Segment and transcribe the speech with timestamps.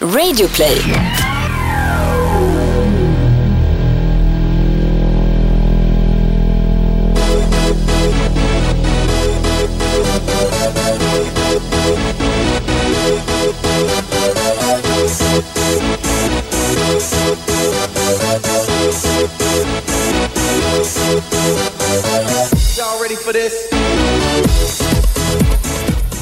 [0.00, 1.17] Radioplay.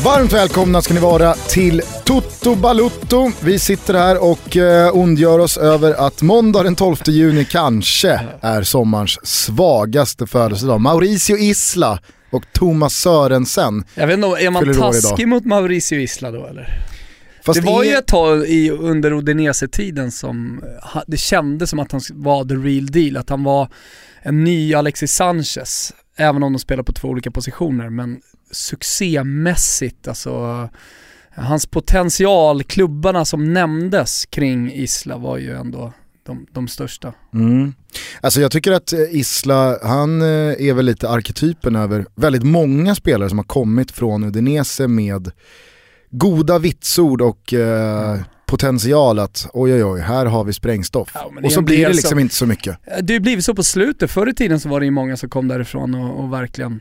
[0.07, 3.31] Varmt välkomna ska ni vara till Toto Balutto.
[3.45, 8.63] Vi sitter här och eh, ondgör oss över att måndag den 12 juni kanske är
[8.63, 10.81] sommarens svagaste födelsedag.
[10.81, 13.85] Mauricio Isla och Thomas Sörensen.
[13.95, 16.79] Jag vet inte, är man taskig mot Mauricio Isla då eller?
[17.45, 20.63] Fast det var är- ju ett tag i, under Udinese-tiden som
[21.07, 23.69] det kändes som att han var the real deal, att han var
[24.23, 25.93] en ny Alexis Sanchez.
[26.17, 28.21] Även om de spelar på två olika positioner, men
[28.51, 30.69] succémässigt, alltså
[31.35, 35.93] hans potential, klubbarna som nämndes kring Isla var ju ändå
[36.27, 37.13] de, de största.
[37.35, 37.75] Mm.
[38.21, 42.95] Alltså jag tycker att eh, Isla, han eh, är väl lite arketypen över väldigt många
[42.95, 45.31] spelare som har kommit från Udinese med
[46.11, 51.11] goda vitsord och eh, potential att oj oj oj, här har vi sprängstoff.
[51.15, 52.79] Ja, det och så blir det liksom som- inte så mycket.
[53.03, 55.29] Det har blivit så på slutet, förr i tiden så var det ju många som
[55.29, 56.81] kom därifrån och, och verkligen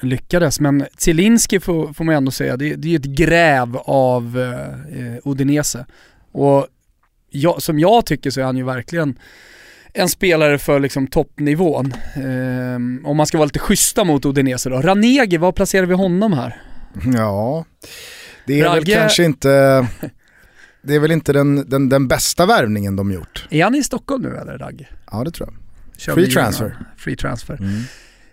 [0.00, 0.60] lyckades.
[0.60, 4.38] Men Zielinski får, får man ändå säga, det, det är ju ett gräv av
[4.98, 5.86] eh, Udinese.
[6.32, 6.66] Och
[7.30, 9.18] jag, som jag tycker så är han ju verkligen
[9.94, 11.94] en spelare för liksom toppnivån.
[12.14, 14.80] Ehm, om man ska vara lite schyssta mot Udinese då.
[14.80, 16.62] Ranegi, var placerar vi honom här?
[17.14, 17.64] Ja,
[18.46, 19.86] det är väl Ragge- kanske inte,
[20.82, 23.46] det är väl inte den, den, den bästa värvningen de gjort.
[23.50, 24.88] Är han i Stockholm nu eller Ragge?
[25.12, 25.56] Ja det tror jag.
[26.00, 26.76] Kör Free transfer.
[26.96, 27.54] Free transfer.
[27.54, 27.82] Mm.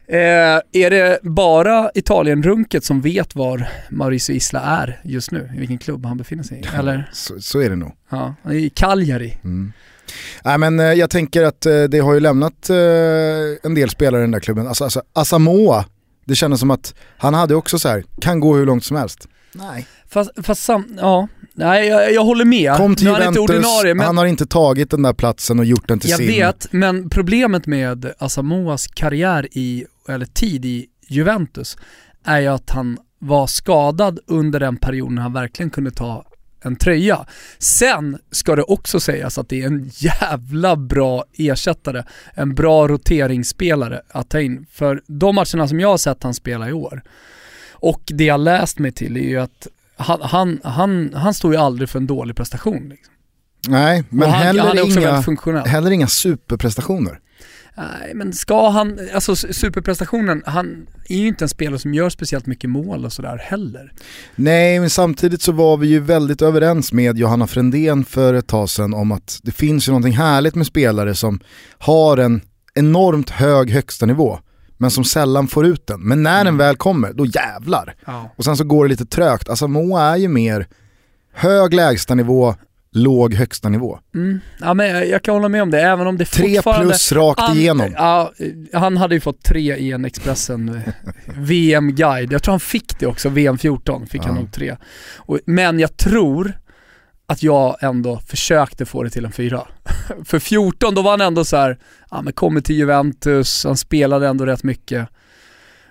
[0.08, 5.52] Eh, är det bara Italien-runket som vet var Mauricio Isla är just nu?
[5.56, 6.76] I vilken klubb han befinner sig i?
[6.76, 7.10] Eller?
[7.14, 7.92] Så, så är det nog.
[8.10, 9.38] Ja, i Cagliari.
[9.44, 9.74] Mm.
[10.44, 12.78] Nej, men eh, jag tänker att eh, det har ju lämnat eh,
[13.64, 14.68] en del spelare i den där klubben.
[14.68, 15.86] Alltså, alltså Asamoah,
[16.26, 19.28] det kändes som att han hade också så här, kan gå hur långt som helst.
[19.52, 19.88] Nej.
[20.10, 22.76] Fast, fast sam, ja, nej jag, jag håller med.
[22.76, 25.14] Kom till nu är han inte Juventus, ordinarie, men han har inte tagit den där
[25.14, 26.28] platsen och gjort den till jag sin.
[26.28, 31.78] vet, men problemet med Asamoas karriär i, eller tid i Juventus
[32.24, 36.26] är ju att han var skadad under den perioden han verkligen kunde ta
[36.62, 37.26] en tröja.
[37.60, 44.02] Sen ska det också sägas att det är en jävla bra ersättare, en bra roteringsspelare
[44.10, 44.66] att ta in.
[44.72, 47.04] För de matcherna som jag har sett han spela i år,
[47.82, 49.68] och det jag läst mig till är ju att
[49.98, 52.90] han, han, han, han står ju aldrig för en dålig prestation.
[52.90, 53.14] Liksom.
[53.68, 57.20] Nej, men och han, heller, han inga, heller inga superprestationer.
[57.78, 62.46] Nej, men ska han, alltså superprestationen, han är ju inte en spelare som gör speciellt
[62.46, 63.94] mycket mål och sådär heller.
[64.36, 68.70] Nej, men samtidigt så var vi ju väldigt överens med Johanna Frändén för ett tag
[68.70, 71.40] sedan om att det finns ju någonting härligt med spelare som
[71.78, 72.42] har en
[72.74, 74.40] enormt hög högsta nivå
[74.82, 76.02] men som sällan får ut den.
[76.02, 77.96] Men när den väl kommer, då jävlar.
[78.06, 78.30] Ja.
[78.38, 79.50] Och sen så går det lite trögt.
[79.50, 80.68] Alltså Moa är ju mer
[81.34, 82.56] hög lägsta nivå,
[82.92, 84.00] låg högsta nivå.
[84.16, 84.40] Mm.
[84.60, 86.88] ja men jag, kan hålla med om det, även om det Tre fortfarande...
[86.88, 87.94] plus rakt han, igenom.
[87.98, 88.32] Ja,
[88.74, 90.94] han hade ju fått tre i en Expressen eh,
[91.38, 92.32] VM-guide.
[92.32, 94.42] Jag tror han fick det också, VM 14 fick han Ja.
[94.42, 94.76] nog tre.
[95.18, 96.54] Och, men jag tror
[97.30, 99.68] att jag ändå försökte få det till en fyra.
[100.26, 101.78] För 14 då var han ändå så här,
[102.12, 105.08] ja men kommer till Juventus, han spelade ändå rätt mycket.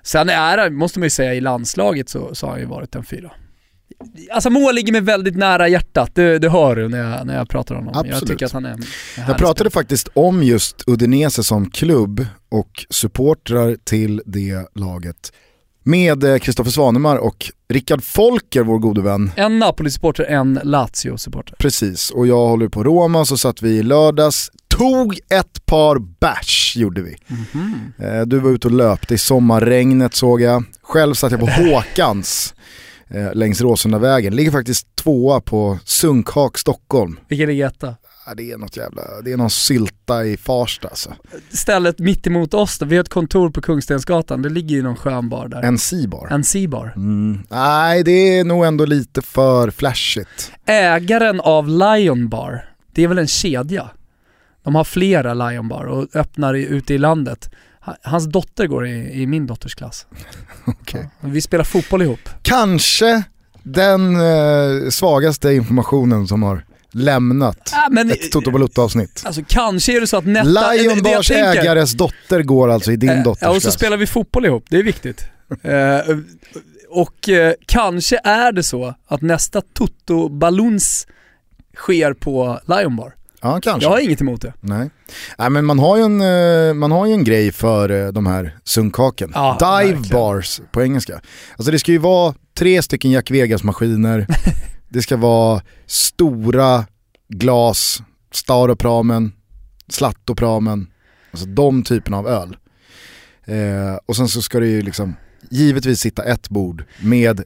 [0.03, 2.95] Sen är han, måste man ju säga, i landslaget så, så har han ju varit
[2.95, 3.31] en fyra.
[4.33, 7.49] Alltså mål ligger mig väldigt nära hjärtat, det, det hör du när jag, när jag
[7.49, 8.07] pratar om honom.
[8.07, 8.33] Jag Absolut.
[8.33, 8.83] tycker att han är en
[9.17, 9.71] Jag härlig pratade spelare.
[9.71, 15.33] faktiskt om just Udinese som klubb och supportrar till det laget
[15.89, 19.31] med Kristoffer Svanemar och Rickard Folker, vår gode vän.
[19.37, 21.55] En Napoli-supporter, en Lazio-supporter.
[21.59, 26.77] Precis, och jag håller på Roma så satt vi i lördags, tog ett par bärs
[26.77, 27.17] gjorde vi.
[27.27, 27.93] Mhm.
[27.99, 30.65] Eh, Du var ute och löpte i sommarregnet såg jag.
[30.83, 32.55] Själv satt jag på Håkans
[33.11, 34.37] eh, längs Råsundavägen.
[34.37, 37.19] Ligger faktiskt tvåa på Sunkhak, Stockholm.
[37.29, 37.95] Vilken ligger etta?
[38.35, 41.15] Det är något jävla, det är någon sylta i Farsta alltså.
[41.51, 44.97] Stället mitt emot oss då, vi har ett kontor på Kungstensgatan, det ligger ju någon
[44.97, 45.63] skön bar där.
[45.63, 46.29] En C-bar.
[46.31, 46.93] En C-bar.
[46.97, 47.39] Mm.
[47.51, 50.53] Nej, det är nog ändå lite för flashigt.
[50.67, 53.91] Ägaren av Lion Bar, det är väl en kedja?
[54.63, 57.51] De har flera Lion Bar och öppnar i, ute i landet.
[57.81, 60.07] Ha- Hans dotter går i, i min dotters klass.
[60.67, 61.09] Okej.
[61.21, 62.21] Ja, vi spelar fotboll ihop.
[62.43, 63.23] Kanske
[63.63, 69.23] den eh, svagaste informationen som har lämnat Ah, men, ett Toto Balotto-avsnitt.
[69.27, 73.11] Alltså kanske är det så att det- Lion Bars ägares dotter går alltså i din
[73.11, 75.25] Eh, dotters Ja, och så spelar vi fotboll ihop, det är viktigt.
[75.63, 76.17] Eh,
[76.91, 81.07] och eh, kanske är det så att nästa Toto Baluns
[81.77, 83.15] sker på Lion Bar.
[83.41, 83.85] Ja, kanske.
[83.85, 84.53] Jag har inget emot det.
[84.61, 84.91] Nej.
[85.39, 88.57] Nej men man har ju en, eh, man har en grej för eh, de här
[88.65, 89.31] sunkhaken.
[89.35, 90.17] Ja, Dive verkligen.
[90.19, 91.21] bars på engelska.
[91.57, 94.27] Alltså det ska ju vara tre stycken Jack Vegas-maskiner,
[94.89, 96.85] det ska vara stora
[97.29, 98.03] glas,
[98.33, 99.33] Staropramen,
[99.89, 100.87] Slattopramen,
[101.31, 102.57] alltså de typerna av öl.
[103.45, 105.17] Eh, och sen så ska det ju liksom
[105.51, 107.41] givetvis sitta ett bord med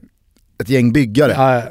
[0.61, 1.63] ett gäng byggare Ja,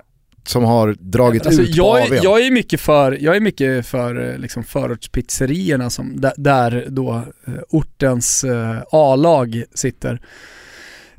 [0.46, 2.12] som har dragit Alltså, ut på jag, AWn.
[2.18, 6.86] är, jag är mycket för, jag är mycket för eh, liksom förortspizzerierna som, där, där
[6.88, 7.14] då
[7.46, 10.20] eh, ortens eh, A-lag sitter.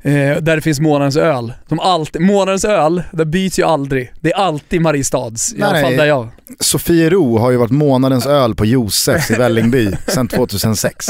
[0.04, 1.52] Eh, där det finns månadens öl.
[1.68, 4.12] Som alltid, månadens öl, det byts ju aldrig.
[4.20, 6.28] Det är alltid Mariestads, i Nej, alla fall där jag.
[6.60, 11.06] Sofiero har ju varit månadens öl på Josefs i Vällingby sedan 2006.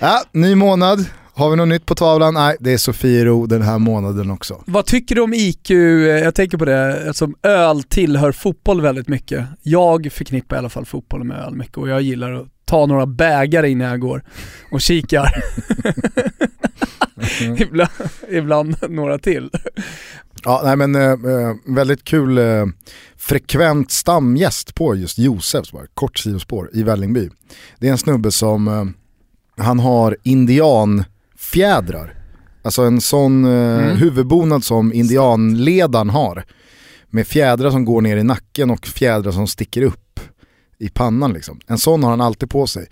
[0.00, 1.04] Ja, ny månad.
[1.34, 2.34] Har vi något nytt på tavlan?
[2.34, 4.62] Nej, det är Sofiero den här månaden också.
[4.66, 5.70] Vad tycker du om IQ?
[5.70, 9.44] Eh, Jag tänker på det, som öl tillhör fotboll väldigt mycket.
[9.62, 13.06] Jag förknippar i alla fall fotboll med öl mycket och jag gillar att ta några
[13.06, 14.22] bägare innan jag går
[14.70, 15.32] och kikar.
[17.58, 17.90] ibland,
[18.30, 19.50] ibland några till.
[20.44, 22.66] Ja, nej men eh, eh, väldigt kul eh,
[23.16, 27.30] frekvent stamgäst på just Josefs, bara, kort sidospår i Vällingby.
[27.78, 28.84] Det är en snubbe som, eh,
[29.64, 32.12] han har indianfjädrar.
[32.62, 33.50] Alltså en sån eh,
[33.84, 33.96] Mm.
[33.96, 36.44] huvudbonad som indianledaren har.
[37.10, 40.00] Med fjädrar som går ner i nacken och fjädrar som sticker upp
[40.78, 41.60] i pannan liksom.
[41.66, 42.86] En sån har han alltid på sig.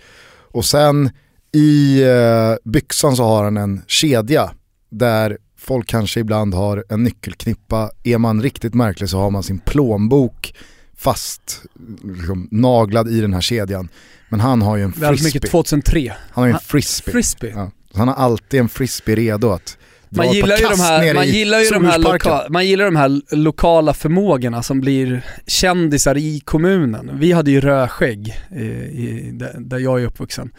[0.53, 1.11] Och sen
[1.53, 4.51] i eh, byxan så har han en kedja
[4.91, 7.91] där folk kanske ibland har en nyckelknippa.
[8.03, 10.55] Är man riktigt märklig så har man sin plånbok
[10.97, 11.63] fast
[12.05, 13.89] liksom, naglad i den här kedjan.
[14.29, 15.39] Men han har ju en Väldigt frisbee.
[15.39, 16.13] mycket 2003.
[16.31, 17.13] Han har ju en frisbee.
[17.13, 17.51] Frisbee.
[17.51, 17.71] Ja.
[17.95, 19.77] Han har alltid en frisbee redo att
[20.17, 23.37] Man gillar, ju de här, man, gillar ju de här loka, man gillar de här
[23.37, 27.11] lokala förmågorna som blir kändisar i kommunen.
[27.15, 30.51] Vi hade ju rödskägg i, i, där, jag är uppvuxen.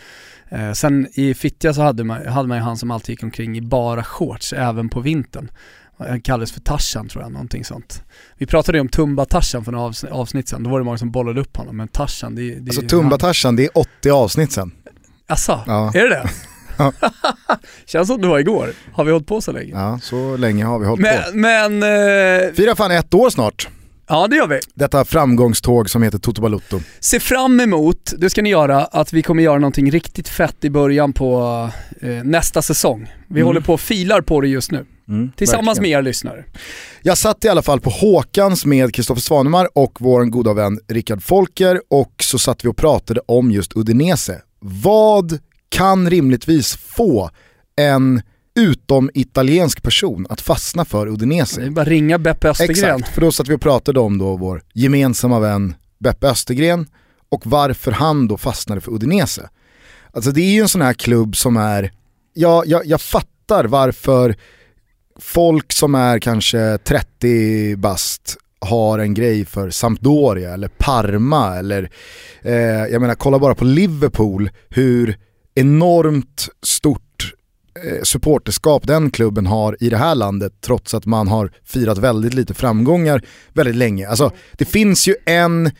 [0.49, 3.57] Eh, sen i Fittja så hade man, hade man ju han som alltid gick omkring
[3.57, 5.51] i bara shorts även på vintern.
[5.97, 8.03] Han kallades för Tarzan tror jag, någonting sånt.
[8.37, 11.41] Vi pratade ju om Tumba-Tarzan för några avsnitt, sedan, då var det många som bollade
[11.41, 14.71] upp honom, men Tarzan det, det Alltså Tumba-Tarzan, det är 80 avsnitt sen.
[15.27, 15.91] Asså, Ja.
[15.93, 16.29] är det det?
[16.77, 16.91] Ja.
[17.85, 18.69] Känns som det var igår.
[18.93, 19.71] Har vi hållit på så länge?
[19.73, 21.11] Ja, så länge har vi hållit på.
[21.33, 21.83] Men, men
[22.47, 23.67] eh, Firar fan ett år snart,
[24.07, 24.59] ja det gör vi.
[24.73, 26.79] detta framgångståg som heter Toto Balutto.
[26.99, 30.69] Se fram emot, det ska ni göra, att vi kommer göra någonting riktigt fett i
[30.69, 31.69] början på
[32.01, 33.13] eh, nästa säsong.
[33.27, 33.47] Vi Mm.
[33.47, 34.85] håller på och filar på det just nu.
[35.35, 35.97] Tillsammans verkligen.
[35.97, 36.45] med er lyssnare.
[37.01, 41.23] Jag satt i alla fall på Håkans med Kristoffer Svanemar och vår goda vän Rickard
[41.23, 44.41] Folker och så satt vi och pratade om just Udinese.
[44.59, 45.39] Vad
[45.69, 47.29] kan rimligtvis få
[47.75, 48.21] en
[48.55, 51.61] utom italiensk person att fastna för Udinese?
[51.61, 52.95] Det är bara ringa Beppe Östergren.
[52.95, 56.87] Exakt, för då satt vi och pratade om då vår gemensamma vän Beppe Östergren
[57.29, 59.49] och varför han då fastnade för Udinese.
[60.11, 61.91] Alltså det är ju en sån här klubb som är,
[62.33, 64.35] ja, jag, jag fattar varför
[65.19, 71.89] folk som är kanske 30 bast har en grej för Sampdoria eller Parma eller
[72.41, 75.17] eh, jag menar kolla bara på Liverpool hur
[75.55, 77.33] enormt stort
[77.83, 82.33] eh, supporterskap den klubben har i det här landet trots att man har firat väldigt
[82.33, 83.21] lite framgångar
[83.53, 84.07] väldigt länge.
[84.07, 85.71] Alltså det finns ju en,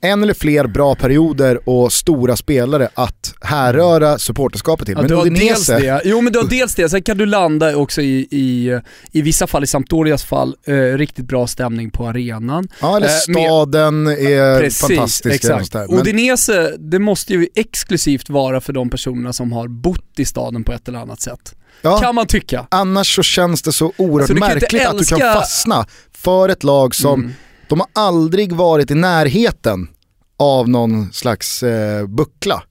[0.00, 4.94] en eller fler bra perioder och stora spelare att härröra supporterskapet till.
[4.94, 6.00] Ja, Men du har dels det.
[6.04, 8.80] Jo men du har dels det, sen kan du landa också i, i,
[9.12, 12.68] i vissa fall, i Sampdorias fall, eh, riktigt bra stämning på arenan.
[12.80, 15.34] ja, eller eh, med- staden är Precis, fantastisk.
[15.34, 15.74] exakt.
[15.74, 20.64] Men- Udinese, det måste ju exklusivt vara för de personerna som har bott i staden
[20.64, 21.54] på ett eller annat sätt.
[21.82, 22.66] ja, Kan man tycka.
[22.70, 26.64] Annars så känns det så oerhört Alltså, märkligt att du kan älska- fastna för ett
[26.64, 27.32] lag som, Mm.
[27.72, 29.88] De har aldrig varit i närheten
[30.36, 32.62] av någon slags eh, buckla.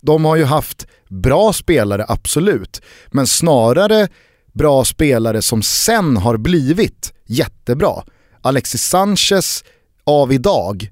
[0.00, 4.08] De har ju haft bra spelare, absolut, men snarare
[4.52, 7.92] bra spelare som sen har blivit jättebra.
[8.42, 9.64] Alexis Sanchez
[10.04, 10.90] av idag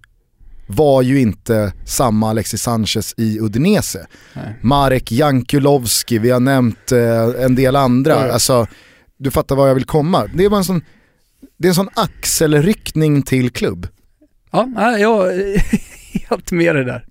[0.67, 4.07] var ju inte samma Alexis Sanchez i Udinese.
[4.33, 4.59] Nej.
[4.63, 8.33] Marek Jankulovski, vi har nämnt eh, en del andra.
[8.33, 8.67] Alltså,
[9.19, 10.27] du fattar var jag vill komma.
[10.35, 10.83] Det är, bara en sån,
[11.57, 13.89] det är en sån axelryckning till klubb.
[14.51, 15.63] Ja, jag är
[16.29, 17.07] helt med det där.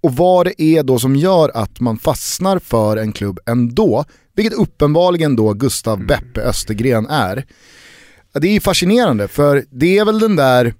[0.00, 4.04] Och vad det är då som gör att man fastnar för en klubb ändå,
[4.36, 7.44] vilket uppenbarligen då Gustav Beppe Östergren är.
[8.32, 10.74] Det är fascinerande för det är väl den där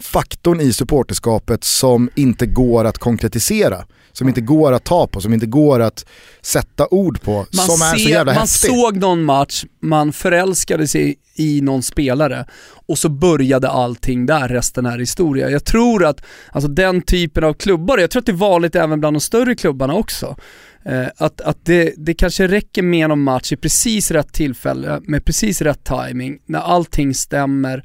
[0.00, 3.84] faktorn i supporterskapet som inte går att konkretisera.
[4.18, 6.06] Som inte går att ta på, som inte går att
[6.42, 7.32] sätta ord på.
[7.32, 8.70] Man, som är så jävla man häftig.
[8.70, 12.46] såg någon match, man förälskade sig i någon spelare
[12.86, 15.50] och så började allting där, resten är historia.
[15.50, 19.00] Jag tror att alltså den typen av klubbar, jag tror att det är vanligt även
[19.00, 20.36] bland de större klubbarna också,
[20.84, 25.24] eh, att, att det, det kanske räcker med någon match i precis rätt tillfälle, med
[25.24, 27.84] precis rätt timing när allting stämmer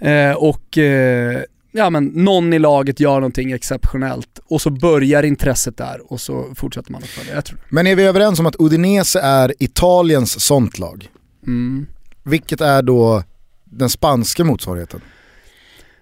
[0.00, 5.76] eh, och eh, ja men någon i laget gör någonting exceptionellt och så börjar intresset
[5.76, 7.34] där och så fortsätter man att följa.
[7.34, 7.60] Jag tror.
[7.68, 11.08] Men är vi överens om att Udinese är Italiens sånt lag?
[11.46, 11.86] Mm.
[12.22, 13.22] Vilket är då
[13.64, 15.00] den spanska motsvarigheten?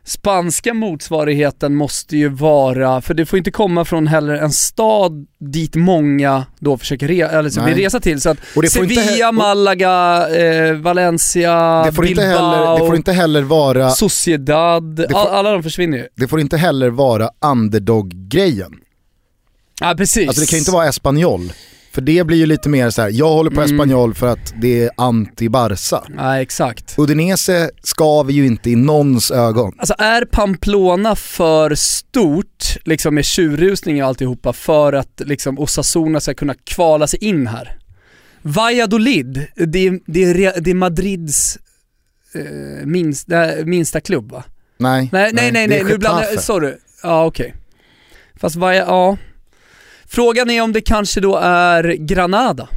[0.07, 5.75] Spanska motsvarigheten måste ju vara, för det får inte komma från heller en stad dit
[5.75, 8.21] många då försöker re, eller så vill resa till.
[8.21, 8.39] Så att
[8.71, 13.43] Sevilla, he- och- Malaga, eh, Valencia, Det får, Bilbao, inte heller, det får inte heller
[13.43, 16.07] vara, Sociedad, får- all, alla de försvinner ju.
[16.17, 18.73] det får inte heller vara underdog-grejen.
[19.81, 20.29] Ja precis.
[20.29, 21.53] Alltså det kan ju inte vara Espanyol.
[21.97, 23.75] För det blir ju lite mer så här: jag håller på Mm.
[23.75, 26.03] Espanyol för att det är anti-Barca.
[26.09, 26.95] Nej exakt.
[26.99, 29.73] Udinese skaver ju inte i någons ögon.
[29.79, 36.35] Alltså är Pamplona för stort, liksom med tjurrusning och alltihopa, för att liksom Osasuna ska
[36.35, 37.79] kunna kvala sig in här?
[38.43, 41.59] Valladolid, det är, det är, det är Madrids
[42.35, 44.45] eh, minsta, minsta klubb va?
[44.79, 46.75] Nej, Nej, nej, nej, nej nu blandar jag, sorry.
[47.03, 47.55] Ja okej.
[48.41, 49.17] Fast vad, ja.
[50.09, 52.69] Frågan är om det kanske då är Granada.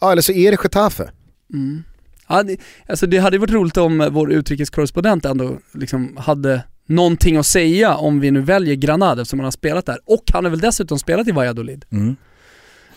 [0.00, 1.10] Ja eller så är det Getafe.
[1.52, 1.82] Mm.
[2.28, 2.56] Ja, det,
[2.88, 8.20] alltså det hade varit roligt om vår utrikeskorrespondent ändå liksom hade någonting att säga om
[8.20, 9.98] vi nu väljer Granada eftersom han har spelat där.
[10.06, 11.84] Och han har väl dessutom spelat i Valladolid.
[11.92, 12.16] Mm.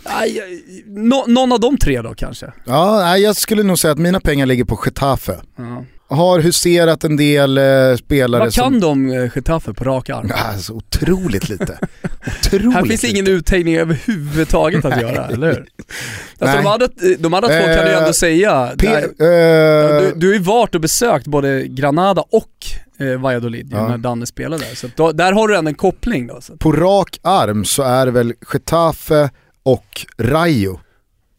[0.03, 0.41] Aj,
[0.87, 2.51] nå- någon av de tre då kanske?
[2.65, 5.39] Ja, jag skulle nog säga att mina pengar ligger på Getafe.
[5.55, 5.85] Ja.
[6.07, 8.79] Har huserat en del eh, spelare Vad kan som...
[8.79, 10.31] de eh, Getafe på rak arm?
[10.35, 11.77] Alltså, otroligt lite.
[12.45, 13.35] otroligt Här finns det ingen lite.
[13.37, 15.65] uttäggning överhuvudtaget att göra, eller hur?
[16.39, 16.87] Alltså de, andra,
[17.19, 18.71] de andra två kan du ju Eh, ändå säga.
[18.77, 22.49] P- Där- eh, du, du har ju varit och besökt både Granada och
[23.05, 23.87] eh, Valladolid Ja.
[23.87, 24.75] när Danne spelade där.
[24.75, 26.41] Så då, där har du ändå en koppling då.
[26.41, 26.57] Så.
[26.57, 29.29] På rak arm så är det väl Getafe
[29.63, 30.79] och Rayo,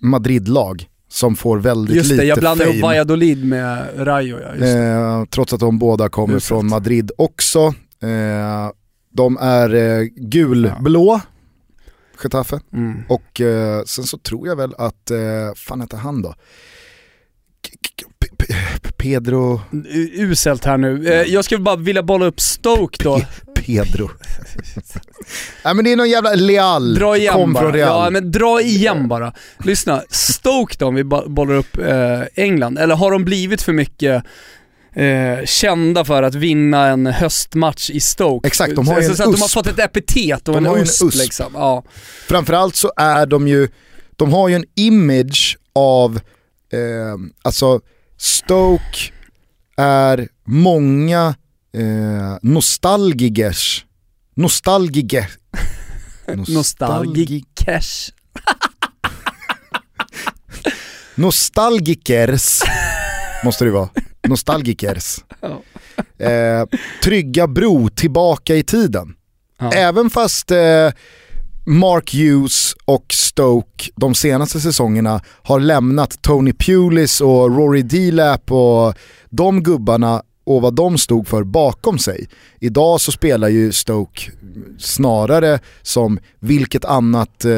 [0.01, 2.83] Madrid-lag, som får väldigt Just lite det, jag blandar ihop.
[2.83, 4.77] Valladolid med Rayo ja, just.
[4.77, 6.49] Eh, trots att de båda kommer Uselt.
[6.49, 7.59] från Madrid också.
[8.03, 8.71] Eh,
[9.13, 11.21] de är eh, gulblå,
[12.23, 12.61] Getafe.
[12.73, 13.03] Mm.
[13.09, 15.19] Och eh, sen så tror jag väl att, eh,
[15.57, 16.35] fan heter han då?
[18.97, 19.61] Pedro,
[20.15, 21.09] Uselt här nu.
[21.09, 23.21] Eh, jag skulle bara vilja bolla upp Stoke då.
[23.67, 24.11] Pedro.
[25.65, 27.63] Nej men det är någon jävla Leal, Dra igen kom bara.
[27.63, 28.05] från Real.
[28.05, 29.33] Ja men dra igen bara.
[29.65, 34.25] Lyssna, Stoke då om vi bollar upp eh, England, eller har de blivit för mycket
[34.95, 38.47] eh, kända för att vinna en höstmatch i Stoke?
[38.47, 39.55] Exakt, de har så, en så att de har USP.
[39.55, 41.19] fått ett epitet och De en har ju en USP, USP.
[41.23, 41.47] liksom.
[41.55, 41.85] Ja.
[42.29, 43.69] Framförallt så är de ju,
[44.17, 46.17] de har ju en image av,
[46.73, 46.81] eh,
[47.43, 47.81] alltså
[48.19, 48.99] Stoke
[49.77, 51.35] är många
[51.75, 53.85] eh, nostalgigers,
[54.35, 55.31] nostalgiger,
[56.49, 58.13] Nostalgikers.
[61.15, 62.61] nostalgikers,
[63.45, 63.89] måste det vara,
[64.29, 65.19] nostalgikers.
[66.19, 66.65] Eh,
[67.03, 69.15] trygga bro tillbaka i tiden.
[69.59, 69.73] Ja.
[69.73, 70.91] Även fast eh,
[71.67, 78.95] Mark Hughes och Stoke de senaste säsongerna har lämnat Tony Pulis och Rory Delap och
[79.31, 82.29] de gubbarna och vad de stod för bakom sig.
[82.61, 84.31] Idag så spelar ju Stoke
[84.79, 87.53] snarare som vilket annat eh,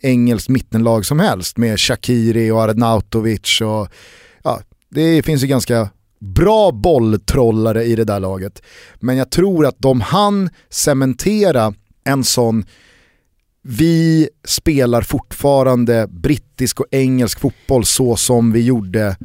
[0.00, 3.88] engelskt mittenlag som helst med Shakiri och Arnautovic och
[4.42, 5.88] ja, det finns ju ganska
[6.20, 8.62] bra bolltrollare i det där laget.
[9.00, 11.74] Men jag tror att de hann cementera
[12.04, 12.64] en sån
[13.62, 19.16] vi spelar fortfarande brittisk och engelsk fotboll så som vi gjorde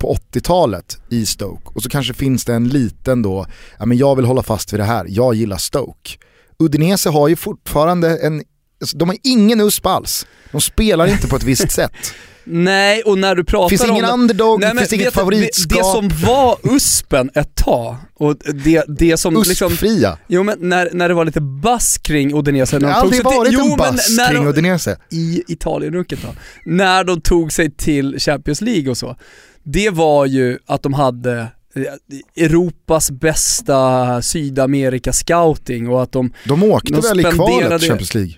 [0.00, 1.62] på 80-talet i Stoke.
[1.64, 3.46] Och så kanske finns det en liten då,
[3.78, 6.10] ja men jag vill hålla fast vid det här, jag gillar Stoke.
[6.58, 8.42] Udinese har ju fortfarande en,
[8.80, 10.26] alltså, de har ingen USP alls.
[10.52, 11.92] De spelar inte på ett visst sätt.
[12.44, 13.90] Nej, och när du pratar Finns om...
[13.90, 15.78] ingen underdog, Nej, men finns inget favoritskap.
[15.78, 19.72] Det, som var USPen ett tag, och det, det som liksom...
[19.72, 20.18] USP-fria.
[20.26, 23.52] Jo men när, när det var lite bass kring Udinese, Det har aldrig till, varit
[23.52, 24.96] jo, en men bass när kring Udinese.
[25.10, 26.28] i Italien-runket då,
[26.64, 29.16] när de tog sig till Champions League och så,
[29.62, 31.38] det var ju att de hade
[31.76, 33.76] eh, Europas bästa
[34.22, 38.32] Sydamerika-scouting och att de, De åkte De väl i kvalet Champions League?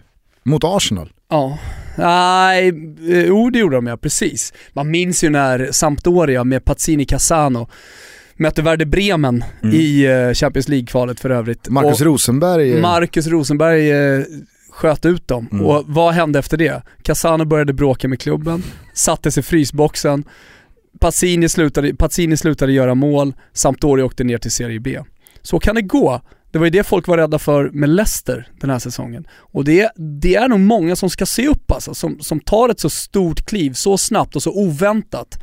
[0.45, 1.13] Mot Arsenal?
[1.29, 1.59] ja,
[1.99, 2.69] nej,
[3.09, 4.53] eh, jo det gjorde de ja, precis.
[4.73, 7.69] Man minns ju när Sampdoria med Pazzini Casano
[8.37, 9.75] mötte Werder Bremen Mm.
[9.75, 11.69] i eh, Champions League-kvalet för övrigt.
[11.69, 12.81] Marcus Och Rosenberg.
[12.81, 13.91] Marcus Rosenberg
[14.71, 15.49] sköt ut dem.
[15.53, 15.67] Mm.
[15.67, 16.83] Och vad hände efter det?
[17.03, 18.63] Casano började bråka med klubben,
[18.95, 20.25] satte sig i frysboxen,
[21.01, 25.01] Pazzini slutade, Pazzini slutade göra mål, Sampdoria åkte ner till Serie B.
[25.43, 26.21] Så kan det gå.
[26.51, 29.27] Det var ju det folk var rädda för med Leicester den här säsongen.
[29.35, 32.81] Och det, det är nog många som ska se upp alltså, som, som tar ett
[32.81, 35.43] så stort kliv så snabbt och så oväntat.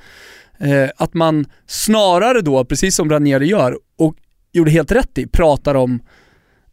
[0.59, 4.15] Eh, att man snarare då, precis som Ranieri gör, och
[4.51, 5.99] gjorde helt rätt i, pratar om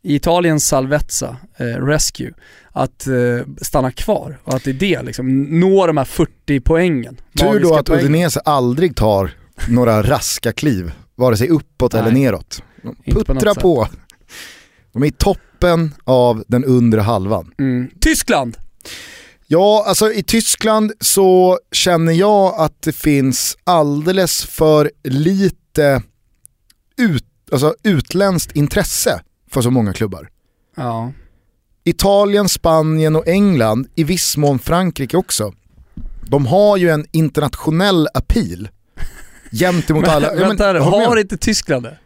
[0.06, 2.32] i Italiens Salvezza, eh, Rescue,
[2.72, 3.14] att eh,
[3.62, 7.20] stanna kvar och att det är det liksom, nå de här 40 poängen.
[7.38, 8.04] Tur då att poängen.
[8.04, 9.30] Udinese aldrig tar
[9.68, 12.22] några raska kliv, vare sig uppåt eller Nej.
[12.22, 12.62] neråt.
[13.04, 13.62] De på puttrar sätt.
[13.62, 13.88] på.
[14.92, 17.52] De är i toppen av den undre halvan.
[17.58, 17.90] Mm.
[18.00, 18.56] Tyskland!
[19.46, 26.02] Ja, alltså i Tyskland så känner jag att det finns alldeles för lite
[26.96, 29.20] ut, alltså utländskt intresse
[29.56, 30.28] för så många klubbar.
[30.76, 31.12] Ja.
[31.84, 35.52] Italien, Spanien och England, i viss mån Frankrike också.
[36.22, 38.68] De har ju en internationell appeal
[39.52, 40.34] gentemot alla.
[40.34, 41.08] Men, vänta här, jag håller med.
[41.08, 41.98] har inte Tyskland det?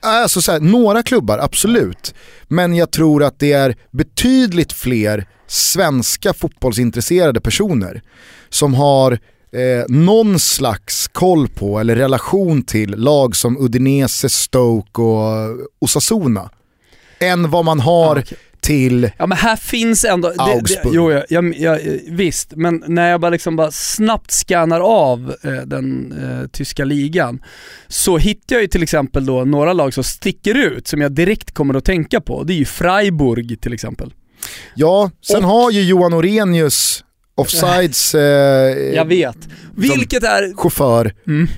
[0.00, 2.14] Alltså så här, några klubbar, absolut.
[2.48, 8.02] Men jag tror att det är betydligt fler svenska fotbollsintresserade personer
[8.48, 9.12] som har
[9.52, 16.50] eh, någon slags koll på eller relation till lag som Udinese, Stoke och Osasuna.
[17.24, 18.38] Än vad man har okej.
[18.60, 20.94] till Ja men här finns ändå, det, det, Augsburg.
[20.94, 21.78] jo jag, jag, jag,
[22.08, 27.42] visst, men när jag bara liksom bara snabbt scannar av eh, den eh, tyska ligan
[27.88, 31.54] så hittar jag ju till exempel då några lag som sticker ut som jag direkt
[31.54, 32.42] kommer att tänka på.
[32.42, 34.12] Det är ju Freiburg till exempel.
[34.74, 37.04] Ja, sen Och- har ju Johan Orenius,
[37.34, 38.20] Offsides eh,
[38.94, 39.36] Jag vet.
[39.76, 40.56] Vilket är...
[40.56, 41.48] chaufför, Mm.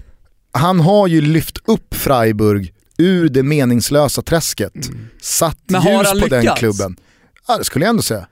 [0.52, 4.72] han har ju lyft upp Freiburg ur det meningslösa träsket.
[5.22, 6.58] Satt Men har ljus han på den lyckats?
[6.60, 6.96] klubben.
[7.48, 8.26] Ja, det skulle jag ändå säga.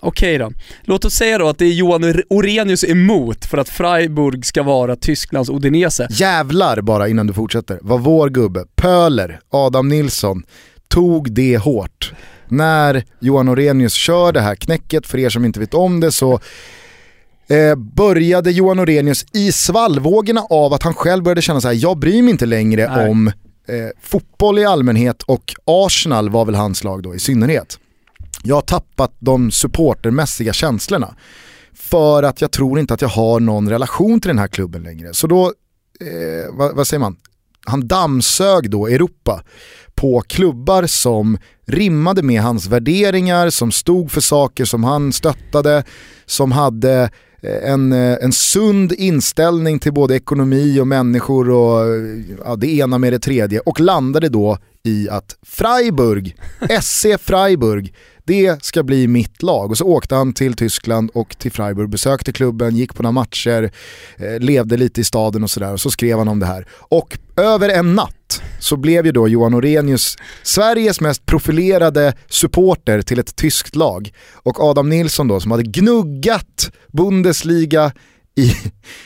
[0.00, 0.52] Okej då.
[0.82, 4.62] Låt oss säga då att det är Johan Or- Orenius emot för att Freiburg ska
[4.62, 6.06] vara Tysklands Udinese.
[6.10, 10.42] Jävlar bara innan du fortsätter, vad vår gubbe, Pöler, Adam Nilsson,
[10.88, 12.12] tog det hårt.
[12.48, 16.40] När Johan Orenius kör det här knäcket, för er som inte vet om det så
[17.48, 21.98] eh, började Johan Orenius i svallvågorna av att han själv började känna så här: jag
[21.98, 23.10] bryr mig inte längre Nej.
[23.10, 23.28] om
[23.68, 27.78] eh, fotboll i allmänhet och Arsenal var väl hans lag då i synnerhet.
[28.42, 31.14] Jag har tappat de supportermässiga känslorna
[31.74, 35.14] för att jag tror inte att jag har någon relation till den här klubben längre.
[35.14, 35.44] Så då,
[36.00, 37.16] eh, vad, vad säger man,
[37.66, 39.42] han dammsög då Europa
[39.94, 45.84] på klubbar som rimmade med hans värderingar, som stod för saker som han stöttade,
[46.26, 47.10] som hade
[47.44, 52.66] Eh, en, eh, en sund inställning till både ekonomi och människor och eh, ja, det
[52.66, 53.60] ena med det tredje.
[53.60, 56.36] Och landade då i att Freiburg,
[56.82, 57.94] SC Freiburg,
[58.26, 59.70] det ska bli mitt lag.
[59.70, 63.70] Och så åkte han till Tyskland och till Freiburg, besökte klubben, gick på några matcher,
[64.16, 65.72] eh, levde lite i staden och sådär.
[65.72, 66.66] Och så skrev han om det här.
[66.70, 73.18] Och över en natt så blev ju då Johan Orenius Sveriges mest profilerade supporter till
[73.18, 74.12] ett tyskt lag.
[74.32, 77.92] Och Adam Nilsson då som hade gnuggat Bundesliga
[78.36, 78.52] i,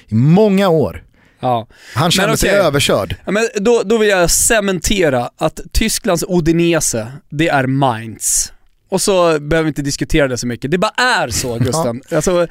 [0.09, 1.05] i många år.
[1.41, 1.67] Ja.
[1.95, 2.61] Han kände sig okej.
[2.61, 3.17] överkörd.
[3.25, 8.53] Ja, men då, då vill jag cementera att Tysklands Udinese, det är Mainz.
[8.89, 10.71] Och så behöver vi inte diskutera det så mycket.
[10.71, 12.03] Det bara är så Gusten.
[12.13, 12.47] Alltså,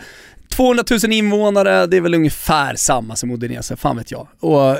[0.51, 4.27] 200 000 invånare, det är väl ungefär samma som Udinese, fan vet jag.
[4.39, 4.77] Och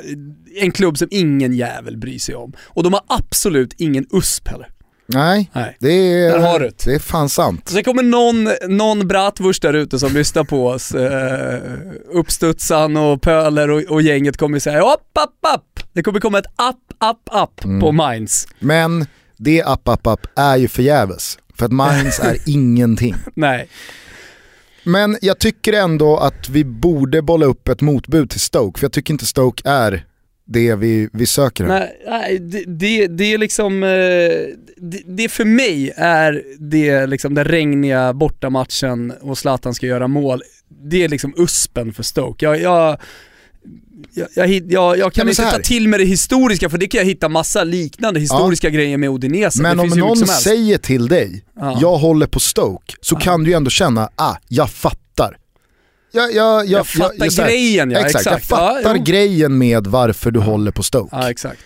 [0.62, 2.54] en klubb som ingen jävel bryr sig om.
[2.65, 4.67] Och de har absolut ingen USP heller.
[5.10, 5.78] Nej, Nej.
[5.80, 6.93] det är, Där har du det.
[6.96, 7.70] är fan sant.
[7.70, 11.60] Sen kommer någon, någon bratwurst där ute som lyssnar på oss, eh,
[12.13, 15.80] Uppstudsan och Pöler och, och gänget kommer säga upp, upp, upp.
[15.93, 17.80] Det kommer komma ett app, app, app Mm.
[17.80, 18.48] på Mainz.
[18.60, 19.06] Men
[19.38, 21.38] det app, app, app är ju förgäves.
[21.58, 23.15] För att Mainz är ingenting.
[23.34, 23.67] Nej.
[24.84, 28.91] Men jag tycker ändå att vi borde bolla upp ett motbud till Stoke, för jag
[28.91, 30.06] tycker inte Stoke är
[30.46, 31.80] det vi, vi söker här.
[31.80, 33.89] Nej, nej det, det, det är liksom, eh,
[34.78, 40.41] det, det för mig är det liksom den regniga bortamatchen och Zlatan ska göra mål.
[40.84, 42.46] Det är liksom uspen för Stoke.
[42.46, 42.98] Jag, jag,
[44.14, 47.06] jag, jag, jag, jag kan inte ta till mig det historiska för det kan jag
[47.06, 49.62] hitta massa liknande historiska grejer med Udinese.
[49.62, 51.78] Men om någon säger till dig, Ja.
[51.82, 53.20] jag håller på Stoke, så Ja.
[53.20, 55.38] kan du ju ändå känna, ah, jag fattar.
[56.12, 58.32] Jag, jag, jag, Jag fattar här- grejen ja, exakt, exakt.
[58.50, 61.10] jag fattar ja, grejen med varför du håller på Stoke.
[61.16, 61.60] Ja, exakt.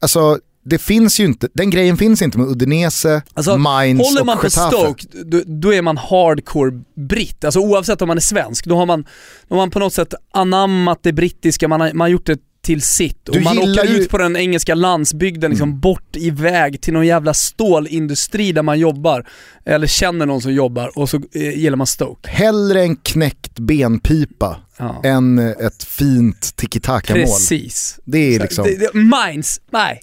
[0.00, 4.38] Alltså, det findå inte, den grejen finns inte med Udinese, Alltså, Mainz Håller och man
[4.38, 4.76] på Getafe.
[4.76, 7.44] Stoke, då, då är man hardcore britt.
[7.44, 9.02] Alltså oavsett om man är svensk, då har man,
[9.48, 12.38] då har man på något sätt anammat det brittiska, man har, man har gjort det
[12.62, 13.28] till sitt.
[13.28, 15.80] Och Du man åker ju- ut på den engelska landsbygden, liksom Mm.
[15.80, 19.26] bort iväg till någon jävla stålindustri där man jobbar.
[19.66, 22.30] Eller känner någon som jobbar och så eh, gillar man Stoke.
[22.30, 25.00] Hellre en knäckt benpipa Ja.
[25.04, 27.22] än ett fint tiki-taka-mål.
[27.26, 27.98] Precis.
[28.04, 30.00] Det är liksom Det, det, Mainz, nej.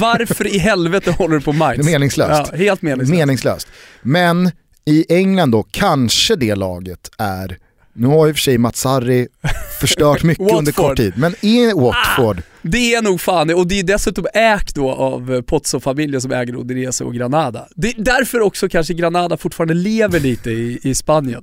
[0.00, 1.86] Varför i helvete håller du på Mainz?
[1.86, 2.50] Det är meningslöst.
[2.52, 3.18] Ja, helt meningslöst.
[3.18, 3.68] meningslöst.
[4.02, 4.50] Men
[4.84, 7.58] i England då, kanske det laget är,
[7.98, 9.28] nu har ju för sig Mats Sarri
[9.80, 13.82] förstört mycket under kort tid, men i Watford, Det är nog fan och det är
[13.82, 17.68] dessutom ägt då av eh, Pozzo-familjen som äger Udinese och Granada.
[17.74, 21.42] Det är därför också kanske Granada fortfarande lever lite i, i Spanien.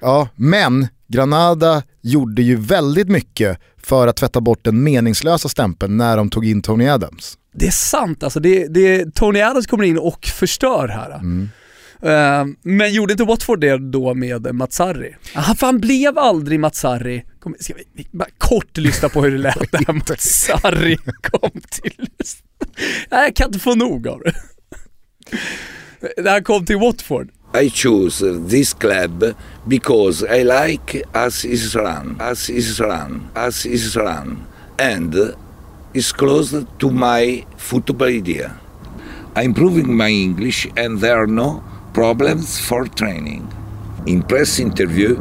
[0.00, 6.16] ja, men Granada gjorde ju väldigt mycket för att tvätta bort den meningslösa stämpeln när
[6.16, 7.38] de tog in Tony Adams.
[7.54, 11.14] Det är sant alltså, det, det, Tony Adams kommer in och förstör här.
[11.14, 11.48] Mm.
[12.02, 15.16] Eh, men gjorde inte Watford det då med Matsari?
[15.34, 17.24] Han, för han blev aldrig Matsari.
[17.40, 22.08] Kom, ska vi, vi bara kort lyssna på hur det lät när Matsari kom till...
[23.10, 24.34] Nej, jag kan inte få nog av det.
[26.22, 27.28] När han kom till Watford.
[27.62, 29.34] I choose this club
[29.66, 34.42] because I like as is run, as is run, as is run,
[34.78, 35.14] and
[35.94, 38.50] is close to my football idea.
[39.34, 43.46] I'm improving my English and there are no problems for training.
[44.06, 45.16] In press interview,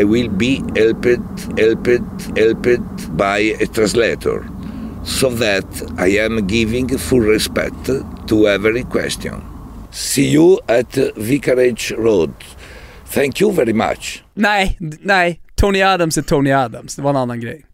[0.00, 4.44] I will be helped, helped, helped by a translator,
[5.04, 7.90] so that I am giving full respect
[8.28, 9.34] to every question.
[9.92, 12.32] See you at Vicarage Road.
[13.14, 14.22] Thank you very much.
[14.34, 15.40] Nej, d- nej.
[15.54, 17.64] Tony Adams är Tony Adams, det var en annan grej.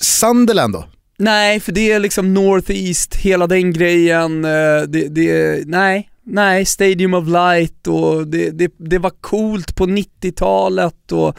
[0.00, 0.84] Sunderland då?
[1.18, 4.44] Nej, för det är liksom North East, hela den grejen.
[4.44, 4.50] eh,
[4.88, 11.12] Det, det, nej, nej, Stadium of Light och det, det, det var coolt på 90-talet
[11.12, 11.36] och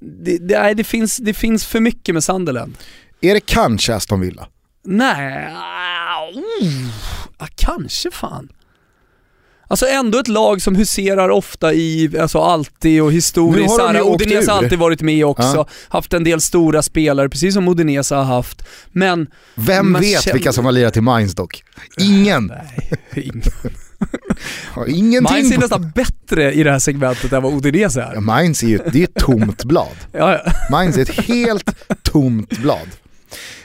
[0.00, 2.74] det, det, nej, det, finns, det finns för mycket med Sunderland.
[3.20, 4.46] Är det kanske Aston Villa?
[4.86, 5.46] Nej,
[6.34, 6.42] oh,
[7.38, 8.48] ja, kanske fan.
[9.68, 13.80] Alltså ändå ett lag som huserar ofta i, alltså alltid och historiskt.
[14.04, 15.66] Udinese har alltid varit med också, Ja.
[15.88, 18.62] haft en del stora spelare, precis som Udinese har haft.
[18.92, 21.62] Men Vem vet känner- vilka som har lirat till Mainz dock?
[22.00, 22.46] Ingen!
[22.46, 23.42] Nej, ingen.
[24.88, 25.22] Ingenting!
[25.22, 27.52] Mainz är nästan bättre i det här segmentet än vad
[27.96, 28.20] Ja, är.
[28.20, 29.96] Mainz är ju det är ett tomt blad.
[30.12, 30.52] Ja, ja.
[30.70, 31.70] Mainz är ett helt
[32.02, 32.88] tomt blad.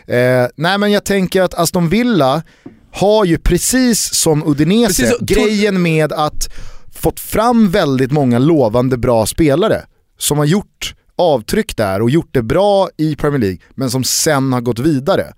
[0.08, 2.44] Eh, nej men jag tänker att Aston Villa
[2.92, 6.50] har ju precis som Udinese Precis så- grejen med att
[6.94, 9.86] fått fram väldigt många lovande bra spelare
[10.18, 14.54] som har gjort avtryck där och gjort det bra i Premier League men som sen
[14.54, 15.34] har gått vidare.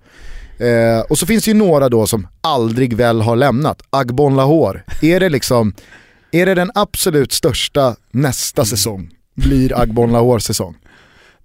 [0.62, 3.82] Eh, och så finns det ju några då som aldrig väl har lämnat.
[3.90, 5.74] Agbon Lahore, är det liksom,
[6.30, 9.10] är det den absolut största nästa säsong?
[9.34, 10.76] Blir Agbon Lahores säsong?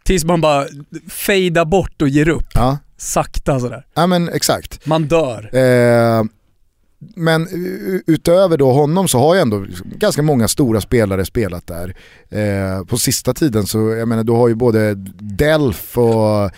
[0.04, 0.66] Tills man bara
[1.10, 2.48] fejdar bort och ger upp.
[2.54, 3.86] Ja, Sakta sådär.
[3.94, 4.86] ja men exakt.
[4.86, 5.50] Man dör.
[5.56, 6.24] Eh,
[7.16, 7.48] men
[8.08, 11.96] utöver då honom så har ju ändå ganska många stora spelare spelat där.
[12.30, 16.50] Eh, på sista tiden så, jag menar du har ju både Delf och eh,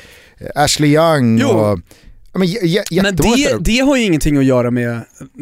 [0.55, 1.47] Ashley Young Jo.
[1.47, 1.79] och
[2.33, 5.01] men, j- Men det, det har ju ingenting att göra med,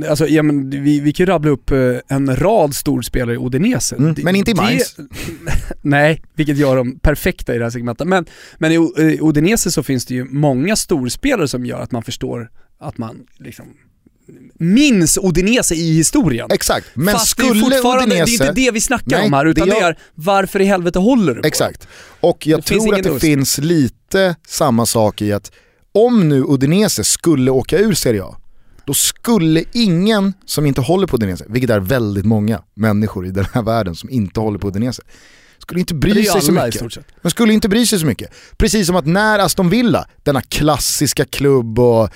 [0.09, 3.95] alltså ja, men vi, vi kan ju rabbla upp eh, en rad storspelare i Udinese.
[3.95, 4.95] Mm, Det- men inte i det- Mainz.
[5.81, 8.07] Nej, vilket gör dem perfekta i det här segmentet.
[8.07, 8.25] Men,
[8.57, 12.03] men i O- i Udinese så finns det ju många storspelare som gör att man
[12.03, 13.65] förstår att man liksom
[14.59, 16.47] minns Udinese i historien.
[16.51, 18.37] Exakt, men Fast det är skulle fortfarande, Udinese...
[18.37, 20.61] det är inte det vi snackar Nej, om här, utan det det, jag- är varför
[20.61, 21.87] i helvete håller du på Exakt.
[22.19, 25.51] Och jag Det tror att det finns lite samma sak i att
[26.05, 28.35] om nu Udinese skulle åka ur Serie A,
[28.85, 33.45] då skulle ingen som inte håller på Udinese, vilket är väldigt många människor i den
[33.53, 35.01] här världen som inte håller på Udinese,
[35.57, 36.97] skulle inte bry sig så mycket.
[37.21, 38.31] De skulle inte bry sig så mycket.
[38.57, 42.09] Precis som att när Aston Villa, denna klassiska klubb och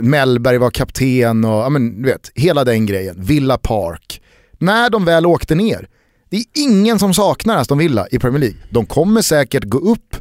[0.00, 4.22] Mellberg var kapten och ja, men, du vet, hela den grejen, Villa Park.
[4.58, 5.88] När de väl åkte ner,
[6.30, 8.58] det är ingen som saknar Aston Villa i Premier League.
[8.70, 10.16] De kommer säkert gå upp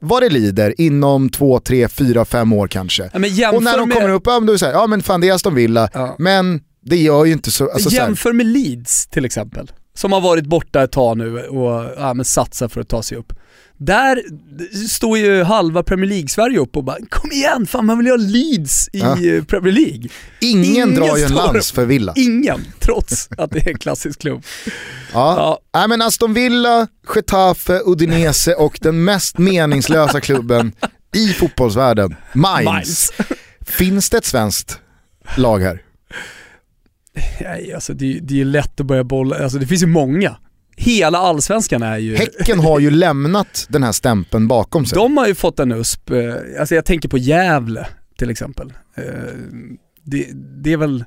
[0.00, 3.10] vad det lider inom två, tre, fyra, fem år kanske.
[3.14, 5.28] Ja, och när de med, kommer upp, ja men så här, ja men fan det
[5.28, 6.16] är Aston Villa, Ja.
[6.18, 7.70] men det gör ju inte så...
[7.70, 9.70] Alltså, så jämför med Leeds till exempel.
[9.94, 13.18] Som har varit borta ett tag nu och ja, men satsar för att ta sig
[13.18, 13.32] upp.
[13.80, 14.22] Där
[14.88, 18.16] står ju halva Premier League-Sverige upp och bara kom igen, fan man vill ju ha
[18.18, 19.22] Leeds i Ja.
[19.24, 20.08] eh, Premier League.
[20.40, 22.12] ingen, ingen drar ju en lans för Villa.
[22.16, 24.42] Ingen, trots att det är en klassisk klubb.
[24.66, 24.72] Ja.
[25.12, 25.58] Ja.
[25.80, 30.72] Nej men Aston Villa, Getafe, Udinese och den mest meningslösa klubben
[31.14, 32.64] i fotbollsvärlden, Mainz.
[32.66, 33.12] Mainz.
[33.66, 34.80] Finns det ett svenskt
[35.36, 35.82] lag här?
[37.40, 40.36] Nej, alltså det, det är lätt att börja bolla, alltså det finns ju många
[40.78, 42.16] hela allsvenskan är ju...
[42.16, 44.96] Häcken har ju lämnat den här stämpeln bakom sig.
[44.96, 47.86] De har ju fått en USP, eh, alltså jag tänker på Gävle
[48.18, 48.72] till exempel.
[48.96, 49.04] Eh,
[50.02, 50.26] Det,
[50.62, 51.04] det, är väl,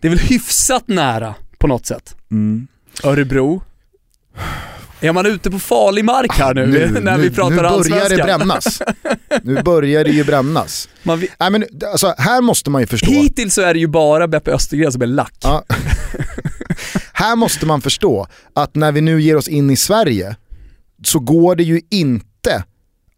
[0.00, 2.16] det är väl hyfsat nära på något sätt.
[2.30, 2.66] Mm.
[3.04, 3.62] Örebro.
[5.00, 8.16] Är man ute på farlig mark här nu, när vi pratar nu börjar allsvenskan?
[8.18, 8.82] det brännas.
[9.42, 10.88] Nu börjar det ju brännas.
[11.02, 13.10] Man, vi- Nej, men, alltså, här måste man ju förstå.
[13.10, 15.34] hittills så är det ju bara Beppe Östergren som är lack.
[15.42, 15.64] Ja.
[17.18, 20.36] här måste man förstå att när vi nu ger oss in i Sverige
[21.04, 22.64] så går det ju inte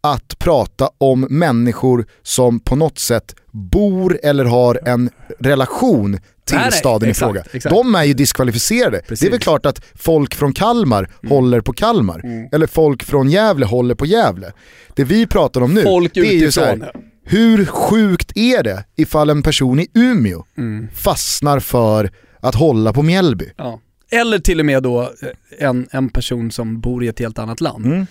[0.01, 5.09] att prata om människor som på något sätt bor eller har en
[5.39, 7.43] relation till Nej, nej, staden i exakt, fråga.
[7.53, 7.75] exakt.
[7.75, 8.97] De är ju diskvalificerade.
[8.97, 9.31] Det är Precis.
[9.31, 12.47] väl klart att folk från Kalmar håller på Kalmar.
[12.51, 14.51] Eller folk från Gävle håller på Gävle.
[14.95, 16.91] Det vi pratar om nu, Folk det är ju så här,
[17.25, 20.45] hur sjukt är det ifall en person i Umeå
[20.93, 23.51] fastnar för att hålla på Mjällby?
[23.57, 23.79] Ja.
[24.11, 27.61] Eller till och med då eh, en, en person som bor i ett helt annat
[27.61, 27.85] land.
[27.85, 28.05] Mm.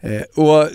[0.00, 0.68] Eh, och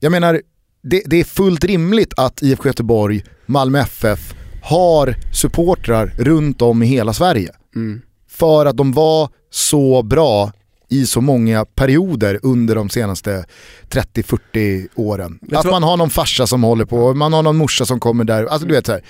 [0.00, 0.42] Jag menar,
[0.82, 6.86] det, det är fullt rimligt att IFK Göteborg, Malmö FF har supportrar runt om i
[6.86, 7.50] hela Sverige.
[7.76, 10.52] mm, För att de var så bra
[10.88, 13.44] i så många perioder under de senaste
[13.90, 15.38] 30-40 åren.
[15.42, 18.24] du Att man har någon farsa som håller på, man har någon morsa som kommer
[18.24, 18.44] där.
[18.46, 19.02] Alltså du vet så här.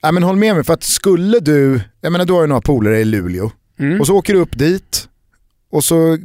[0.00, 2.60] Ja, men håll med mig, för att skulle du, jag menar du har ju några
[2.60, 4.00] polare i Luleå, mm.
[4.00, 5.08] och så åker du upp dit
[5.70, 6.18] och så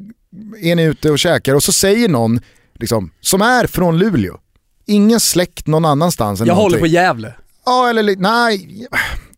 [0.61, 2.39] är ni ute och käkar och så säger någon
[2.73, 4.37] liksom, som är från Luleå,
[4.85, 6.79] ingen släkt någon annans än jag håller någonting.
[6.79, 7.33] på Gävle.
[7.65, 8.87] Ja eller nej,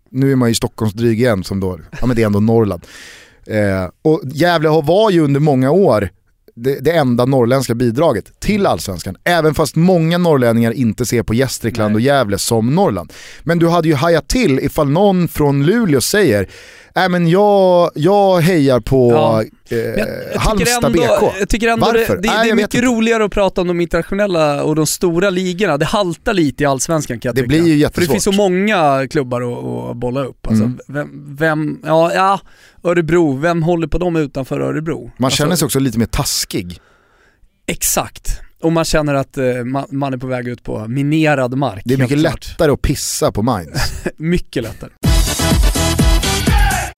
[0.09, 2.85] nu är man ju Stockholmsdryg igen som då, ja men det är ändå Norrland.
[3.47, 6.09] Eh, och Gävle har- var ju under många år
[6.55, 9.15] det, det enda norrländska bidraget till allsvenskan.
[9.23, 11.95] Även fast många norrlänningar inte ser på Gästrikland Nej.
[11.95, 13.13] och Gävle som Norrland.
[13.43, 16.49] Men du hade ju hajat till ifall någon från Luleå säger
[16.95, 19.43] Nej men jag, jag hejar på Ja.
[19.77, 21.33] eh, Halmstad ändå, BK.
[21.39, 22.15] jag tycker ändå Varför?
[22.15, 22.87] det, det, Nej, det är mycket inte.
[22.87, 25.77] roligare att prata om de internationella och de stora ligorna.
[25.77, 27.47] Det haltar lite i allsvenskan kan jag Det tycka.
[27.47, 28.11] blir ju För det jättesvårt.
[28.11, 30.47] finns så många klubbar att, att bolla upp.
[30.47, 30.79] Alltså, Mm.
[30.87, 32.39] vem, vem, ja, ja,
[32.83, 35.11] Örebro, vem håller på dem utanför Örebro?
[35.17, 36.79] Man Alltså, känner sig också lite mer taskig.
[37.67, 38.39] Exakt.
[38.61, 39.45] Och man känner att eh,
[39.91, 41.81] man, är på väg ut på minerad mark.
[41.85, 42.47] Det är mycket klart.
[42.49, 43.91] lättare att pissa på Mainz.
[44.17, 44.89] Mycket lättare.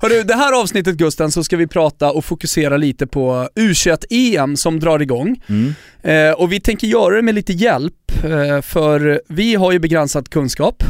[0.02, 4.80] Hörru, det här avsnittet Gusten så ska vi prata och fokusera lite på U21-EM som
[4.80, 5.42] drar igång.
[5.48, 5.74] Mm.
[6.02, 10.30] Eh, och vi tänker göra det med lite hjälp, eh, för vi har ju begränsad
[10.30, 10.84] kunskap,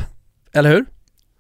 [0.54, 0.86] eller hur?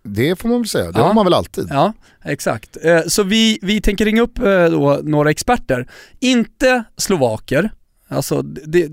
[0.04, 1.06] Det får man väl säga, det Ja.
[1.08, 1.68] har man väl alltid.
[1.70, 2.78] Ja, exakt.
[2.84, 5.88] Eh, så vi, vi tänker ringa upp eh, då några experter.
[6.20, 7.72] Inte slovaker,
[8.08, 8.88] alltså det,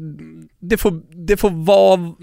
[0.61, 2.15] det, får, det får vara,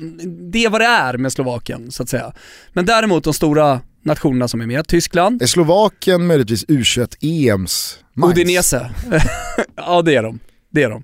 [0.51, 2.33] det är vad det är med Slovakien så att säga.
[2.73, 8.37] Men däremot de stora nationerna som är med, Tyskland, Är Slovakien möjligtvis U21-EMs Mainz?
[8.37, 8.91] Udinese.
[9.75, 10.39] ja det är de,
[10.69, 11.03] det är de.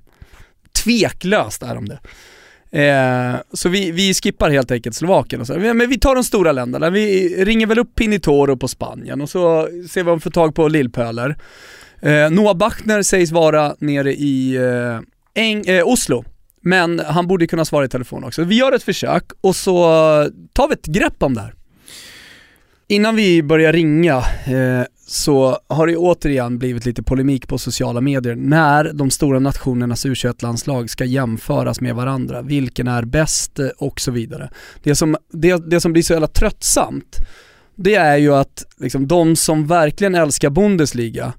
[0.83, 1.99] Tveklöst är de det.
[2.71, 5.53] Eh, så vi, vi skippar helt enkelt Slovakien och så.
[5.53, 6.89] Men vi tar de stora länderna.
[6.89, 10.55] Vi ringer väl upp Pinitoro på Spanien och så ser vi om vi får tag
[10.55, 11.37] på Lillpöler.
[12.01, 14.99] Eh, Noah Bachner sägs vara nere i eh,
[15.43, 16.25] Eng, eh, Oslo.
[16.61, 18.43] Men han borde kunna svara i telefon också.
[18.43, 19.83] Vi gör ett försök och så
[20.53, 21.53] tar vi ett grepp om det här.
[22.91, 28.35] Innan vi börjar ringa eh, så har det återigen blivit lite polemik på sociala medier
[28.35, 32.41] när de stora nationernas U21-landslag ska jämföras med varandra.
[32.41, 34.49] Vilken är bäst eh, och så vidare.
[34.83, 37.17] Det som, det, det som blir så jävla tröttsamt,
[37.75, 41.33] det är ju att liksom, de som verkligen älskar Bundesliga,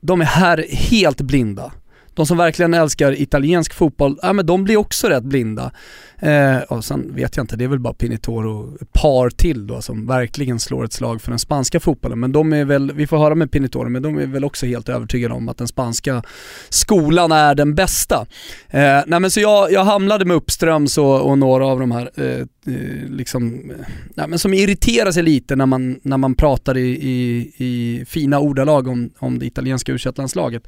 [0.00, 1.72] de är här helt blinda.
[2.14, 5.72] De som verkligen älskar italiensk fotboll, ja men de blir också rätt blinda.
[6.18, 9.82] Eh, och sen vet jag inte, det är väl bara Pinitoro ett par till då
[9.82, 12.20] som verkligen slår ett slag för den spanska fotbollen.
[12.20, 14.88] Men de är väl, vi får höra med Pinitoro, men de är väl också helt
[14.88, 16.22] övertygade om att den spanska
[16.68, 18.26] skolan är den bästa.
[18.68, 22.10] Eh, nej men så jag, jag hamnade med Uppströms och, och några av de här
[22.14, 23.72] eh, eh liksom,
[24.14, 28.38] nej men som irriterar sig lite när man, när man pratar i, i, i fina
[28.38, 30.66] ordalag om, om det italienska u landslaget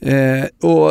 [0.00, 0.88] Eh, och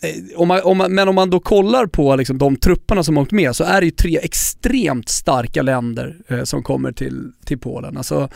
[0.00, 3.18] eh, om man, om man, men om man då kollar på liksom de trupperna som
[3.18, 7.58] åkt med så är det ju tre extremt starka länder eh, som kommer till, till
[7.58, 7.96] Polen.
[7.96, 8.28] Alltså,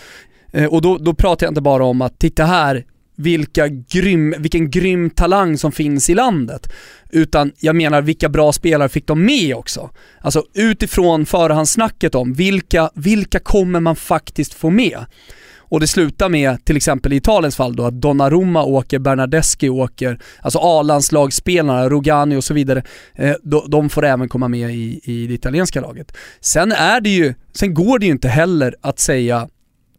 [0.52, 2.85] eh, och då, då pratar jag inte bara om att titta här,
[3.16, 6.72] vilka grym, vilken grym talang som finns i landet.
[7.11, 9.90] Utan jag menar vilka bra spelare fick de med också?
[10.20, 15.04] Alltså utifrån förhandssnacket om vilka, vilka kommer man faktiskt få med?
[15.68, 20.20] Och det slutar med, till exempel i Italiens fall då, att Donnarumma åker, Bernardeschi åker,
[20.42, 22.83] alltså A-landslagsspelarna, Rogani och så vidare,
[23.14, 26.12] eh, de, de får även komma med i, i det italienska laget.
[26.40, 29.48] Sen är det ju, sen går det ju inte heller att säga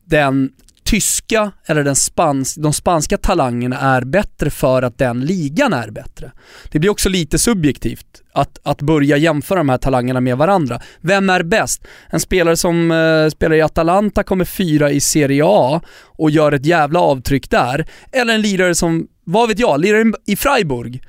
[0.06, 0.52] den
[0.90, 6.32] tyska eller den spans de spanska talangerna är bättre för att den ligan är bättre.
[6.72, 10.82] Det blir också lite subjektivt att, att börja jämföra de här talangerna med varandra.
[11.02, 11.88] Vem är bäst?
[12.10, 16.66] En spelare som eh, spelar i Atalanta kommer fyra i Serie A och gör ett
[16.66, 17.86] jävla avtryck där.
[18.12, 21.04] Eller en lirare som, vad vet jag, lirar i Freiburg,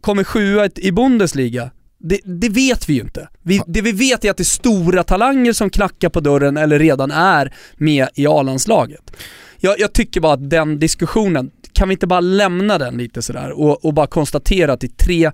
[0.00, 3.28] kommer sjua i Bundesliga det, det, vet vi ju inte.
[3.42, 6.78] Vi, det vi vet är att det är stora talanger som knackar på dörren eller
[6.78, 9.16] redan är med i A-landslaget.
[9.60, 13.50] Jag, jag, tycker bara att den diskussionen, kan vi inte bara lämna den lite sådär
[13.50, 15.30] och, och bara konstatera att det är tre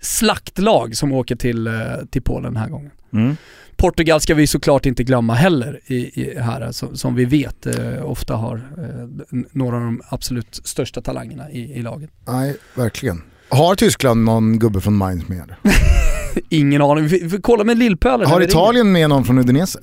[0.00, 1.72] slaktlag som åker till, eh,
[2.10, 2.90] till Polen den här gången.
[3.12, 3.36] Mm.
[3.76, 8.10] Portugal ska vi såklart inte glömma heller i, i här, som, som, vi vet eh,
[8.10, 12.10] ofta har eh, några av de absolut största talangerna i, i laget.
[12.26, 13.22] Nej, verkligen.
[13.48, 15.54] Har Tyskland någon gubbe från Mainz med?
[16.48, 17.06] Ingen aning.
[17.06, 18.30] Vi får kolla med Lillpölen.
[18.30, 19.78] Har Italien med någon från Udinese?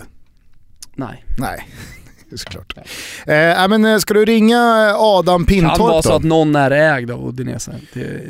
[0.96, 1.26] Nej.
[1.38, 1.68] Nej,
[2.36, 2.74] såklart.
[3.26, 5.84] Eh, men eh, ska du ringa Adam Pintorp då?
[5.84, 7.72] Kan vara så att någon är ägd av Udinese.
[7.94, 8.22] Det,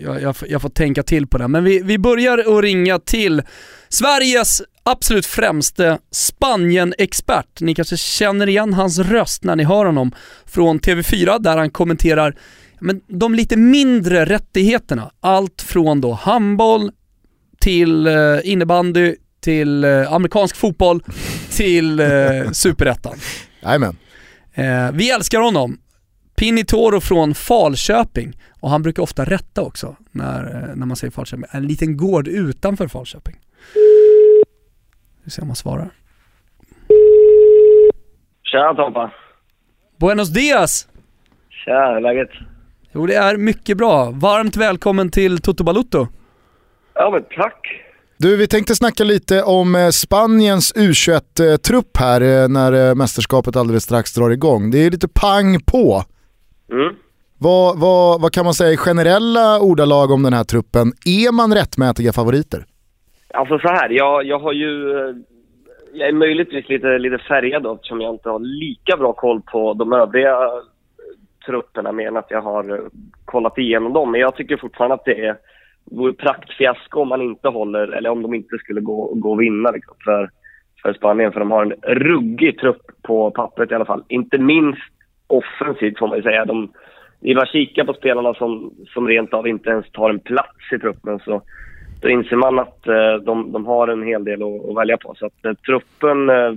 [0.00, 1.48] jag, jag, jag, får tänka till på det.
[1.48, 3.42] Men vi, vi börjar att ringa till
[3.88, 7.60] Sveriges absolut främste Spanien-expert.
[7.60, 10.14] Ni kanske känner igen hans röst när ni hör honom
[10.46, 12.36] från TV4 där han kommenterar
[12.82, 16.90] men de lite mindre rättigheterna, allt från då handboll
[17.60, 18.14] till eh,
[18.44, 21.02] innebandy, till eh, amerikansk fotboll,
[21.50, 22.06] till eh,
[22.52, 23.14] superettan.
[23.62, 23.96] Jajamän.
[24.54, 25.78] Eh, vi älskar honom.
[26.36, 31.44] Pinitoro från Falköping och han brukar ofta rätta också när, när man säger Falköping.
[31.50, 33.36] En liten gård utanför Falköping.
[35.24, 35.90] Vi ser om han svarar.
[38.42, 39.12] Tja Tompa.
[39.96, 40.88] Buenos dias!
[41.50, 42.30] Tja, hur är läget?
[42.94, 44.10] Jo det är mycket bra.
[44.10, 46.06] Varmt välkommen till Toto Balutto.
[46.94, 47.82] Ja men tack.
[48.18, 53.82] Du, vi tänkte snacka lite om eh, Spaniens U21-trupp här eh, när eh, mästerskapet alldeles
[53.82, 54.70] strax drar igång.
[54.70, 56.02] Det är lite pang på.
[56.72, 56.94] Mm.
[57.38, 60.92] Vad, vad, vad kan man säga i generella ordalag om den här truppen?
[61.06, 62.64] Är man rättmätiga favoriter?
[63.34, 64.68] Alltså så här, jag, jag har ju...
[65.94, 69.74] Jag är möjligtvis lite, lite färgad då, eftersom jag inte har lika bra koll på
[69.74, 70.36] de övriga
[71.46, 72.84] trupperna mer än att jag har eh,
[73.24, 74.10] kollat igenom dem.
[74.10, 75.36] Men jag tycker fortfarande att det är
[75.84, 79.70] vore praktfiasko om man inte håller, eller om de inte skulle gå, gå och vinna
[79.70, 80.30] liksom, för,
[80.82, 81.32] för Spanien.
[81.32, 84.04] För de har en ruggig trupp på pappret i alla fall.
[84.08, 84.92] Inte minst
[85.26, 86.44] offensivt får man ju säga.
[86.44, 86.72] De,
[87.20, 90.78] vi var kika på spelarna som, som rent av inte ens tar en plats i
[90.78, 91.18] truppen.
[91.18, 91.42] Så
[92.02, 95.14] då inser man att eh, de, de har en hel del att, att välja på.
[95.18, 96.52] Så att eh, truppen eh,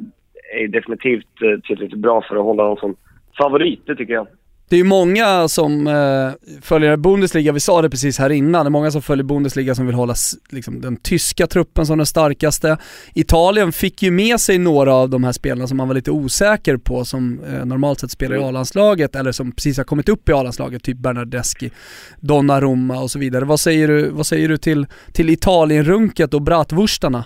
[0.53, 2.95] är definitivt eh, tillräckligt bra för att hålla dem som
[3.37, 4.27] favorit, det tycker jag.
[4.69, 8.67] Det är ju många som eh, följer Bundesliga, vi sa det precis här innan, det
[8.67, 10.13] är många som följer Bundesliga som vill hålla
[10.49, 12.77] liksom, den tyska truppen som den starkaste.
[13.13, 16.77] Italien fick ju med sig några av de här spelarna som man var lite osäker
[16.77, 18.49] på som eh, normalt sett spelar i mm.
[18.49, 21.71] A-landslaget eller som precis har kommit upp i A-landslaget, typ Bernardeschi,
[22.19, 23.45] Donnarumma och så vidare.
[23.45, 27.23] Vad säger du, vad säger du till, till Italien-runket och bratwurstarna?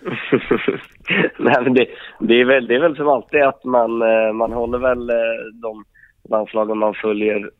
[1.38, 1.86] Nej, det,
[2.20, 5.16] det, är väl, det är väl som alltid att man, eh, man håller väl eh,
[5.62, 5.84] de
[6.30, 7.50] landslagen man följer,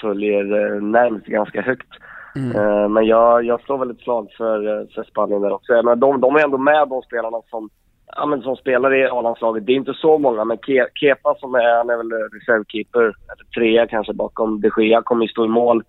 [0.00, 1.92] följer eh, närmst ganska högt.
[2.36, 2.56] Mm.
[2.56, 5.82] Uh, men jag, jag slår väl ett slag för, eh, för Spanien där också.
[5.84, 7.70] Men de, de är ändå med de spelarna som,
[8.16, 9.66] ja, men som spelar i A-landslaget.
[9.66, 13.44] Det är inte så många, men Ke, Kepa som är, han är väl reservkeeper, eller
[13.54, 15.82] trea kanske bakom de Gea, kommer ju stå i mål.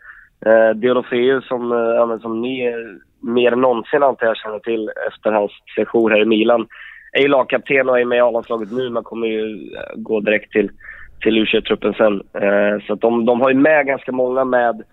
[0.45, 2.73] Uh, Deulofeu som, ja, som ni
[3.21, 6.67] mer än någonsin antar jag känner till efter hans session här i Milan,
[7.12, 10.71] är ju lagkapten och är med i A-landslaget nu, men kommer ju gå direkt till
[11.21, 12.13] till U21-truppen sen.
[12.43, 14.84] Eh, så de, de har ju med ganska många med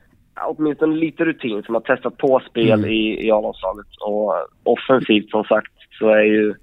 [0.45, 2.91] åtminstone lite rutin som har testat på spel mm.
[2.91, 3.87] i, i A-landslaget.
[4.01, 6.55] Och offensivt som sagt så är ju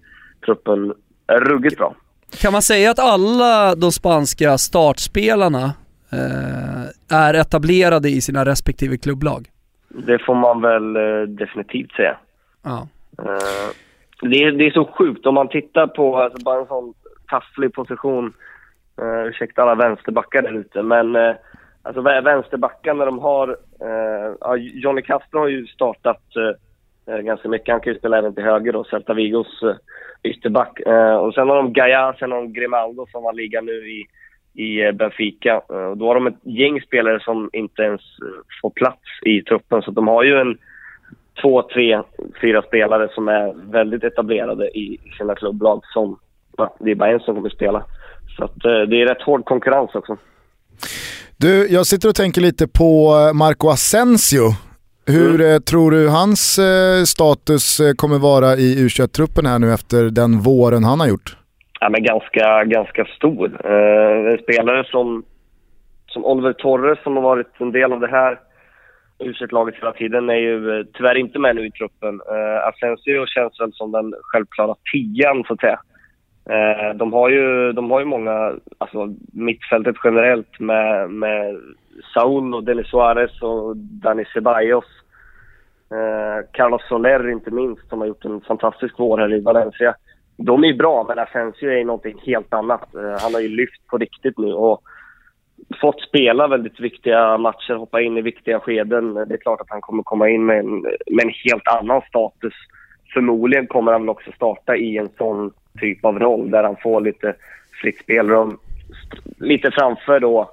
[0.45, 0.93] truppen
[1.28, 1.95] ruggigt bra.
[2.41, 5.63] Kan man säga att alla de spanska startspelarna
[6.12, 9.47] eh, är etablerade i sina respektive klubblag?
[9.89, 12.17] Det får man väl eh, definitivt säga.
[12.63, 12.88] Ja.
[13.17, 13.69] Eh,
[14.21, 16.93] det, är, det är så sjukt om man tittar på alltså, bara en sån
[17.30, 18.34] tafflig position
[19.01, 21.36] Uh, ursäkta alla vänsterbackar där ute, men uh,
[21.82, 23.47] alltså vänsterbackarna de har...
[23.84, 26.21] Uh, ja, Johnny Castro har ju startat
[27.08, 27.71] uh, ganska mycket.
[27.73, 29.75] Han kan ju spela även till höger då, Celta Vigos uh,
[30.23, 30.79] ytterback.
[31.19, 34.06] och sen har de Gaia, sen har de Grimaldo som var ligan nu i,
[34.53, 35.60] i Benfica.
[35.60, 38.01] och då har de ett gäng spelare som inte ens
[38.62, 40.58] får plats i truppen, så de har ju en
[41.41, 42.01] två, tre,
[42.41, 46.20] fyra spelare som är väldigt etablerade i sina klubblag som,
[46.80, 47.86] det är bara en som kommer spela.
[48.36, 50.17] Så att, eh, det är rätt hård konkurrens också.
[51.38, 54.49] Du, jag sitter och tänker lite på eh, Marco Asensio.
[55.07, 55.55] Hur mm.
[55.55, 56.59] Eh, tror du hans
[57.05, 61.38] status kommer vara i U21-truppen här nu efter den våren han har gjort?
[61.79, 63.65] ja, men ganska, ganska stor.
[64.31, 65.23] En spelare som,
[66.07, 68.39] som Oliver Torres som har varit en del av det här
[69.19, 72.21] u laget hela tiden är ju tyvärr inte med nu i truppen.
[72.31, 75.79] Uh, Asensio känns väl som den självklara tian så att säga.
[76.50, 81.62] Eh, de, har ju, de har ju många, alltså mittfältet generellt med, med
[82.14, 84.86] Saul och Denis Suarez och Dani Ceballos.
[85.91, 89.96] Eh, Carlos Soler inte minst som har gjort en fantastisk vår här i Valencia
[90.38, 92.96] de är bra, men Asensio är någonting helt annat.
[92.96, 94.82] Eh, han har ju lyft på riktigt nu och
[95.82, 99.14] fått spela väldigt viktiga matcher, hoppa in i viktiga skeden.
[99.14, 102.54] Det är klart att han kommer komma in med en, med en helt annan status.
[103.14, 107.01] Förmodligen kommer han väl också starta i en sån typ av roll där han får
[107.01, 107.36] lite
[107.82, 108.57] fritt spelrum.
[109.38, 110.51] Lite framför då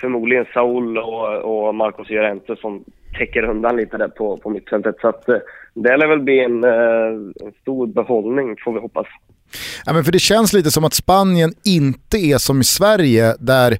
[0.00, 2.84] förmodligen Saul och, och Marcos Llorente som
[3.18, 4.96] täcker undan lite där på, på mittfältet.
[5.00, 5.36] Så att, eh,
[5.74, 9.06] det lär väl bli en, eh, en stor behållning får vi hoppas.
[9.86, 13.78] Ja, men för det känns lite som att Spanien inte är som i Sverige där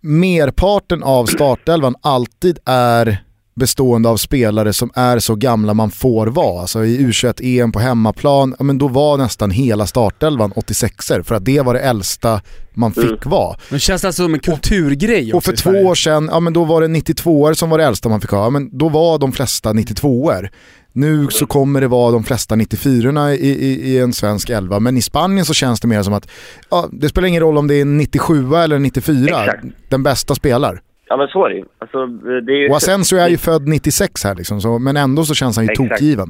[0.00, 3.18] merparten av startelvan alltid är
[3.54, 6.60] bestående av spelare som är så gamla man får vara.
[6.60, 11.44] Alltså i U21-EM på hemmaplan, ja, men då var nästan hela startelvan 86er för att
[11.44, 12.40] det var det äldsta
[12.74, 13.18] man fick mm.
[13.24, 13.56] vara.
[13.68, 16.64] Men känns det alltså som en kulturgrej Och för två år sedan, ja men då
[16.64, 19.18] var det 92 er som var det äldsta man fick ha, ja, men då var
[19.18, 20.50] de flesta 92 er
[20.94, 24.96] nu så kommer det vara de flesta 94 i, i, i, en svensk elva, men
[24.96, 26.28] i Spanien så känns det mer som att
[26.70, 29.64] ja, det spelar ingen roll om det är 97 eller 94, Exakt.
[29.88, 30.82] den bästa spelar.
[31.12, 31.64] Ja men så är det ju.
[31.78, 32.68] Alltså, det är ju...
[32.68, 35.74] Och Asensio är ju född 96 här liksom, så, men ändå så känns han ju
[35.74, 36.28] tokgiven.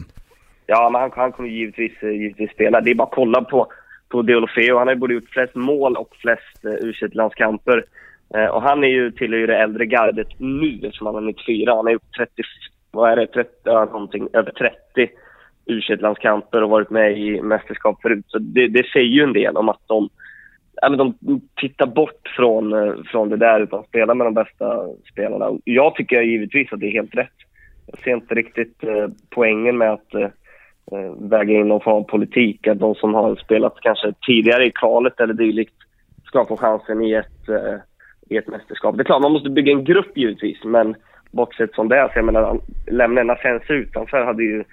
[0.66, 2.80] Ja men han, han kommer givetvis, eh, givetvis spela.
[2.80, 3.66] Det är bara att kolla på,
[4.08, 4.78] på Deulofeo.
[4.78, 7.84] Han har ju både gjort flest mål och flest uh, u landskamper
[8.36, 11.74] uh, Och han är ju, tillhör ju det äldre gardet nu eftersom han är 94.
[11.74, 12.32] Han har gjort 30,
[12.90, 15.12] vad är det, 30, ja, någonting, över 30
[15.66, 18.24] u landskamper och varit med i mästerskap förut.
[18.28, 20.08] Så det, det säger ju en del om att de
[20.80, 24.86] ja, men de tittar bort från, eh, från det där utan spelar med de bästa
[25.12, 25.58] spelarna.
[25.64, 27.36] Jag tycker givetvis att det är helt rätt.
[27.86, 30.28] Jag ser inte riktigt eh, poängen med att eh,
[30.92, 32.66] eh, väga in någon form av politik.
[32.66, 35.74] Att de som har spelat kanske tidigare i kvalet eller dylikt
[36.24, 37.76] ska få chansen i ett, eh,
[38.28, 38.96] i ett mästerskap.
[38.96, 40.94] Det är klart, man måste bygga en grupp givetvis, men
[41.30, 42.60] bortsett från det, så jag menar,
[42.90, 44.64] lämna en Asens utanför hade ju,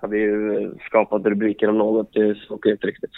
[0.00, 2.12] hade ju skapat rubriker om något.
[2.12, 3.10] Det såg inte riktigt.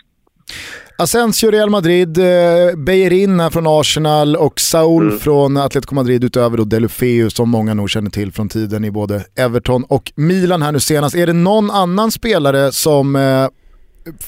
[0.99, 5.19] Asensio Real Madrid, eh, Beijerin från Arsenal och Saul mm.
[5.19, 9.15] från Atletico Madrid utöver då Delufeu som många nog känner till från tiden i både
[9.39, 11.17] Everton och Milan här nu senast.
[11.17, 13.47] Är det någon annan spelare som eh,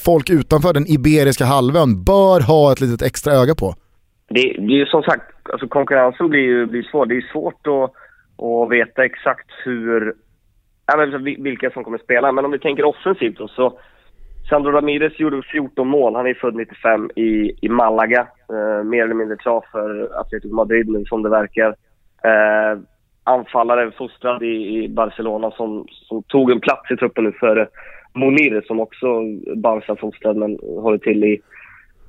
[0.05, 3.75] folk utanför den iberiska halvön bör ha ett litet extra öga på?
[4.29, 7.05] Det, det är ju som sagt, alltså konkurrensen blir ju blir svår.
[7.05, 7.91] Det är svårt att,
[8.45, 10.13] att veta exakt hur,
[10.85, 12.31] ja, vilka som kommer spela.
[12.31, 13.79] Men om vi tänker offensivt då, så
[14.53, 16.15] Sandro Ramirez gjorde 14 mål.
[16.15, 18.27] Han är född 95 i, i Malaga.
[18.49, 21.69] Eh, mer eller mindre klar för Atletico Madrid nu som det verkar.
[22.23, 22.79] Eh,
[23.23, 27.69] anfallare fostrad i, i Barcelona som, som, tog en plats i truppen nu för
[28.13, 29.07] Monir som också
[29.55, 31.41] Barca-fostrad men håller till i,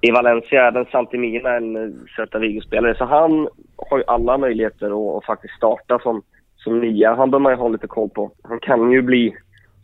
[0.00, 0.68] i Valencia.
[0.68, 2.94] Även Santimina, en eh, Celta Vigo-spelare.
[2.94, 6.22] Så han har ju alla möjligheter att, att faktiskt starta som,
[6.56, 7.14] som nia.
[7.14, 8.30] Han bör man ju ha lite koll på.
[8.42, 9.34] Han kan ju bli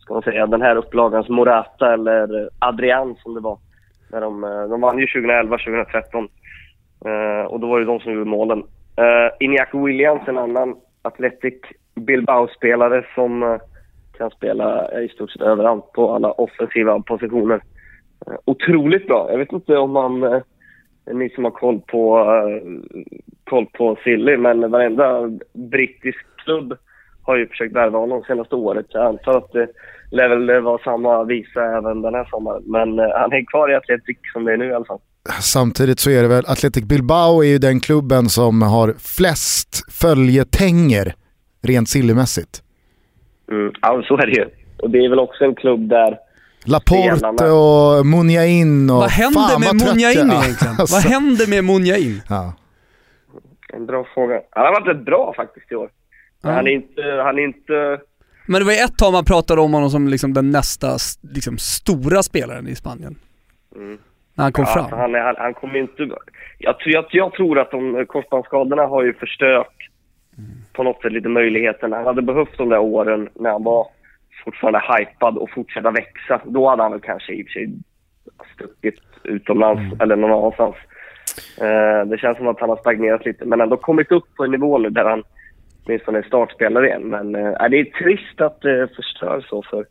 [0.01, 3.57] ska man säga, den här upplagans Morata eller Adrian som det var.
[4.11, 6.27] När de, eh, de vann ju 2011, 2013.
[7.05, 8.59] Uh, och då var det de som gjorde målen.
[8.59, 11.59] Uh, Iñaki Williams, en annan Athletic
[11.95, 13.57] Bilbao-spelare som uh,
[14.17, 17.61] kan spela i stort sett överallt på alla offensiva positioner.
[18.27, 19.27] Uh, otroligt bra.
[19.31, 20.41] Jag vet inte om man, uh,
[21.13, 22.25] ni som har koll på,
[23.43, 26.77] koll på Silly, men varenda brittisk klubb
[27.23, 28.85] har ju försökt värva honom senaste året.
[28.89, 29.67] Jag antar att det
[30.11, 32.63] lär väl vara samma visa även den här sommaren.
[32.65, 34.99] Men eh, han är kvar i Atletic som det är nu i alla fall.
[35.41, 41.13] Samtidigt så är det väl, Atletic Bilbao är ju den klubben som har flest följetänger
[41.61, 42.63] rent sillymässigt.
[43.51, 44.45] Mm, ja, så är det ju.
[44.81, 46.17] Och det är väl också en klubb där
[46.65, 48.95] Laporte och Munjain och...
[48.95, 50.75] Vad händer med Munjain egentligen?
[50.79, 50.95] Alltså.
[50.95, 52.21] Vad händer med Munjain?
[52.29, 52.53] Ja.
[53.73, 54.41] En bra fråga.
[54.51, 55.89] Han har varit rätt bra faktiskt i år.
[56.43, 56.55] Mm.
[56.55, 57.99] Han är inte, han är inte...
[58.45, 60.87] Men det var ju ett tag man pratade om honom som liksom den nästa
[61.33, 63.15] liksom, stora spelaren i Spanien.
[63.75, 63.97] Mm.
[64.33, 64.99] När han kom ja, fram.
[64.99, 66.09] Han, han, han kommer inte...
[66.57, 69.89] Jag, jag, jag tror att de korsbandsskadorna har ju förstört
[70.37, 70.49] mm.
[70.73, 71.95] på något sätt lite möjligheterna.
[71.95, 73.87] Han hade behövt de där åren när han var
[74.43, 76.41] fortfarande hypad och fortsätta växa.
[76.45, 77.73] Då hade han väl kanske i och för sig
[78.55, 80.01] stuckit utomlands mm.
[80.01, 80.75] eller någon annanstans.
[81.61, 84.51] Uh, det känns som att han har stagnerat lite men ändå kommit upp på en
[84.51, 85.23] nivå nu där han
[85.85, 87.09] åtminstone startspelare igen.
[87.09, 89.85] Men äh, det är trist att det förstör så för,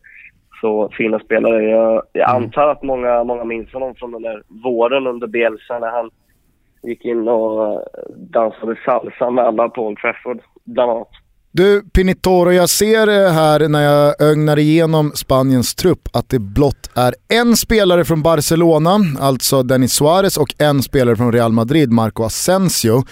[0.60, 1.62] så fina spelare.
[1.62, 2.42] Jag, jag mm.
[2.42, 6.10] antar att många, många minns honom från den där våren under Bielsa när han
[6.82, 7.84] gick in och
[8.16, 11.08] dansade salsa med alla på Old Trafford, bland annat.
[11.52, 17.14] Du Pinitoro, jag ser här när jag ögnar igenom Spaniens trupp att det blott är
[17.28, 23.02] en spelare från Barcelona, alltså Denis Suarez och en spelare från Real Madrid, Marco Asensio.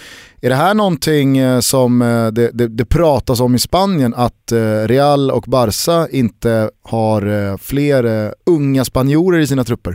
[0.41, 4.51] Är det här någonting eh, som eh, det, det, det pratas om i Spanien, att
[4.51, 7.21] eh, Real och Barca inte har
[7.57, 8.03] fler
[8.55, 9.93] unga spanjorer i sina trupper?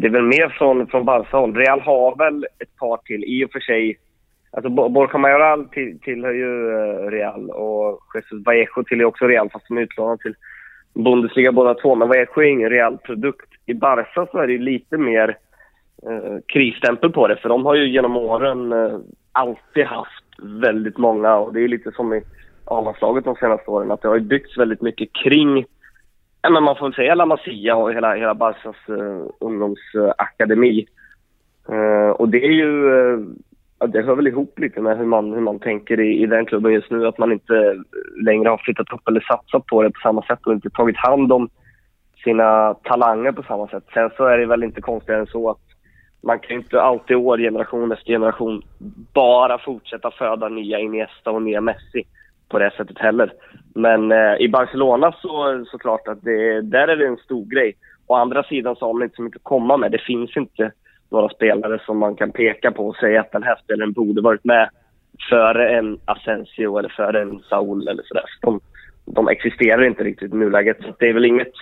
[0.00, 1.54] Det är väl mer från, från Barca-håll.
[1.54, 3.98] Real har väl ett par till, i och för sig
[4.56, 6.50] Alltså Borja Majoral till, tillhör ju
[7.10, 10.34] Real och Jesus Vallejo tillhör också Real fast de är utlånade till
[10.94, 11.94] Bundesliga båda två.
[11.94, 13.50] Men Vallejo är ingen Real-produkt.
[13.66, 15.36] I Barca så är det lite mer
[16.08, 18.98] eh, krisstämpel på det för de har ju genom åren eh,
[19.36, 22.22] alltid haft väldigt många och det är lite som i
[22.64, 25.66] A-landslaget de senaste åren att det har byggts väldigt mycket kring
[26.46, 30.86] ja, men man får väl säga La Masia och hela, hela Barcas uh, ungdomsakademi.
[31.68, 33.28] Uh, och det är ju uh,
[33.88, 36.72] det hör väl ihop lite med hur man, hur man tänker i, i den klubben
[36.72, 37.06] just nu.
[37.06, 37.76] Att man inte
[38.24, 41.32] längre har flyttat upp eller satsat på det på samma sätt och inte tagit hand
[41.32, 41.48] om
[42.24, 43.84] sina talanger på samma sätt.
[43.94, 45.65] Sen så är det väl inte konstigare än så att
[46.26, 48.62] man kan ju inte alltid år, generation efter generation,
[49.12, 52.02] bara fortsätta föda nya Iniesta och nya Messi
[52.48, 53.32] på det sättet heller.
[53.74, 57.76] Men eh, i Barcelona så såklart att det, där är det en stor grej.
[58.06, 59.92] Å andra sidan så har man inte så mycket att komma med.
[59.92, 60.72] Det finns inte
[61.10, 64.44] några spelare som man kan peka på och säga att den här spelaren borde varit
[64.44, 64.68] med
[65.30, 68.24] före en Asensio eller före en Saul eller sådär.
[68.40, 68.60] De,
[69.04, 70.76] de existerar inte riktigt i nuläget.
[70.80, 71.52] Så det är väl inget,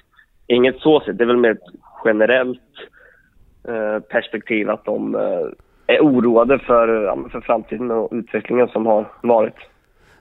[0.46, 1.18] inget så sett.
[1.18, 2.60] Det är väl mer ett generellt
[4.08, 6.86] perspektiv att de eh, är oroade för,
[7.30, 9.56] för framtiden och utvecklingen som har varit.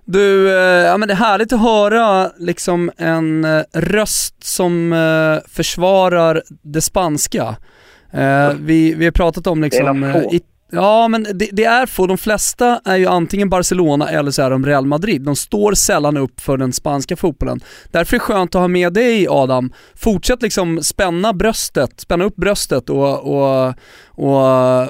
[0.05, 5.49] Du, eh, ja men det är härligt att höra liksom en eh, röst som eh,
[5.55, 7.55] försvarar det spanska.
[8.13, 10.13] Eh, vi, vi har pratat om liksom...
[10.75, 14.49] Ja men det, det, är få, de flesta är ju antingen Barcelona eller så är
[14.49, 15.21] de Real Madrid.
[15.21, 17.59] De står sällan upp för den spanska fotbollen.
[17.91, 19.71] Därför är det skönt att ha med dig Adam.
[19.95, 23.67] Fortsätt liksom spänna bröstet, spänna upp bröstet och, och,
[24.09, 24.41] och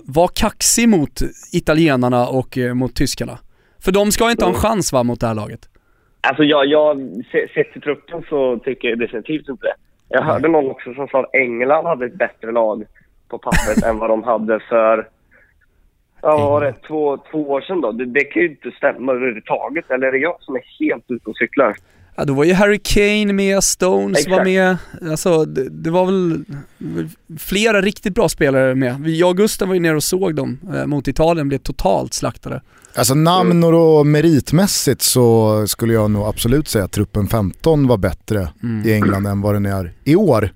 [0.03, 1.21] vara kaxig mot
[1.51, 3.37] italienarna och eh, mot tyskarna.
[3.83, 5.69] För de ska inte ha en chans va, mot det här laget?
[6.21, 6.97] Alltså jag, jag
[7.53, 9.75] sett till truppen så tycker jag definitivt inte det.
[10.09, 12.83] Jag hörde någon också som sa att England hade ett bättre lag
[13.29, 15.07] på pappret än vad de hade för,
[16.23, 17.91] ja vad var det, två, två år sedan då.
[17.91, 19.91] Det, det kan ju inte stämma överhuvudtaget.
[19.91, 21.75] Eller är det jag som är helt ute och cyklar?
[22.15, 24.37] Ja, då var ju Harry Kane med, Stones Exakt.
[24.37, 24.77] var med,
[25.11, 26.45] alltså det, det, var väl
[27.39, 29.07] flera riktigt bra spelare med.
[29.07, 32.61] Jag och Gustav var ju nere och såg dem eh, mot Italien, blev totalt slaktade.
[32.95, 38.47] Alltså namn och meritmässigt så skulle jag nog absolut säga att truppen 15 var bättre
[38.63, 38.87] mm.
[38.87, 40.49] i England än vad den är i år.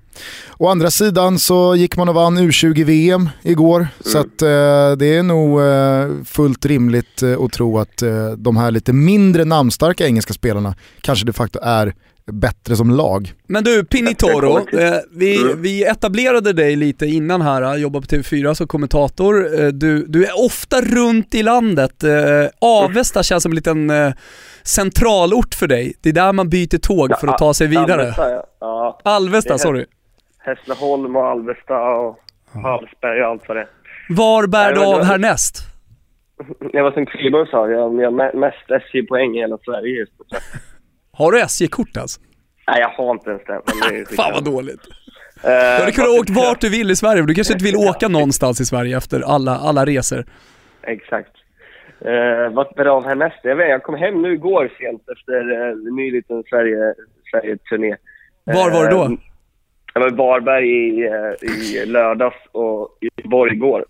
[0.57, 3.89] Å andra sidan så gick man och vann U20-VM igår, mm.
[3.99, 8.57] så att, eh, det är nog eh, fullt rimligt eh, att tro att eh, de
[8.57, 11.93] här lite mindre namnstarka engelska spelarna kanske de facto är
[12.31, 13.33] bättre som lag.
[13.47, 15.61] Men du, Pinitoro, eh, vi, mm.
[15.61, 19.61] vi etablerade dig lite innan här, jobbade på TV4 som kommentator.
[19.61, 22.03] Eh, du, du är ofta runt i landet.
[22.03, 22.11] Eh,
[22.61, 24.13] Avesta känns som en liten eh,
[24.63, 25.93] centralort för dig.
[26.01, 28.01] Det är där man byter tåg för att ta sig vidare.
[28.01, 28.43] Alvesta, ja.
[28.59, 28.99] ja.
[29.03, 29.85] Alvesta sorry.
[30.47, 32.19] Hässleholm och Alvesta och
[32.63, 33.67] Hallsberg och allt vad det är.
[34.09, 35.57] Var bär du av härnäst?
[36.73, 40.37] Jag var som Kviborg sa, jag har mest SJ-poäng i hela Sverige just nu.
[41.11, 42.21] Har du SJ-kort alltså?
[42.67, 44.15] Nej, jag har inte ens det.
[44.15, 44.87] Fan vad dåligt.
[44.87, 48.07] Uh, du hade kunnat åka vart du vill i Sverige, du kanske inte vill åka
[48.07, 50.25] någonstans i Sverige efter alla, alla resor.
[50.83, 51.31] Exakt.
[52.05, 53.39] Uh, vad blir av härnäst?
[53.43, 56.93] Jag, vet, jag kom hem nu igår sent efter uh, en ny liten Sverige,
[57.31, 57.95] Sverige-turné.
[58.43, 59.17] Var var du då?
[59.93, 61.09] Jag var i Varberg i,
[61.41, 63.85] i lördags och i Göteborg igår.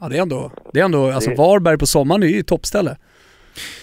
[0.00, 2.96] Ja, det är ändå, det är ändå, alltså Varberg på sommaren är ju toppställe.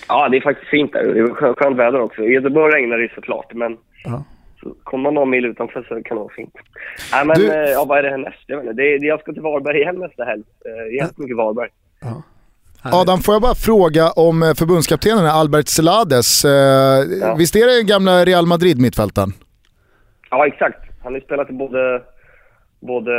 [0.08, 1.04] Ja, det är faktiskt fint där.
[1.04, 2.22] Det är skönt väder också.
[2.22, 4.24] I Göteborg regnar det såklart, men ja.
[4.64, 6.54] så kommer man någon mil utanför så kan det vara fint.
[7.12, 7.52] Nej, men du...
[7.52, 8.44] Eh, ja, vad är det härnäst?
[8.48, 8.82] Jag vet inte.
[8.82, 10.44] Det är, jag ska till Varberg igen nästa helg.
[10.66, 11.70] Eh, jättemycket Varberg.
[12.02, 12.24] Ja.
[12.84, 16.44] Adam, får jag bara fråga om eh, förbundskaptenen Albert Celades.
[17.22, 17.36] Ja.
[17.38, 19.34] Visst är det gamla Real Madrid-mittfältaren?
[20.30, 20.93] Ja, exakt.
[21.04, 22.02] Han har spelat i både,
[22.80, 23.12] både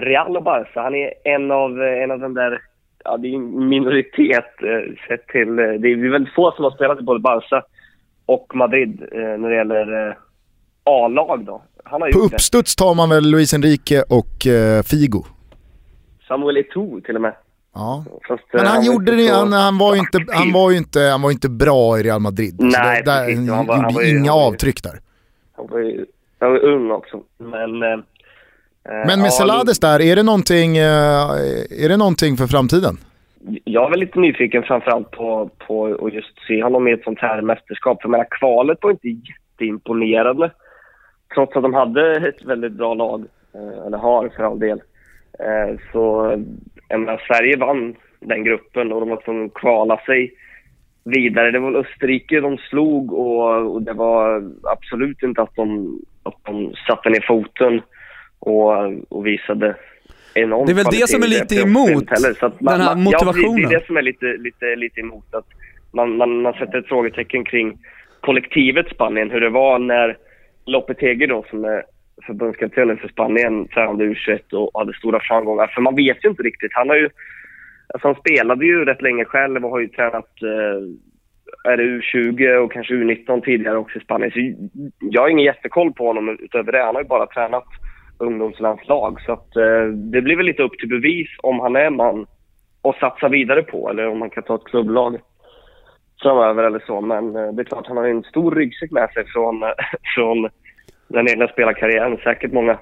[0.00, 0.82] Real och Barca.
[0.82, 2.60] Han är en av, en av de där
[3.04, 5.58] ja, det är en minoritet eh, sett till...
[5.58, 7.62] Eh, det är väldigt få som har spelat i både Barca
[8.26, 10.18] och Madrid eh, när det gäller
[10.84, 11.62] A-lag då.
[12.12, 15.24] På uppstuds tar man väl Luis Enrique och eh, Figo?
[16.28, 17.34] Samuel Eto'o till och med.
[17.74, 18.04] Ja.
[18.28, 21.00] Fast, Men han, han gjorde det, han, han, var ju inte, han, var ju inte,
[21.00, 22.54] han var inte bra i Real Madrid.
[22.58, 23.50] Nej, där, precis.
[23.50, 25.00] Han, han gjorde var, inga var, avtryck där.
[25.56, 26.06] Han var ju
[26.42, 27.22] Han är ung också.
[27.38, 27.98] Men, eh,
[28.84, 32.96] Men med ja, Selades där, är det, någonting, eh, är det någonting för framtiden?
[33.64, 37.18] Jag är väl lite nyfiken framförallt på, på att just se honom i ett sånt
[37.18, 38.02] här mästerskap.
[38.02, 40.50] För jag menar, kvalet var inte jätteimponerande.
[41.34, 43.24] Trots att de hade ett väldigt bra lag,
[43.54, 44.80] eh, eller har för all del.
[45.92, 46.34] Så
[46.88, 50.32] jag menar, Sverige vann den gruppen och de var tvungna att kvala sig
[51.04, 51.50] vidare.
[51.50, 56.74] Det var Österrike de slog och, och, det var absolut inte att de, att de
[56.86, 57.82] satte ner foten
[58.38, 58.72] och,
[59.08, 59.76] och visade
[60.34, 62.10] enorm Det är väl det som är lite emot
[62.60, 63.62] man, den här motivationen?
[63.62, 65.34] Ja, det är det som är lite, lite, lite emot.
[65.34, 65.46] Att
[65.92, 67.78] man, man, man sätter ett frågetecken kring
[68.20, 70.16] kollektivet Spanien, hur det var när
[70.64, 71.82] Lopetegi då, som är
[72.26, 75.66] förbundskaptenen för Spanien, tränade U21 och hade stora framgångar.
[75.66, 76.70] För man vet ju inte riktigt.
[76.74, 77.08] Han har ju
[77.94, 80.82] Alltså han spelade ju rätt länge själv och har ju tränat eh,
[81.64, 84.30] är det U20 och kanske U19 tidigare också i Spanien.
[84.30, 84.38] Så
[85.00, 86.84] jag har ingen jättekoll på honom utöver det.
[86.84, 87.64] Han har ju bara tränat
[88.18, 89.20] ungdomslandslag.
[89.20, 92.26] Så att, eh, det blir väl lite upp till bevis om han är man
[92.82, 95.18] och satsa vidare på eller om man kan ta ett klubblag
[96.22, 97.00] framöver eller så.
[97.00, 99.68] Men eh, det är klart, han har en stor ryggsäck med sig från, eh,
[100.14, 100.48] från
[101.08, 102.16] den egna spelarkarriären.
[102.16, 102.78] Säkert många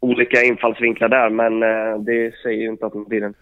[0.00, 3.34] olika infallsvinklar där, men eh, det säger ju inte att han blir en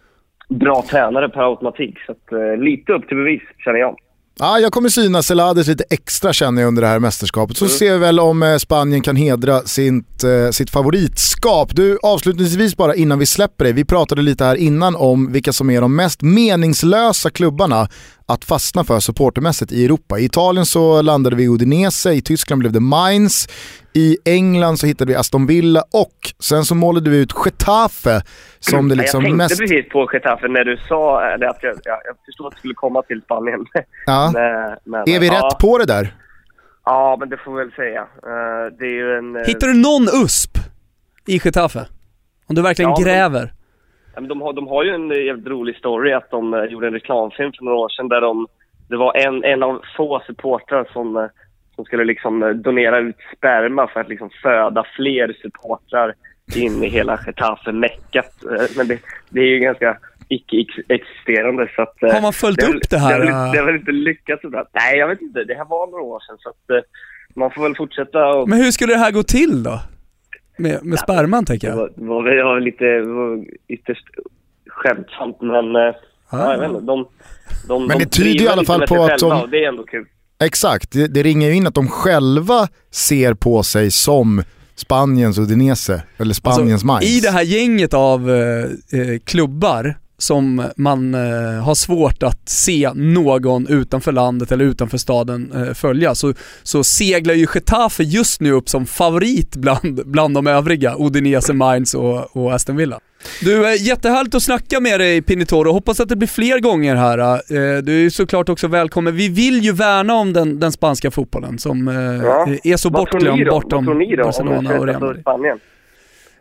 [0.49, 1.99] bra tränare per automatik.
[2.07, 3.97] Så att, eh, lite upp till bevis, känner jag.
[4.41, 7.57] Ja, jag kommer syna Celades lite extra känner jag under det här mästerskapet.
[7.57, 7.77] Så mm.
[7.77, 11.77] ser vi väl om eh, Spanien kan hedra sitt, eh, sitt favoritskap.
[11.77, 13.73] Du, avslutningsvis bara innan vi släpper dig.
[13.73, 17.89] Vi pratade lite här innan om vilka som är de mest meningslösa klubbarna
[18.27, 20.19] att fastna för supportermässigt i Europa.
[20.19, 23.49] I Italien så landade vi i Udinese, i Tyskland blev det Mainz,
[23.99, 28.21] i England så hittade vi Aston Villa och sen så målade vi ut Getafe
[28.59, 29.51] som det liksom jag mest...
[29.51, 32.53] Jag tänkte precis på Getafe när du sa det, att jag, jag, jag förstod att
[32.53, 33.67] du skulle komma till Spanien.
[34.07, 34.31] Ja.
[34.35, 35.35] men, men, är vi ja.
[35.35, 36.15] rätt på det där?
[36.85, 38.03] Ja, men det får vi väl säga.
[38.03, 39.37] Uh, det är ju en...
[39.37, 39.43] Uh...
[39.47, 40.59] Hittar du någon USP
[41.27, 41.87] i Getafe?
[42.47, 43.53] Om du verkligen ja, gräver?
[44.15, 46.93] Men, de, har, de har ju en jävligt rolig story att de uh, gjorde en
[46.93, 48.47] reklamfilm för några år sedan där de...
[48.89, 51.29] Det var en, en av få supportrar som
[51.79, 56.15] som skulle liksom eh, donera ut sperma för att liksom föda fler supportrar
[56.57, 58.45] in i hela Getafe-meckat.
[58.45, 58.99] Eh, men det,
[59.31, 59.99] det, är ju ganska
[60.29, 61.71] icke-existerande.
[61.77, 63.21] Så att, eh, Har man följt det upp det här?
[63.21, 64.43] Det har, väl inte lyckats.
[64.43, 64.65] Sådär.
[64.73, 65.45] Nej, jag vet inte.
[65.45, 66.37] Det här var några år sedan.
[66.39, 66.85] Så att,
[67.35, 68.49] man får väl fortsätta och...
[68.49, 69.81] Men hur skulle det här gå till då?
[70.59, 71.77] Med, med sperman tänker jag.
[71.77, 74.07] Det var, det var, det var lite det var ytterst
[74.67, 75.77] skämtsamt men...
[75.77, 75.95] Ah.
[76.31, 77.09] Ja, jag vet inte, de,
[77.69, 79.51] de, men det tyder i alla fall på att de...
[79.51, 80.07] Det är ändå kul.
[80.45, 84.43] Exakt, det, det ringer ju in att de själva ser på sig som
[84.77, 87.07] Spaniens Udinese, eller Spaniens alltså, Mainz.
[87.11, 88.65] I det här gänget av eh,
[89.01, 95.53] eh, klubbar som man eh, har svårt att se någon utanför landet eller utanför staden
[95.53, 100.47] eh, följa så, så seglar ju Getafe just nu upp som favorit bland, bland de
[100.47, 103.01] övriga, Udinese, Mainz och, och Aston Villa.
[103.41, 107.19] Du, är jättehärligt att snacka med dig Pinitoro, hoppas att det blir fler gånger här.
[107.19, 109.17] Eh, du är såklart också välkommen.
[109.17, 112.49] Vi vill ju värna om den, den spanska fotbollen som eh, ja.
[112.65, 113.85] är så bortglömd bortom
[114.23, 115.25] Barcelona och Real Madrid.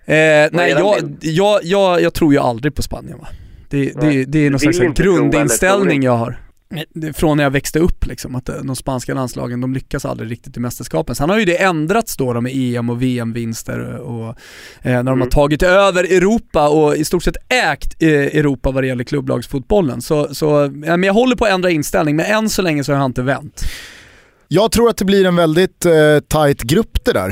[0.06, 0.16] Eh,
[0.52, 3.28] nej, jag, jag, jag, jag tror ju aldrig på Spanien va.
[3.70, 6.40] Det, det, det är någon slags grundinställning jag har.
[7.14, 10.60] Från när jag växte upp liksom, att de spanska landslagen de lyckas aldrig riktigt i
[10.60, 11.16] mästerskapen.
[11.16, 14.36] Sen har ju det ändrats då, då med EM och VM-vinster och eh,
[14.82, 15.22] när de mm.
[15.22, 20.02] har tagit över Europa och i stort sett ägt eh, Europa vad det gäller klubblagsfotbollen.
[20.02, 22.92] Så, så eh, men jag håller på att ändra inställning, men än så länge så
[22.92, 23.64] har jag inte vänt.
[24.48, 25.94] Jag tror att det blir en väldigt eh,
[26.28, 27.30] tight grupp det där.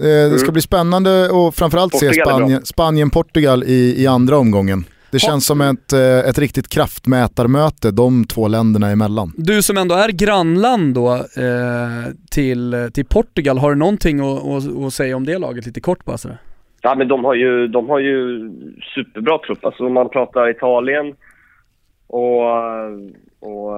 [0.00, 0.52] Eh, det ska mm.
[0.52, 4.84] bli spännande och framförallt Portugal se Spanien, Spanien-Portugal i, i andra omgången.
[5.12, 9.32] Det känns som ett, eh, ett riktigt kraftmätarmöte de två länderna emellan.
[9.36, 14.84] Du som ändå är grannland då eh, till, till Portugal, har du någonting att, att,
[14.86, 16.38] att, säga om det laget lite kort bara sådär?
[16.82, 18.50] Ja men de har ju, de har ju
[18.94, 19.64] superbra trupp.
[19.64, 21.14] Alltså om man pratar Italien
[22.06, 22.42] och,
[23.40, 23.72] och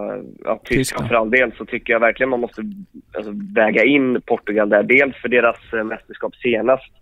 [0.44, 2.62] ja, Tyskland för all del så tycker jag verkligen man måste
[3.16, 4.82] alltså, väga in Portugal där.
[4.82, 6.92] Dels för deras eh, mästerskap senast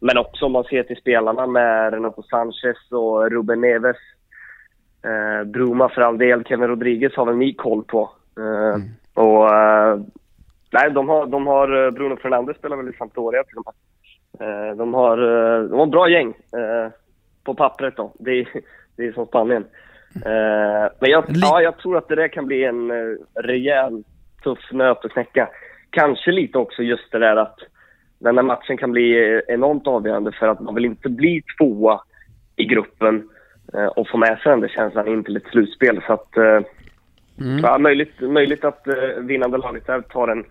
[0.00, 3.96] men också om man ser till spelarna med Renato Sanchez och Ruben Neves.
[5.04, 8.10] Eh, Bruma för all del, Kevin Rodriguez har väl ni koll på.
[8.38, 8.88] Eh, mm.
[9.14, 10.00] Och eh,
[10.70, 13.74] nej, de har, de har eh, Bruno Fernandes spelar väl i Sampdoria till och med.
[14.40, 16.34] Eh, de har, eh, de har bra gäng
[17.44, 18.12] på pappret då.
[18.18, 18.48] Det är,
[18.96, 19.64] det är som Spanien.
[21.00, 22.90] men jag, ja, jag tror att det där kan bli en
[23.34, 24.04] rejäl
[24.42, 25.48] tuff nöt att knäcka.
[25.90, 27.58] Kanske lite också just det där att
[28.20, 32.00] den här matchen kan bli enormt avgörande för att man vill inte bli tvåa
[32.56, 33.28] i gruppen
[33.74, 36.02] eh, och få med sig den där känslan in till ett slutspel.
[36.06, 36.60] Så att, eh,
[37.40, 37.58] mm.
[37.62, 40.44] ja, möjligt, möjligt att eh, vinnande laget där tar en,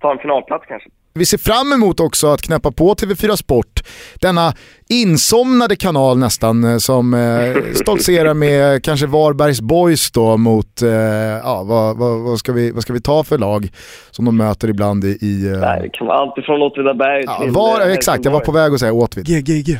[0.00, 0.90] tar en finalplats kanske.
[1.14, 3.82] Vi ser fram emot också att knäppa på TV4 Sport,
[4.20, 4.52] denna
[4.88, 11.62] insomnade kanal nästan eh, som eh, stoltserar med kanske Varbergs Boys då mot, eh, ja
[11.66, 13.68] vad, vad, vad, ska vi, vad ska vi ta för lag
[14.10, 15.18] som de möter ibland i...
[15.20, 15.58] i eh...
[15.58, 17.50] Nej, det kan vara allt ifrån Åtvidaberg ja, till...
[17.50, 19.26] var, eh, exakt, jag var på väg att säga Åtvid.
[19.26, 19.78] GGG.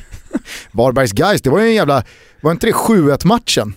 [0.72, 2.02] Varbergs Guys, det var ju en jävla,
[2.40, 3.74] var inte det 7-1 matchen?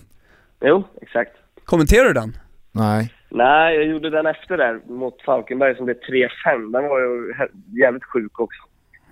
[0.64, 1.30] Jo, exakt.
[1.64, 2.36] Kommenterar du den?
[2.72, 3.12] Nej.
[3.28, 6.72] Nej, jag gjorde den efter där mot Falkenberg som blev 3-5.
[6.72, 7.34] Den var ju
[7.82, 8.62] jävligt sjuk också.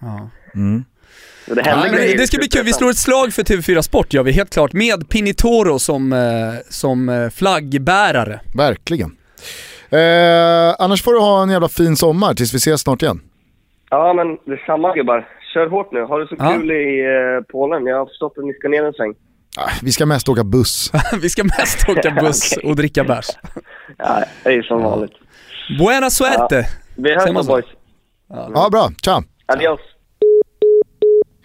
[0.00, 0.30] Ja.
[0.54, 0.84] Mm.
[1.46, 3.42] Det hände Nej, Men grejer det i ska bli kul, vi slår ett slag för
[3.42, 6.18] TV4 Sport gör vi helt klart, med Pinitoro som, eh,
[6.70, 8.40] som eh, flaggbärare.
[8.56, 9.16] Verkligen.
[9.90, 13.20] Eh, annars får du ha en jävla fin sommar tills vi ses snart igen.
[13.90, 15.28] Ja, men detsamma gubbar.
[15.54, 16.02] Kör hårt nu.
[16.02, 16.52] Ha det så Ja.
[16.52, 17.86] kul i eh, Polen.
[17.86, 19.14] Jag har förstått att ni ska ner en sväng.
[19.56, 20.92] Ah, vi ska mest åka buss.
[21.22, 23.26] vi ska mest åka buss och dricka bärs.
[23.98, 25.12] Ja, det är som vanligt.
[25.78, 26.68] Buena suerte!
[26.96, 27.64] Vi Säger hörs då boys.
[28.28, 28.90] Ja, bra.
[29.02, 29.22] Tja.
[29.46, 29.80] Adios.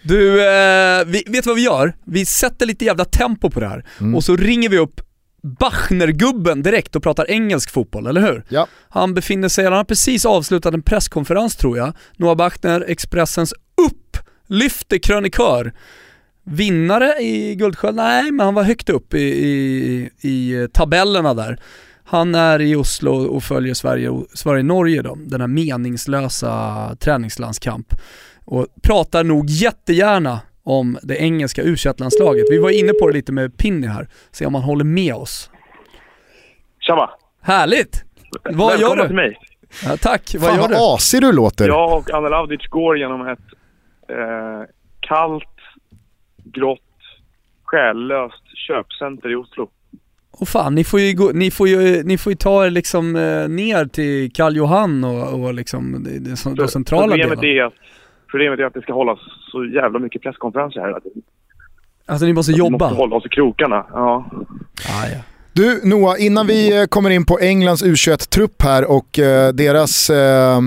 [0.02, 1.92] Du, eh, vi, vet du vad vi gör?
[2.04, 3.84] Vi sätter lite jävla tempo på det här
[4.16, 5.00] och så ringer vi upp
[5.42, 8.44] Bachnergubben direkt och pratar engelsk fotboll, eller hur?
[8.48, 8.66] Ja.
[8.88, 11.92] Han befinner sig, han har precis avslutat en presskonferens tror jag.
[12.16, 13.54] Noah Bachner, Expressens
[13.86, 15.72] upplyfte krönikör.
[16.44, 17.96] Vinnare i Guldsköld?
[17.96, 21.60] Nej, men han var högt upp i, i, i tabellerna där.
[22.10, 27.86] Han är i Oslo och följer Sverige och Sverige-Norge då, den här meningslösa träningslandskamp.
[28.44, 33.32] Och pratar nog jättegärärna om det engelska u landslaget Vi var inne på det lite
[33.32, 35.50] med Pinny här, se om han håller med oss.
[36.80, 37.10] Tjaba!
[37.42, 38.04] Härligt!
[38.44, 39.22] Vad Välkomna gör till du?
[39.22, 39.38] mig.
[39.84, 40.76] Ja, tack, vad Fan gör vad du?
[40.78, 41.68] asig du låter.
[41.68, 43.38] Jag och Lavdic går genom ett
[44.08, 44.68] eh,
[45.00, 45.44] kallt,
[46.44, 46.80] grått,
[47.64, 49.70] själlöst köpcenter i Oslo.
[50.40, 53.16] Och fan, ni får ju, gå, ni får ju, ni får ju ta er liksom
[53.16, 57.48] eh, ner till Karl Johan och, och liksom som- de centrala problemet delarna.
[57.62, 57.72] är, att,
[58.30, 59.18] problemet är att det ska hållas
[59.52, 61.22] så jävla mycket presskonferenser här hela tiden.
[62.06, 62.70] Alltså ni måste Vi jobba.
[62.86, 63.86] måste hålla oss i krokarna.
[63.92, 64.30] Ja.
[64.88, 65.20] Ah, ja.
[65.60, 70.60] Du Noah, innan vi eh, kommer in på Englands U21-trupp här och eh, deras eh,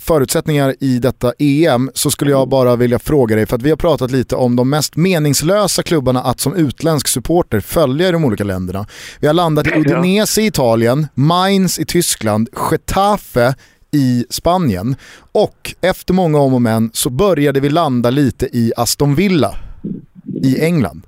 [0.00, 3.76] förutsättningar i detta EM så skulle jag bara vilja fråga dig, för att vi har
[3.76, 8.44] pratat lite om de mest meningslösa klubbarna att som utländsk supporter följa i de olika
[8.44, 8.86] länderna.
[9.20, 13.54] Vi har landat i Udinese i Italien, Mainz i Tyskland, Getafe
[13.90, 14.96] i Spanien
[15.32, 19.56] och efter många om och men så började vi landa lite i Aston Villa
[20.42, 21.02] i England.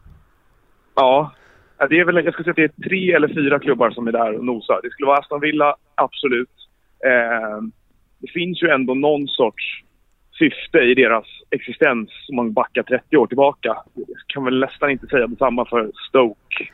[0.97, 1.33] ja.
[1.81, 4.09] Ja, Det är väl, jag skulle säga att det är tre eller fyra klubbar som
[4.09, 4.81] är där och nosar.
[4.83, 6.57] Det skulle vara Aston Villa, absolut.
[7.07, 7.61] Eh,
[8.19, 9.83] det finns ju ändå någon sorts
[10.39, 13.77] syfte i deras existens om man backar 30 år tillbaka.
[13.95, 16.69] Jag kan väl nästan inte säga detsamma för Stoke.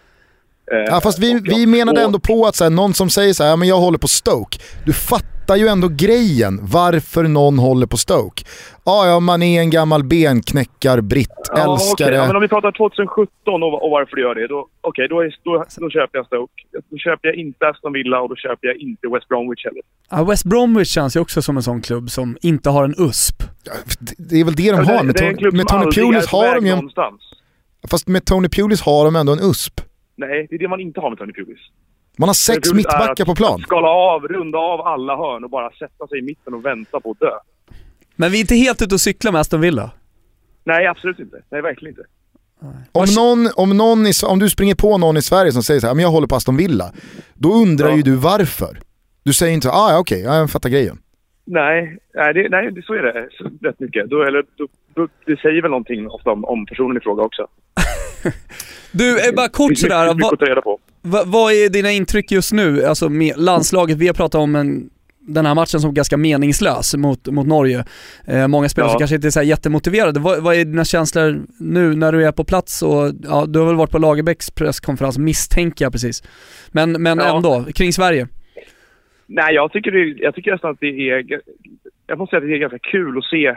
[0.72, 3.42] Eh, Ja, fast vi, vi menade ändå på att så här, någon som säger så
[3.42, 4.58] här, "Ja, men jag håller på Stoke.
[4.86, 8.44] Du fattar ju ändå grejen varför någon håller på Stoke.
[8.84, 12.08] Ja, ja, man är en gammal benknäckarbritt, Ja, älskare.
[12.08, 12.18] okej.
[12.18, 15.20] Ja, men om vi pratar 2017 och, och varför du gör det, då, okej, då,
[15.20, 16.52] är- då, då köper jag Stoke.
[16.90, 19.82] Då köper jag inte Aston Villa och då köper jag inte West Bromwich heller.
[20.10, 23.42] Ja, West Bromwich känns ju också som en sån klubb som inte har en USP.
[24.18, 24.96] Det är väl det de Ja, har.
[24.98, 27.20] det, Med, det är en Tony- klubb med Tony Pulis har de ju en, någonstans.
[27.90, 29.80] Fast med Tony Pulis har de ändå en USP.
[30.16, 31.58] Nej, det är det man inte har med Tony Pulis.
[32.18, 33.60] Man har sex mittbackar på plan.
[33.60, 37.10] Skala av, runda av alla hörn och bara sätta sig i mitten och vänta på
[37.10, 37.30] att dö.
[38.16, 39.90] Men vi är inte helt ute och cyklar med Aston Villa.
[40.64, 41.42] Nej, absolut inte.
[41.50, 42.02] Nej, verkligen inte.
[42.92, 45.86] Om, någon, om, någon i, om du springer på någon i Sverige som säger så
[45.86, 46.92] här, men jag håller på Aston Villa.
[47.34, 47.96] Då undrar Ja.
[47.96, 48.78] ju du varför.
[49.22, 50.98] Du säger inte, ah, ja okej, ja, jag fattar grejen.
[51.44, 54.10] Nej, nej, det, nej det, så är det så, rätt mycket.
[54.10, 57.46] Då, eller, då, då, det säger väl någonting ofta om, om personen i fråga också.
[58.92, 60.78] Du, eh, bara kort sådär, mycket vad, att ta reda på.
[61.02, 62.84] vad, vad är dina intryck just nu?
[62.84, 64.90] Alltså med landslaget, vi har pratat om en,
[65.20, 67.84] den här matchen som ganska meningslös mot, mot Norge.
[68.26, 68.92] Eh, många spelare Ja.
[68.92, 70.20] som kanske inte är så jättemotiverade.
[70.20, 73.66] Vad, vad är dina känslor nu när du är på plats och, ja, du har
[73.66, 76.22] väl varit på Lagerbäcks presskonferens misstänker jag precis.
[76.68, 77.36] Men, men Ja.
[77.36, 78.28] ändå, kring Sverige.
[79.26, 81.24] Nej, jag tycker, det, jag tycker nästan att det är...
[82.06, 83.54] Jag måste säga att det är ganska kul att se eh,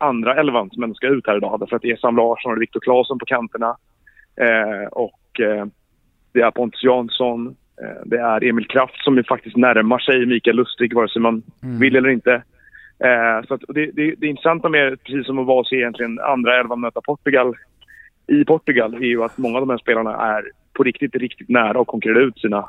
[0.00, 1.60] andra elvan som ändå ska ut här idag.
[1.60, 3.76] Därför att det är Sam Larsson och Viktor Claesson på kanterna.
[4.36, 5.66] Eh, och eh,
[6.32, 7.56] det är Pontus Jansson.
[7.82, 11.42] Eh, det är Emil Kraft som ju faktiskt närmar sig Mikael Lustig vare sig man
[11.60, 12.42] vill eller inte.
[13.48, 16.80] Så det, det, det intressanta med precis som att vara och se egentligen andra elvan
[16.80, 17.54] möta Portugal
[18.26, 21.80] i Portugal är ju att många av de här spelarna är på riktigt, riktigt nära
[21.80, 22.68] att konkurrera ut sina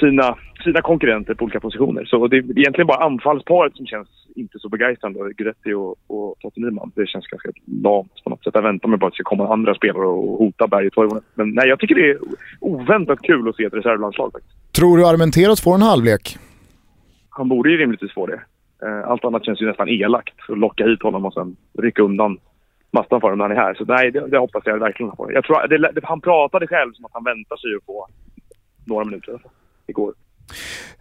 [0.00, 2.04] sina, sina konkurrenter på olika positioner.
[2.04, 5.18] Så det är egentligen bara anfallsparet som känns inte så begeistrande.
[5.36, 6.92] Guidetti och, och Totte Nyman.
[6.94, 7.48] Det känns ganska
[7.82, 8.54] lamt på något sätt.
[8.54, 10.92] Jag väntar mig bara att det ska komma andra spelare och hota berget.
[11.34, 12.18] Men nej, jag tycker det är
[12.60, 14.74] oväntat kul att se ett reservlandslag faktiskt.
[14.74, 16.36] Tror du Armenteros får en halvlek?
[17.30, 18.40] Han borde ju rimligtvis få det.
[18.82, 20.34] Eh, allt annat känns ju nästan elakt.
[20.48, 22.38] Att locka hit honom och sen rycka undan
[22.90, 23.74] mattan för honom när han är här.
[23.74, 25.32] Så nej, det, det hoppas jag verkligen på.
[25.32, 28.06] Jag tror, det, han pratade själv som att han väntar sig att få
[28.84, 29.40] några minuter
[29.86, 30.14] igår.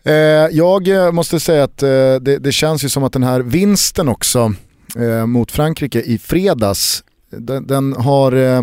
[0.04, 0.14] Eh,
[0.52, 1.90] jag eh, måste säga att eh,
[2.22, 4.54] det, det, känns ju som att den här vinsten också
[4.96, 8.62] eh, mot Frankrike i fredags, den, den har eh,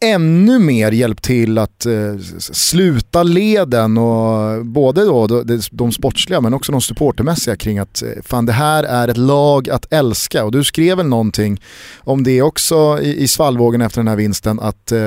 [0.00, 6.54] ännu mer hjälpt till att eh, sluta leden och både då de, de sportsliga men
[6.54, 10.44] också de supportermässiga kring att eh, fan det här är ett lag att älska.
[10.44, 11.60] Och du skrev väl någonting
[11.98, 15.00] om det också i, i svallvågen efter den här vinsten att eh,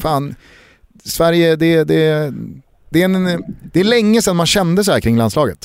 [0.00, 0.34] fan
[1.04, 2.34] Sverige det, det,
[2.94, 3.42] det, är en,
[3.72, 5.62] det är länge sedan man kände så här kring landslaget.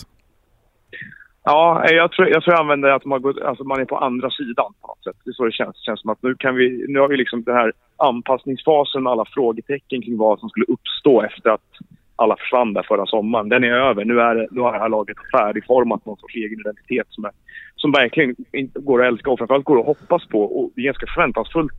[1.44, 4.30] Ja, jag tror jag, tror jag använder att man, går, alltså man är på andra
[4.30, 5.22] sidan på något sätt.
[5.24, 5.76] Det är så det känns.
[5.76, 9.12] Det känns som att nu, kan vi, nu har vi liksom den här anpassningsfasen med
[9.12, 11.72] alla frågetecken kring vad som skulle uppstå efter att
[12.16, 13.50] alla försvann där förra sommaren.
[13.50, 14.06] Den är över.
[14.06, 17.32] Nu är, nu har det här laget färdigformat någon sorts egen identitet som, är,
[17.76, 20.42] som verkligen inte går att älska och framförallt går att hoppas på.
[20.44, 21.74] Och det är ganska förväntansfullt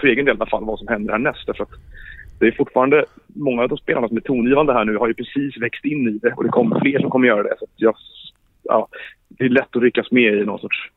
[0.00, 1.44] för egen del i alla fall vad som händer härnäst.
[1.56, 1.78] För att
[2.40, 5.62] det är fortfarande många av de spelarna som är tongivande här nu har ju precis
[5.62, 7.54] växt in i det och det kommer fler som kommer göra det.
[7.58, 7.94] Så jag,
[8.62, 8.88] ja,
[9.28, 10.90] det är lätt att ryckas med i någon sorts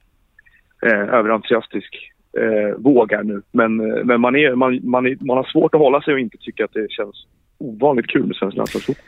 [0.86, 3.42] eh, överentusiastisk eh, våg här nu.
[3.52, 6.20] Men, eh, men man, är, man, man, är, man har svårt att hålla sig och
[6.20, 7.16] inte tycka att det känns
[7.58, 9.06] ovanligt kul med svensk landslagsfotboll.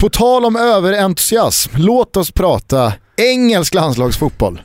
[0.00, 4.60] På tal om överentusiasm, låt oss prata engelsk landslagsfotboll.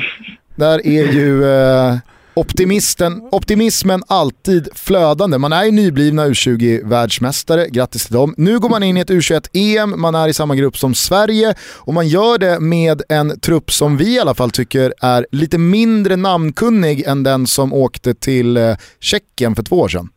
[0.56, 1.94] Där är ju eh,
[2.38, 5.38] Optimisten, optimismen alltid flödande.
[5.38, 8.34] Man är ju nyblivna U20-världsmästare, grattis till dem.
[8.36, 11.54] Nu går man in i ett U21-EM, man är i samma grupp som Sverige
[11.86, 15.58] och man gör det med en trupp som vi i alla fall tycker är lite
[15.58, 18.62] mindre namnkunnig än den som åkte till eh,
[19.00, 20.08] Tjeckien för två år sedan.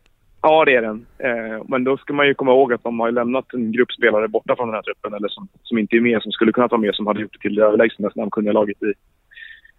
[0.42, 1.06] Ja, det är den.
[1.18, 4.28] Eh, men då ska man ju komma ihåg att de har lämnat en grupp spelare
[4.28, 6.80] borta från den här truppen, eller som, som inte är med, som skulle kunna vara
[6.80, 8.92] med, som hade gjort det till det överlägset mest namnkunniga laget i,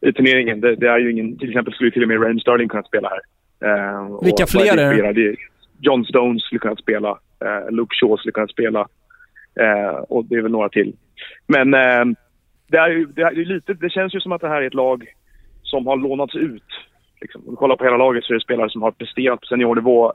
[0.01, 0.61] i turneringen.
[0.61, 3.09] Det, det, är ju ingen, till exempel skulle till och med Raheem Sterling kunna spela
[3.09, 3.21] här.
[3.69, 5.35] Eh, Vilka fler är det?
[5.79, 7.09] John Stones skulle kunna spela.
[7.45, 8.87] Eh, Luke Shaw skulle kunna spela.
[9.59, 10.95] Eh, och det är väl några till.
[11.47, 12.05] Men eh,
[12.67, 14.73] det, är ju, det, är lite, det känns ju som att det här är ett
[14.73, 15.05] lag
[15.63, 16.63] som har lånats ut.
[17.21, 17.41] Liksom.
[17.45, 20.13] Om du kollar på hela laget så är det spelare som har presterat på seniornivå,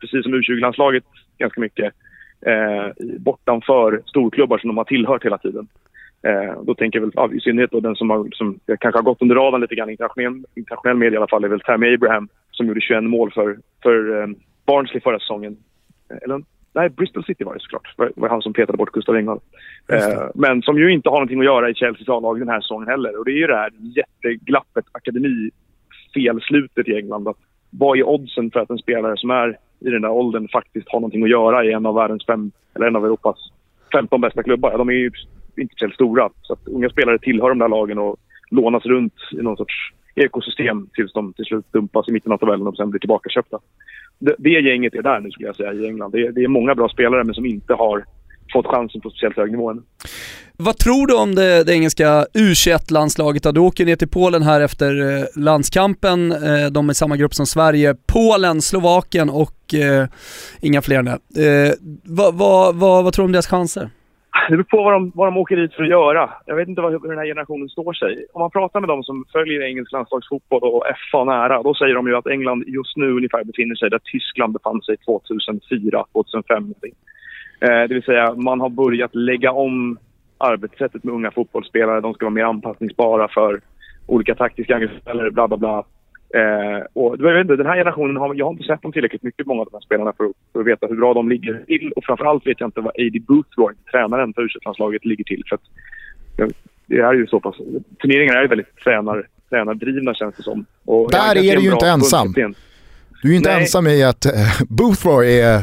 [0.00, 1.04] precis som U20-landslaget,
[1.38, 1.94] ganska mycket.
[2.46, 5.68] Eh, bortanför storklubbar som de har tillhört hela tiden.
[6.22, 9.22] Eh, då tänker jag väl, i synnerhet då den som, har, som kanske har gått
[9.22, 12.66] under radarn lite grann internationell, internationell media i alla fall, är väl Tammy Abraham som
[12.66, 14.26] gjorde 21 mål för, för eh,
[14.66, 15.56] Barnsley förra säsongen.
[16.10, 16.42] Eh, eller,
[16.72, 17.94] nej, Bristol City var det såklart.
[17.96, 19.40] Det var han som petade bort Gustav Engvall.
[19.92, 22.88] Eh, men som ju inte har någonting att göra i Chelseas A-lag den här säsongen
[22.88, 23.18] heller.
[23.18, 27.28] Och det är ju det här jätteglappet, akademifelslutet i England.
[27.28, 27.36] Att
[27.70, 31.00] vad är oddsen för att en spelare som är i den där åldern faktiskt har
[31.00, 33.38] någonting att göra i en av världens fem, eller en av Europas
[33.92, 34.78] 15 bästa klubbar?
[34.78, 35.10] De är ju
[35.58, 36.30] inte speciellt stora.
[36.42, 38.16] Så att unga spelare tillhör de där lagen och
[38.50, 42.66] lånas runt i någon sorts ekosystem tills de till slut dumpas i mitten av tabellen
[42.66, 43.58] och sen blir tillbakaköpta.
[44.18, 46.12] Det, det gänget är där nu skulle jag säga i England.
[46.12, 48.04] Det, det är många bra spelare men som inte har
[48.52, 49.82] fått chansen på speciellt hög nivå än.
[50.56, 55.18] Vad tror du om det, det engelska U21-landslaget Du åker ner till Polen här efter
[55.18, 57.94] eh, landskampen, eh, de är i samma grupp som Sverige.
[58.06, 60.08] Polen, Slovakien och eh,
[60.60, 61.66] inga fler än det.
[61.66, 61.72] Eh,
[62.04, 63.90] vad, vad, vad, vad tror du om deras chanser?
[64.48, 66.30] Det beror på vad de, vad de åker dit för att göra.
[66.46, 68.26] Jag vet inte vad, hur den här generationen står sig.
[68.32, 72.06] Om man pratar med dem som följer engelsk landslagsfotboll och FA nära, då säger de
[72.06, 76.74] ju att England just nu ungefär befinner sig där Tyskland befann sig 2004, 2005.
[77.60, 79.98] Eh, det vill säga, man har börjat lägga om
[80.38, 82.00] arbetssättet med unga fotbollsspelare.
[82.00, 83.60] De ska vara mer anpassningsbara för
[84.06, 85.84] olika taktiska angreppsspelare, bla bla bla.
[86.34, 89.22] Eh, och jag vet inte, den här generationen har, jag har inte sett dem tillräckligt
[89.22, 91.92] mycket, många av de här spelarna, för, för att veta hur bra de ligger till.
[91.96, 93.20] Och framförallt vet jag inte vad A.D.
[93.28, 95.42] Boothroyd, tränaren för u landslaget ligger till.
[95.48, 95.62] För att,
[96.86, 97.56] det är ju så pass,
[98.02, 100.64] turneringar är väldigt tränar, tränardrivna känns det som.
[100.84, 102.32] Och Där är du ju inte ensam.
[102.32, 103.60] Du är ju inte Nej.
[103.60, 104.32] ensam i att uh,
[104.68, 105.58] Boothroyd är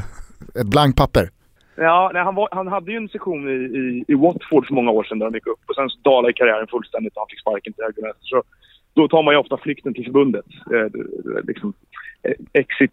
[0.61, 1.29] ett blankt papper.
[1.75, 4.91] Ja, nej, han, var, han hade ju en session i, i, i Watford för många
[4.91, 7.73] år sedan där han gick upp och sen dalade karriären fullständigt och han fick sparken
[7.73, 8.43] till höger Så
[8.97, 10.45] då tar man ju ofta flykten till förbundet.
[10.73, 10.87] Eh,
[11.43, 11.73] liksom,
[12.23, 12.91] eh, exit,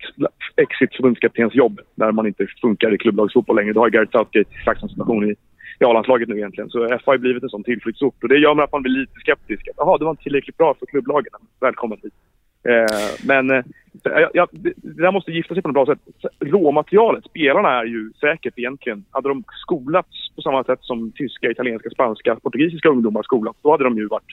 [0.57, 3.73] exit förbundskaptens jobb när man inte funkar i klubblagsfotboll längre.
[3.73, 5.35] Då har Gareth Southgate sagt en situation i,
[5.81, 6.71] i A-landslaget nu egentligen.
[6.71, 9.69] Så FA har blivit en sån tillflyktsort och det gör att man blir lite skeptisk.
[9.77, 11.33] Jaha, det var inte tillräckligt bra för klubblagen.
[11.61, 12.15] Välkommen hit.
[12.69, 13.63] Eh, men eh,
[14.33, 16.33] ja, det, det där måste gifta sig på något bra sätt.
[16.41, 21.91] Råmaterialet, spelarna är ju säkert egentligen, hade de skolats på samma sätt som tyska, italienska,
[21.91, 24.33] spanska, portugisiska ungdomar skolats, då hade de ju varit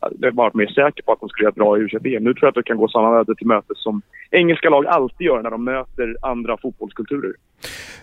[0.00, 1.88] Alltså, jag varit mer säker på att de skulle göra ett bra u
[2.20, 5.26] Nu tror jag att de kan gå samma öde till mötes som engelska lag alltid
[5.26, 7.32] gör när de möter andra fotbollskulturer.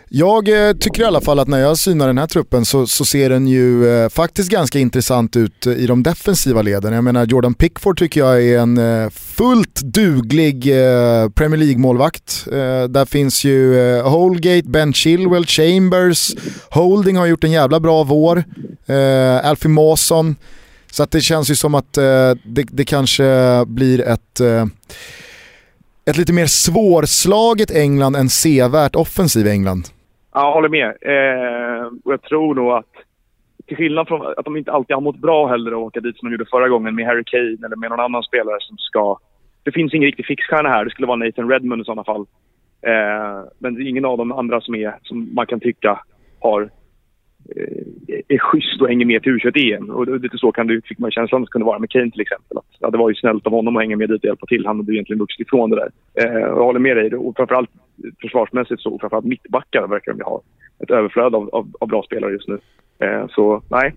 [0.09, 3.05] Jag eh, tycker i alla fall att när jag synar den här truppen så, så
[3.05, 6.93] ser den ju eh, faktiskt ganska intressant ut eh, i de defensiva leden.
[6.93, 12.47] Jag menar Jordan Pickford tycker jag är en eh, fullt duglig eh, Premier League-målvakt.
[12.51, 16.31] Eh, där finns ju eh, Holgate, Ben Chilwell, Chambers,
[16.69, 18.43] Holding har gjort en jävla bra vår,
[18.85, 20.35] eh, Alfie Mawson.
[20.95, 23.23] Så att det känns ju som att eh, det, det, kanske
[23.67, 24.65] blir ett eh,
[26.09, 29.83] ett lite mer svårslaget England än sevärt offensiv England.
[30.33, 30.89] Ja, jag håller med.
[31.13, 32.93] Eh, och jag tror nog att
[33.67, 36.29] till skillnad från att de inte alltid har mått bra heller att åka dit som
[36.29, 39.17] de gjorde förra gången med Harry Kane eller med någon annan spelare som ska...
[39.63, 40.85] Det finns ingen riktig fixstjärna här.
[40.85, 42.25] Det skulle vara Nathan Redmond i sådana fall.
[42.81, 45.99] Eh, men det är ingen av de andra som, är, som man kan tycka
[46.39, 46.69] har
[47.55, 49.89] Eh, är schysst och hänger med till U21-EM.
[49.89, 52.21] Och lite så kan det, fick man känslan att det kunde vara med Kane till
[52.21, 52.57] exempel.
[52.57, 54.65] Att, ja, det var ju snällt av honom att hänga med dit och hjälpa till.
[54.65, 55.91] Han hade ju egentligen vuxit ifrån det där.
[56.13, 57.15] Eh, jag håller med dig.
[57.15, 57.69] Och framförallt
[58.21, 60.41] försvarsmässigt så, framförallt mittbackar verkar de ha
[60.83, 62.59] ett överflöd av, av, av bra spelare just nu.
[62.99, 63.93] Eh, så nej,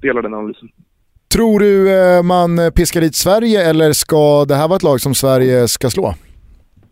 [0.00, 0.68] delar den analysen.
[1.34, 5.14] Tror du eh, man piskar dit Sverige eller ska det här vara ett lag som
[5.14, 6.14] Sverige ska slå?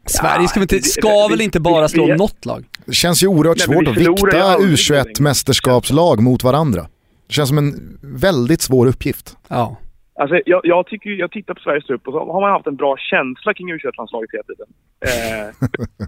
[0.06, 2.64] Sverige ska, inte, ska väl inte bara slå något lag?
[2.84, 6.88] Det känns ju oerhört svårt att vikta U21-mästerskapslag mot varandra.
[7.28, 9.36] Det känns som en väldigt svår uppgift.
[9.48, 9.76] Ja.
[10.18, 12.76] Alltså, jag, jag, tycker, jag tittar på Sveriges trupp och så har man haft en
[12.76, 14.68] bra känsla kring U21-landslaget hela tiden.
[15.08, 15.48] Eh,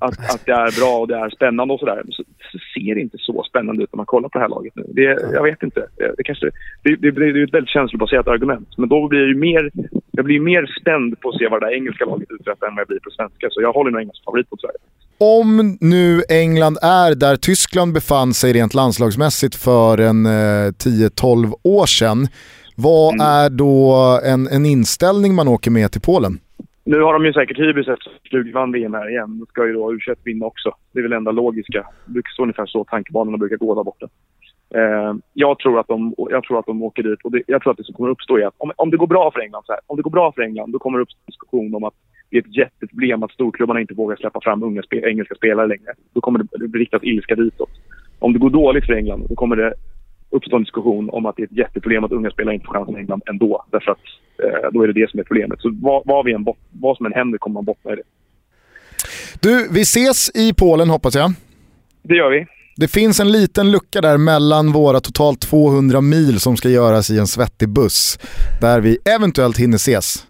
[0.06, 2.02] att, att det är bra och det är spännande och sådär.
[2.10, 4.72] Så, så ser det inte så spännande ut när man kollar på det här laget
[4.76, 4.84] nu.
[4.88, 5.02] Det,
[5.32, 5.86] jag vet inte.
[6.16, 6.46] Det, kanske,
[6.82, 8.68] det, det, det är ett väldigt känslobaserat argument.
[8.76, 9.70] Men då blir jag ju mer,
[10.10, 12.80] jag blir mer spänd på att se vad det där engelska laget uträttar än vad
[12.80, 13.46] jag blir på svenska.
[13.50, 14.78] Så jag håller nog engelsk favorit mot Sverige.
[15.20, 21.86] Om nu England är där Tyskland befann sig rent landslagsmässigt för en eh, 10-12 år
[21.86, 22.28] sedan
[22.86, 23.26] vad mm.
[23.26, 23.94] är då
[24.32, 26.38] en, en inställning man åker med till Polen?
[26.84, 29.38] Nu har de ju säkert hybris efter att Flug vann VM här igen.
[29.38, 30.74] Då ska ju då u vinna också.
[30.92, 31.86] Det är väl enda logiska.
[32.06, 34.06] Det brukar stå ungefär så tankebanorna brukar gå där borta.
[34.74, 37.70] Eh, jag, tror att de, jag tror att de åker dit och det, jag tror
[37.70, 39.72] att det som kommer uppstå är att om, om det går bra för England så
[39.72, 41.94] här, om det går bra för England då kommer det uppstå en diskussion om att
[42.30, 45.92] det är ett jätteproblem att storklubbarna inte vågar släppa fram unga spe, engelska spelare längre.
[46.14, 47.70] Då kommer det riktas ilska ditåt.
[48.18, 49.74] Om det går dåligt för England då kommer det
[50.30, 52.96] uppstå en diskussion om att det är ett jätteproblem att unga spelare inte får chansen
[52.96, 53.64] i England ändå.
[53.70, 53.98] Därför att
[54.44, 55.60] eh, då är det det som är problemet.
[55.60, 58.02] Så vad, vad, vi än vad som än händer kommer man bottna i det.
[59.40, 61.32] Du, vi ses i Polen hoppas jag.
[62.02, 62.46] Det gör vi.
[62.76, 67.18] Det finns en liten lucka där mellan våra totalt 200 mil som ska göras i
[67.18, 68.18] en svettig buss.
[68.60, 70.26] Där vi eventuellt hinner ses.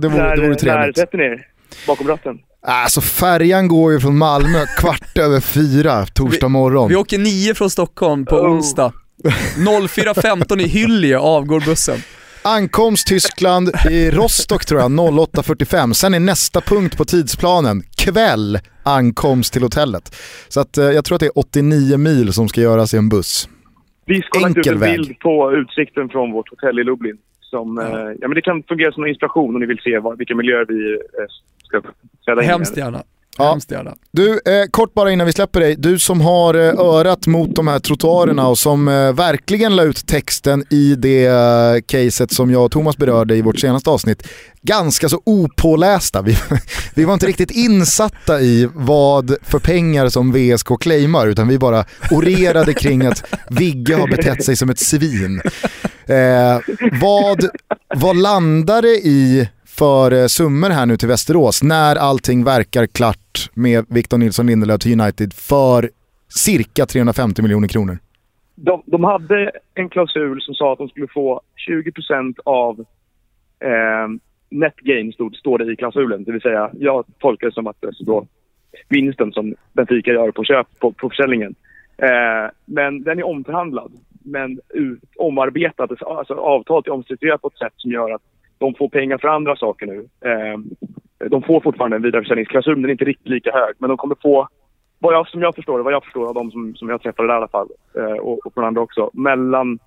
[0.00, 0.96] Det vore, när, det vore trevligt.
[0.96, 1.46] När sätter ni er?
[1.86, 2.38] Bakom ratten?
[2.66, 6.88] Alltså färjan går ju från Malmö kvart över fyra torsdag morgon.
[6.88, 8.52] Vi, vi åker nio från Stockholm på oh.
[8.52, 8.92] onsdag.
[9.22, 11.98] 04.15 i Hyllie avgår bussen.
[12.44, 15.92] Ankomst Tyskland i Rostock tror jag, 08.45.
[15.92, 20.16] Sen är nästa punkt på tidsplanen, kväll, ankomst till hotellet.
[20.48, 23.08] Så att, eh, jag tror att det är 89 mil som ska göras i en
[23.08, 23.48] buss.
[24.06, 24.96] Vi ska lägga ut en väg.
[24.96, 27.18] bild på utsikten från vårt hotell i Lublin.
[27.40, 27.98] Som, ja.
[27.98, 30.34] Eh, ja men det kan fungera som en inspiration om ni vill se vad, vilka
[30.34, 31.26] miljöer vi eh,
[31.64, 31.82] ska
[32.24, 32.52] träda in i.
[32.52, 33.02] Hemskt gärna.
[33.38, 33.50] Ja.
[33.50, 33.94] Hemskt gärna.
[34.10, 35.76] Du, eh, kort bara innan vi släpper dig.
[35.78, 40.06] Du som har eh, örat mot de här trottoarerna och som eh, verkligen la ut
[40.06, 44.28] texten i det eh, caset som jag och Thomas berörde i vårt senaste avsnitt.
[44.62, 46.22] Ganska så opålästa.
[46.22, 46.36] Vi,
[46.94, 51.84] vi var inte riktigt insatta i vad för pengar som VSK claimar utan vi bara
[52.10, 55.42] orerade kring att Vigge har betett sig som ett svin.
[56.06, 56.60] Eh,
[57.00, 57.48] vad,
[57.94, 63.50] vad landar det i för eh, summor här nu till Västerås när allting verkar klart
[63.54, 65.90] med Victor Nilsson Lindelöf till United för
[66.28, 67.98] cirka 350 miljoner kronor?
[68.54, 72.80] De, de, hade en klausul som sa att de skulle få 20% av
[73.60, 74.08] eh,
[74.50, 76.24] net gain, stod, står det i klausulen.
[76.24, 78.26] Det vill säga, jag tolkar det som att det är då
[78.88, 81.54] vinsten som Benfica gör på köp på, på försäljningen.
[81.96, 83.92] Eh, men den är omförhandlad.
[84.24, 85.02] Men ut,
[85.76, 88.22] alltså avtalet är omstrukturerat på ett sätt som gör att
[88.62, 89.98] de får pengar för andra saker nu.
[90.30, 90.58] Eh,
[91.28, 93.74] de får fortfarande en vidareförsäljningsklausul, den är inte riktigt lika hög.
[93.78, 94.48] Men de kommer få,
[94.98, 97.28] vad jag, som jag förstår det, vad jag förstår av de som, som jag träffade
[97.28, 99.78] där i alla fall, eh, och, och från andra också, mellan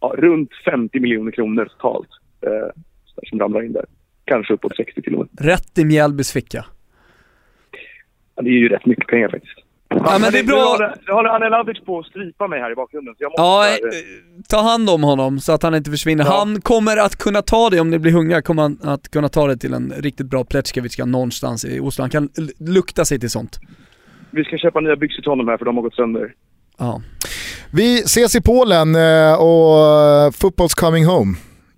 [0.00, 2.08] ja, runt 50 miljoner kronor totalt
[2.40, 2.82] eh,
[3.28, 3.84] som ramlar in där.
[4.24, 5.46] Kanske uppåt 60 till och med.
[5.46, 6.64] Rätt i Mjällbys ficka.
[8.34, 9.58] Ja, det är ju rätt mycket pengar faktiskt.
[9.94, 10.92] Ja, men det är bra.
[11.06, 13.14] Nu håller Anelavic på att strypa mig här i bakgrunden.
[13.14, 14.02] Så jag måste ja, eh,
[14.48, 16.24] ta hand om honom så att han inte försvinner.
[16.24, 16.38] Ja.
[16.38, 19.46] Han kommer att kunna ta det, om ni blir hungriga, kommer han att kunna ta
[19.46, 22.02] det till en riktigt bra Pletskavitska någonstans i Oslo.
[22.02, 22.28] Han kan
[22.58, 23.60] lukta sig till sånt.
[24.30, 26.32] Vi ska köpa nya byxor till honom här för de har gått sönder.
[26.78, 27.02] Ja.
[27.72, 31.36] Vi ses i Polen eh, och uh, football's coming home.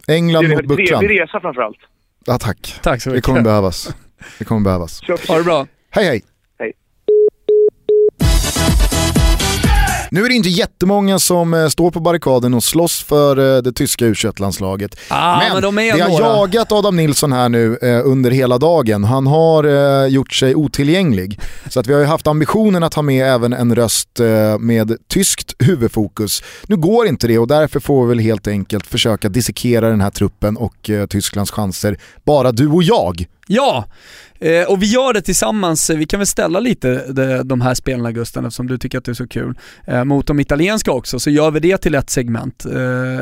[0.08, 0.98] England Det är mot en Bucklan.
[1.00, 1.78] trevlig resa framförallt.
[2.26, 2.74] Ja, tack.
[2.82, 3.26] Tack så Det mycket.
[3.26, 3.96] kommer behövas.
[4.38, 5.00] Det kommer behövas.
[5.28, 5.66] Ha det bra.
[5.90, 6.22] Hej hej!
[10.12, 13.72] Nu är det inte jättemånga som eh, står på barrikaden och slåss för eh, det
[13.72, 16.24] tyska u landslaget Ah, men, de är vi har några.
[16.24, 19.04] jagat Adam Nilsson här nu eh, under hela dagen.
[19.04, 19.62] Han har
[20.06, 21.40] gjort sig otillgänglig.
[21.68, 24.20] Så att vi har ju haft ambitionen att ha med även en röst
[24.60, 26.42] med tyskt huvudfokus.
[26.66, 30.10] Nu går inte det och därför får vi väl helt enkelt försöka dissekera den här
[30.10, 31.98] truppen och Tysklands chanser.
[32.24, 33.26] Bara du och jag.
[33.46, 33.84] Ja,
[34.40, 35.90] eh, och vi gör det tillsammans.
[35.90, 37.12] Vi kan väl ställa lite
[37.42, 40.40] de, här spelarna Gusten, eftersom du tycker att det är så kul, eh, mot de
[40.40, 42.64] italienska också, så gör vi det till ett segment.
[42.64, 43.20] Eh,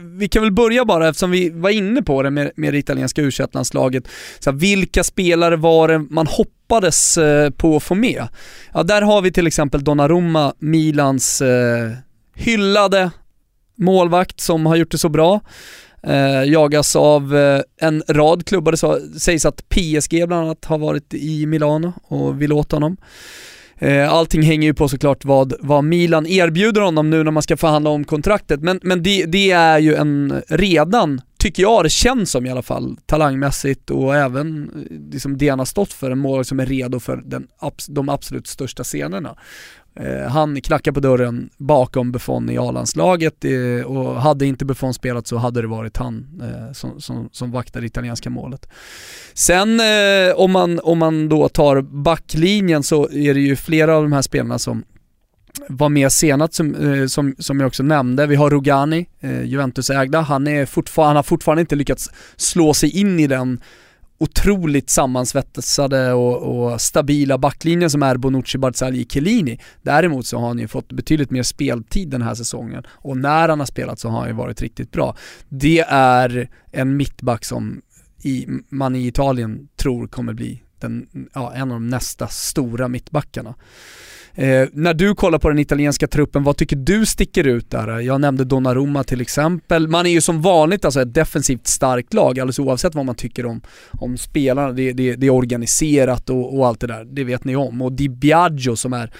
[0.00, 3.30] vi, kan väl börja bara, eftersom vi var inne på det med, det italienska u
[3.52, 4.08] landslaget
[4.38, 7.18] så vilka spelare var det man hoppades
[7.56, 8.28] på att få med?
[8.74, 11.42] Ja, där har vi till exempel Donnarumma, Milans
[12.34, 13.10] hyllade
[13.76, 15.40] målvakt som har gjort det så bra.
[16.06, 18.72] Eh, jagas av eh, en rad klubbar.
[18.72, 22.96] Det sägs att PSG bland annat har varit i Milano och vill åt honom.
[23.78, 27.56] Eh, allting hänger ju på såklart vad, vad Milan erbjuder honom nu när man ska
[27.56, 28.60] förhandla om kontraktet.
[28.60, 32.62] Men, men det, det är ju en redan, tycker jag det känns som i alla
[32.62, 34.70] fall, talangmässigt och även
[35.12, 37.46] liksom det han har stått för, en mål som är redo för den,
[37.88, 39.36] de absolut största scenerna.
[40.00, 45.26] Eh, han knackar på dörren bakom Buffon i A-landslaget eh, och hade inte Buffon spelat
[45.26, 48.68] så hade det varit han eh, som, som, som vaktar det italienska målet.
[49.34, 49.80] Sen
[50.36, 54.22] om, man, om man då tar backlinjen så är det ju flera av de här
[54.22, 54.84] spelarna som
[55.68, 58.26] var med senast som, som, som jag också nämnde.
[58.26, 59.06] Vi har Rogani,
[59.44, 60.20] Juventus-ägda.
[60.20, 63.60] Han, är fortfar- han har fortfarande inte lyckats slå sig in i den
[64.18, 69.60] otroligt sammansvetsade och, och stabila backlinjen som är Bonucci, Barzagli, Chiellini.
[69.82, 73.58] Däremot så har han ju fått betydligt mer speltid den här säsongen och när han
[73.58, 75.16] har spelat så har han ju varit riktigt bra.
[75.48, 77.82] Det är en mittback som
[78.22, 83.54] i, man i Italien tror kommer bli den, ja, en av de nästa stora mittbackarna.
[84.38, 88.00] Eh, när du kollar på den italienska truppen, vad tycker du sticker ut där?
[88.00, 89.88] Jag nämnde Donnarumma till exempel.
[89.88, 93.46] Man är ju som vanligt alltså ett defensivt starkt lag, alldeles oavsett vad man tycker
[93.46, 93.60] om,
[93.90, 94.72] om spelarna.
[94.72, 97.82] Det, det, det är organiserat och, och allt det där, det vet ni om.
[97.82, 99.10] Och Di Biagio som är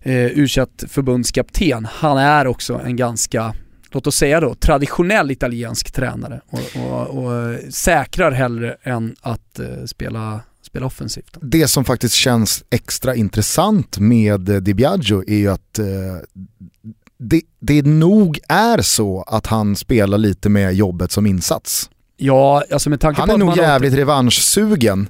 [0.00, 0.46] eh, u
[0.88, 3.54] förbundskapten, han är också en ganska
[3.90, 9.58] låt oss säga då, traditionell italiensk tränare och, och, och eh, säkrar hellre än att
[9.58, 11.36] eh, spela, spela offensivt.
[11.42, 15.84] Det som faktiskt känns extra intressant med eh, Di Biagio är ju att eh,
[17.18, 21.90] det, det nog är så att han spelar lite med jobbet som insats.
[22.18, 25.08] Ja, alltså med tanke Han på är nog man har- jävligt revanschsugen.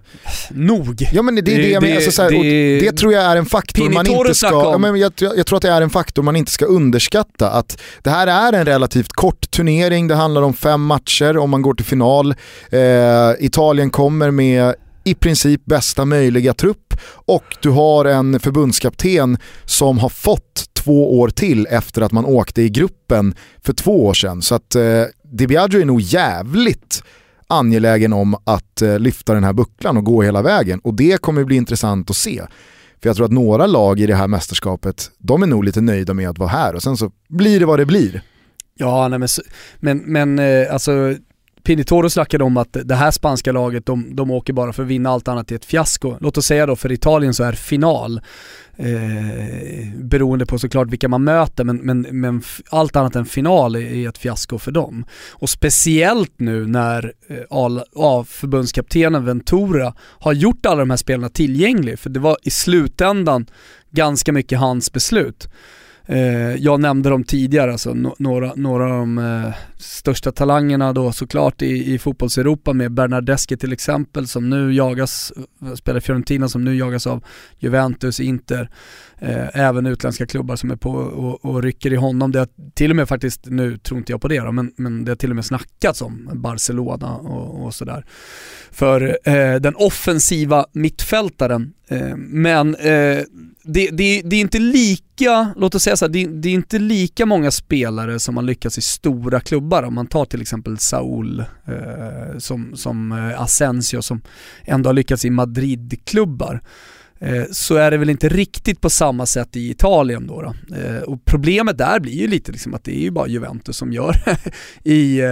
[0.51, 1.03] Nog.
[1.13, 3.13] Ja men det, är det, Det- jag menar, alltså, så här, och det- det tror
[3.13, 5.83] jag är en faktor man inte ska, ja, men jag, jag tror att det är
[5.83, 7.51] en faktor man inte ska underskatta.
[7.51, 11.63] Att det här är en relativt kort turnering, det handlar om fem matcher om man
[11.63, 12.35] går till final.
[12.71, 12.81] Eh,
[13.41, 14.75] Italien kommer med
[15.07, 21.29] i princip bästa möjliga trupp och du har en förbundskapten som har fått två år
[21.29, 23.35] till efter att man åkte i gruppen
[23.65, 24.43] för två år sedan.
[24.43, 27.03] Så att eh, Di Biagio är nog jävligt
[27.47, 30.81] angelägen om att eh, lyfta den här bucklan och gå hela vägen.
[30.81, 32.43] Och det kommer bli intressant att se.
[33.03, 36.15] För jag tror att några lag i det här mästerskapet, de är nog lite nöjda
[36.15, 38.23] med att vara här och sen så blir det vad det blir.
[38.79, 39.29] Ja, nej, men,
[39.81, 41.15] men, men eh, alltså
[41.67, 45.11] Pinitoro snackade om att det här spanska laget, de, de åker bara för att vinna,
[45.11, 46.17] allt annat är ett fiasko.
[46.21, 48.21] Låt oss säga då för Italien så är final,
[48.77, 48.87] eh,
[50.03, 54.09] beroende på såklart vilka man möter, men, men, men allt annat än final är, är
[54.09, 55.05] ett fiasko för dem.
[55.31, 62.11] Och speciellt nu när eh, förbundskaptenen Ventura har gjort alla de här spelarna tillgängliga, för
[62.11, 63.47] det var i slutändan
[63.91, 65.49] ganska mycket hans beslut.
[66.09, 71.63] Eh, jag nämnde dem tidigare, alltså några, några av de eh, största talangerna då såklart
[71.63, 75.33] i, i fotbollseuropa med Bernardeschi till exempel som nu jagas,
[75.63, 77.25] eh, spelar i Fiorentina som nu jagas av
[77.59, 78.71] Juventus, Inter,
[79.19, 82.33] eh, även utländska klubbar som är på och, och rycker i honom.
[82.33, 85.05] Det har till och med faktiskt, nu tror inte jag på det då, men, men
[85.05, 88.07] det har till och med snackats om Barcelona och, och sådär.
[88.71, 93.19] För eh, den offensiva mittfältaren, eh, men eh,
[93.69, 96.79] det, det, det är inte lika, låt oss säga så här, det, det är inte
[96.79, 99.83] lika många spelare som har lyckats i stora klubbar.
[99.83, 104.23] Om man tar till exempel Saul, eh, som, som eh, Asensio som
[104.65, 106.61] ändå har lyckats i Madrid-klubbar.
[107.19, 110.43] Eh, så är det väl inte riktigt på samma sätt i Italien då.
[110.43, 110.77] då.
[110.77, 113.93] Eh, och problemet där blir ju lite liksom att det är ju bara Juventus som
[113.93, 114.23] gör,
[114.85, 115.23] eh, i,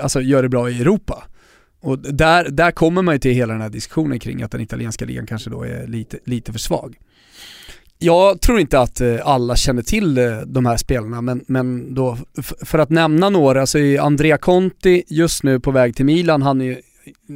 [0.00, 1.24] alltså gör det bra i Europa.
[1.80, 5.04] Och där, där kommer man ju till hela den här diskussionen kring att den italienska
[5.04, 6.96] ligan kanske då är lite, lite för svag.
[7.98, 10.14] jag tror inte att alla känner till
[10.46, 12.18] de här spelarna, men, men då,
[12.64, 16.42] för att nämna några så är Andrea Conti just nu på väg till Milan.
[16.42, 16.80] Han är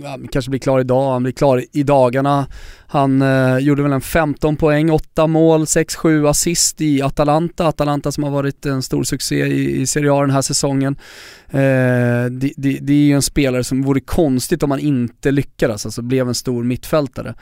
[0.04, 2.46] han kanske blir klar idag, han blir klar i dagarna.
[2.86, 7.66] Han eh, gjorde väl en 15 poäng, 8 mål, 6-7 assist i Atalanta.
[7.66, 10.96] Atalanta som har varit en stor succé i, i Serie A den här säsongen.
[11.50, 11.60] Eh,
[12.30, 16.02] det, det, det, är ju en spelare som vore konstigt om han inte lyckades, alltså
[16.02, 17.34] blev en stor mittfältare.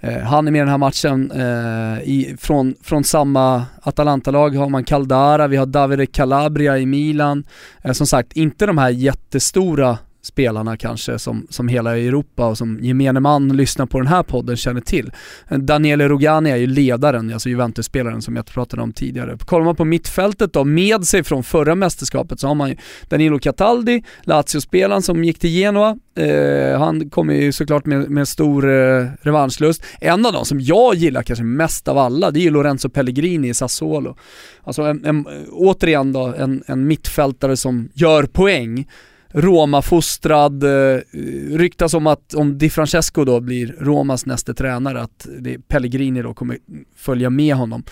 [0.00, 4.68] Eh, han är med i den här matchen, eh, i, från, från samma Atalanta-lag har
[4.68, 7.44] man Caldara, vi har Davide Calabria i Milan.
[7.82, 12.78] Eh, som sagt, inte de här jättestora spelarna kanske som, som hela Europa och som
[12.82, 15.12] gemene man lyssnar på den här podden känner till.
[15.48, 19.38] Daniele Rogani är ju ledaren, alltså Juventus-spelaren som jag pratade om tidigare.
[19.38, 22.76] Kollar man på mittfältet då, med sig från förra mästerskapet så har man ju
[23.08, 25.98] Danilo Cataldi, Lazio-spelaren som gick till Genoa.
[26.16, 29.82] Eh, han kommer ju såklart med, med stor eh, revanschlust.
[30.00, 33.48] En av dem som jag gillar kanske mest av alla, det är ju Lorenzo Pellegrini
[33.48, 34.16] i Sassuolo.
[34.64, 38.86] Alltså en, en, återigen då, en, en mittfältare som gör poäng
[39.32, 41.00] Roma-fostrad, eh,
[41.56, 45.26] ryktas om att om Di Francesco då blir Romas nästa tränare, att
[45.68, 46.58] Pellegrini då kommer
[46.96, 47.84] följa med honom.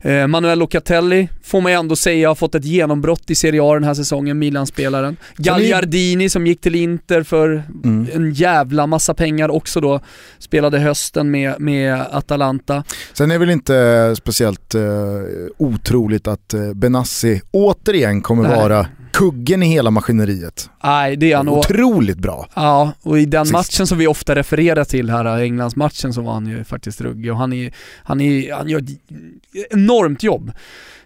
[0.00, 3.74] Eh, Manuel Locatelli får man ju ändå säga har fått ett genombrott i Serie A
[3.74, 5.16] den här säsongen, Milan-spelaren.
[5.36, 8.08] Gagliardini som gick till Inter för mm.
[8.14, 10.00] en jävla massa pengar också då,
[10.38, 12.84] spelade hösten med, med Atalanta.
[13.12, 14.82] Sen är det väl inte speciellt uh,
[15.56, 18.56] otroligt att uh, Benassi återigen kommer Nej.
[18.56, 18.86] vara
[19.18, 20.70] kuggen i hela maskineriet.
[20.84, 21.48] Nej, det är han.
[21.48, 22.48] Otroligt bra.
[22.54, 23.52] Ja, och i den Sist.
[23.52, 27.38] matchen som vi ofta refererar till här, Englandsmatchen, så var han ju faktiskt ruggig och
[27.38, 28.88] han, är, han, är, han gör ett
[29.70, 30.52] enormt jobb.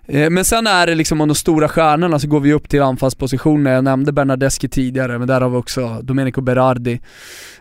[0.06, 2.82] Eh, men sen är det liksom om de stora stjärnorna så går vi upp till
[2.82, 3.72] anfallspositioner.
[3.72, 7.00] Jag nämnde Bernardeschi tidigare, men där har vi också Domenico Berardi.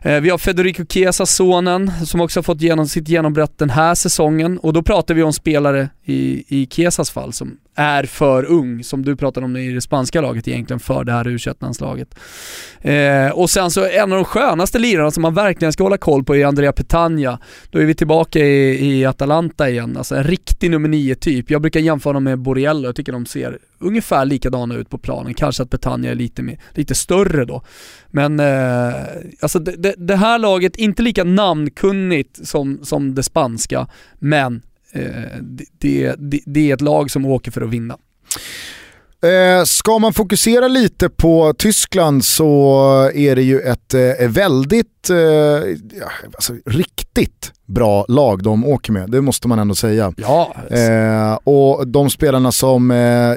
[0.01, 3.95] Eh, vi har Federico Chiesa, sonen, som också har fått genom sitt genombrott den här
[3.95, 4.57] säsongen.
[4.57, 9.05] Och då pratar vi om spelare i, i Chiesas fall som är för ung, som
[9.05, 12.15] du pratade om i det spanska laget egentligen, för det här u landslaget
[12.81, 16.23] eh, Och sen så en av de skönaste lirarna som man verkligen ska hålla koll
[16.23, 17.39] på är Andrea Petagna.
[17.69, 21.51] Då är vi tillbaka i, i Atalanta igen, alltså en riktig nummer 9-typ.
[21.51, 25.34] Jag brukar jämföra honom med Borriello, jag tycker de ser ungefär likadana ut på planen.
[25.34, 27.64] Kanske att Betania är lite, mer, lite större då.
[28.08, 28.94] Men eh,
[29.40, 33.88] alltså det, det, det, här laget, inte lika namnkunnigt som, som det spanska,
[34.20, 34.62] men
[34.94, 35.38] eh,
[35.80, 37.98] det, det, det är ett lag som åker för att vinna.
[39.23, 46.07] Eh, ska man fokusera lite på Tyskland så är det ju ett eh, väldigt, eh,
[46.35, 50.14] alltså, riktigt bra lag de åker med, det måste man ändå säga.
[50.18, 50.56] Ja.
[50.69, 52.93] Eh, och de spelarna som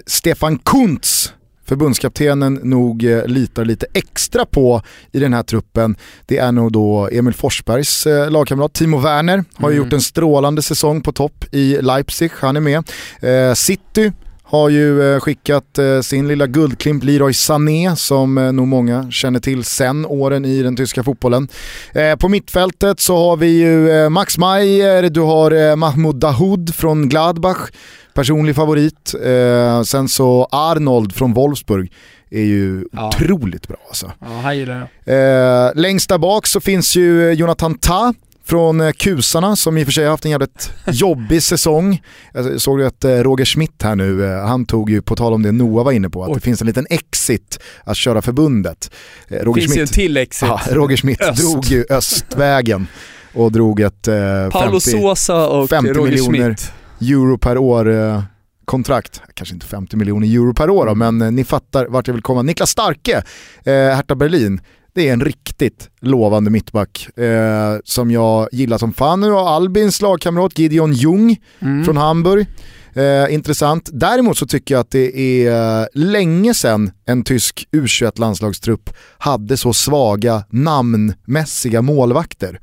[0.06, 1.32] Stefan Kuntz
[1.66, 4.82] förbundskaptenen nog litar lite extra på
[5.12, 5.96] i den här truppen,
[6.26, 9.44] det är nog då Emil Forsbergs lagkamrat Timo Werner.
[9.54, 9.78] Har mm.
[9.78, 12.84] gjort en strålande säsong på topp i Leipzig, han är med.
[13.56, 14.12] City
[14.54, 20.44] har ju skickat sin lilla guldklimp Leroy Sané som nog många känner till sen åren
[20.44, 21.48] i den tyska fotbollen.
[22.18, 27.70] På mittfältet så har vi ju Max Meyer, du har Mahmoud Dahoud från Gladbach
[28.14, 29.14] personlig favorit.
[29.24, 31.92] Eh, sen så Arnold från Wolfsburg
[32.30, 33.08] är ju ja.
[33.08, 34.12] otroligt bra alltså.
[34.20, 35.66] Ja, här gillar jag.
[35.66, 38.14] Eh, längst där bak så finns ju Jonathan Ta
[38.46, 42.02] från eh, Kusarna som i och för sig har haft en jävligt jobbig säsong.
[42.32, 45.32] Jag såg ju att eh, Roger Schmidt här nu, eh, han tog ju, på tal
[45.32, 46.34] om det Noah var inne på, att Oj.
[46.34, 48.90] det finns en liten exit att köra förbundet.
[49.28, 50.48] Roger finns Schmidt, ju en till exit.
[50.48, 51.40] Ja, Roger Schmidt Öst.
[51.42, 52.86] drog ju östvägen
[53.34, 54.14] och drog ett eh,
[54.50, 56.38] Paolo 50, Sosa och 50 Roger miljoner.
[56.38, 58.22] Schmidt euro per år eh,
[58.64, 62.14] kontrakt, kanske inte 50 miljoner euro per år då, men eh, ni fattar vart jag
[62.14, 62.42] vill komma.
[62.42, 63.22] Niklas Starke,
[63.64, 64.60] eh, Hertha Berlin,
[64.94, 69.20] det är en riktigt lovande mittback eh, som jag gillar som fan.
[69.20, 71.84] Nu har Albins lagkamrat Gideon Jung mm.
[71.84, 72.46] från Hamburg.
[72.94, 73.90] Eh, intressant.
[73.92, 80.44] Däremot så tycker jag att det är länge sedan en tysk U21-landslagstrupp hade så svaga
[80.50, 82.60] namnmässiga målvakter.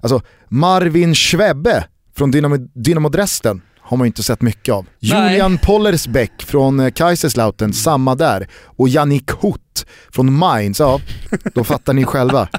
[0.00, 1.84] Alltså Marvin Schwebbe
[2.16, 3.60] från Dynamo, Dynamo Dresden
[3.92, 4.86] har man ju inte sett mycket av.
[5.00, 5.32] Nej.
[5.32, 8.48] Julian Pollersbeck från eh, Kaiserslautern, samma där.
[8.64, 11.00] Och Yannick Hutt från Mainz, ja,
[11.54, 12.48] då fattar ni själva.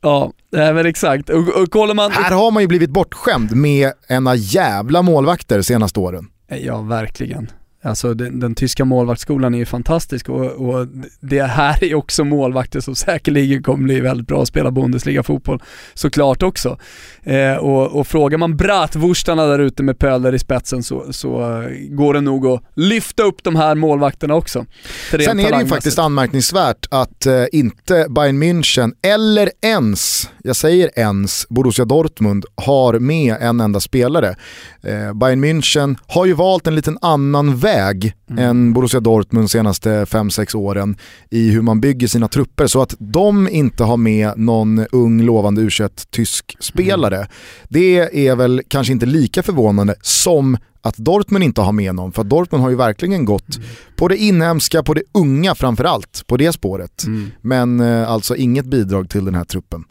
[0.00, 1.30] Ja, men exakt.
[1.30, 2.10] Och, och kollar man...
[2.12, 6.26] Här har man ju blivit bortskämd med ena jävla målvakter senaste åren.
[6.48, 7.50] Ja, verkligen.
[7.82, 10.86] Alltså den, den, tyska målvaktsskolan är ju fantastisk och, och,
[11.20, 15.62] det här är också målvakter som säkerligen kommer bli väldigt bra att spela Bundesliga-fotboll
[15.94, 16.78] såklart också.
[17.22, 22.14] Eh, och, och frågar man bratwurstarna där ute med Pöler i spetsen så, så går
[22.14, 24.66] det nog att lyfta upp de här målvakterna också.
[25.10, 30.90] Sen är det ju faktiskt anmärkningsvärt att eh, inte Bayern München eller ens, jag säger
[30.96, 34.36] ens, Borussia Dortmund har med en enda spelare.
[34.82, 38.38] Eh, Bayern München har ju valt en liten annan väg mm.
[38.38, 40.96] än Borussia Dortmund de senaste 5-6 åren
[41.30, 42.66] i hur man bygger sina trupper.
[42.66, 45.70] Så att de inte har med någon ung lovande u
[46.10, 47.28] tysk spelare, mm.
[47.68, 52.24] det är väl kanske inte lika förvånande som att Dortmund inte har med någon, för
[52.24, 53.68] Dortmund har ju verkligen gått mm.
[53.96, 57.04] på det inhemska, på det unga framförallt, på det spåret.
[57.06, 57.30] Mm.
[57.40, 59.84] Men eh, alltså inget bidrag till den här truppen.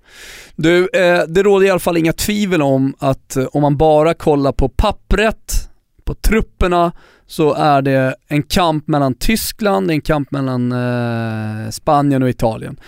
[0.55, 4.13] Du, eh, det råder i alla fall inga tvivel om att eh, om man bara
[4.13, 5.69] kollar på pappret,
[6.03, 6.91] på trupperna,
[7.29, 12.79] så är det en kamp mellan Tyskland, en kamp mellan eh, Spanien och Italien.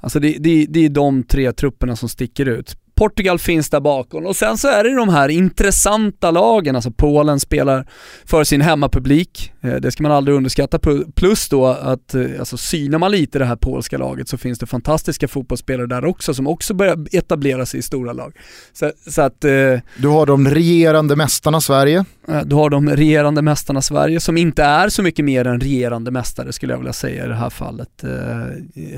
[0.00, 2.76] Alltså det, det, det är de tre trupperna som sticker ut.
[2.98, 7.40] Portugal finns där bakom och sen så är det de här intressanta lagen, alltså Polen
[7.40, 7.86] spelar
[8.24, 10.78] för sin hemmapublik, eh, det ska man aldrig underskatta,
[11.14, 14.66] plus då att eh, alltså synar man lite det här polska laget så finns det
[14.66, 18.32] fantastiska fotbollsspelare där också som också börjar etablera sig i stora lag.
[18.72, 19.44] Så, så att...
[19.44, 19.50] Eh,
[19.96, 22.04] du har de regerande mästarna Sverige.
[22.44, 26.52] Du har de regerande mästarna Sverige som inte är så mycket mer än regerande mästare
[26.52, 28.04] skulle jag vilja säga i det här fallet.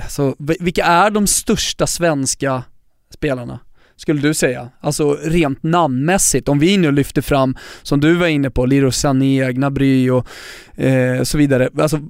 [0.09, 2.63] Så vilka är de största svenska
[3.15, 3.59] spelarna?
[4.01, 4.69] Skulle du säga?
[4.81, 9.53] Alltså rent namnmässigt, om vi nu lyfter fram, som du var inne på, Leroy Sané,
[9.53, 10.27] Gnabry och
[10.77, 11.69] eh, så vidare.
[11.79, 12.01] Alltså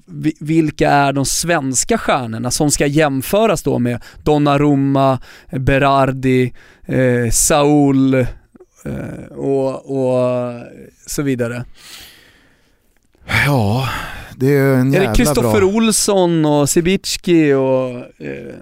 [0.41, 5.19] vilka är de svenska stjärnorna som ska jämföras då med Donnarumma,
[5.51, 6.53] Berardi,
[6.87, 8.27] eh, Saul eh,
[9.31, 10.63] och, och
[11.07, 11.65] så vidare?
[13.47, 13.89] Ja,
[14.37, 18.55] det är en jävla Är det Kristoffer Olsson och Sibicki och eh,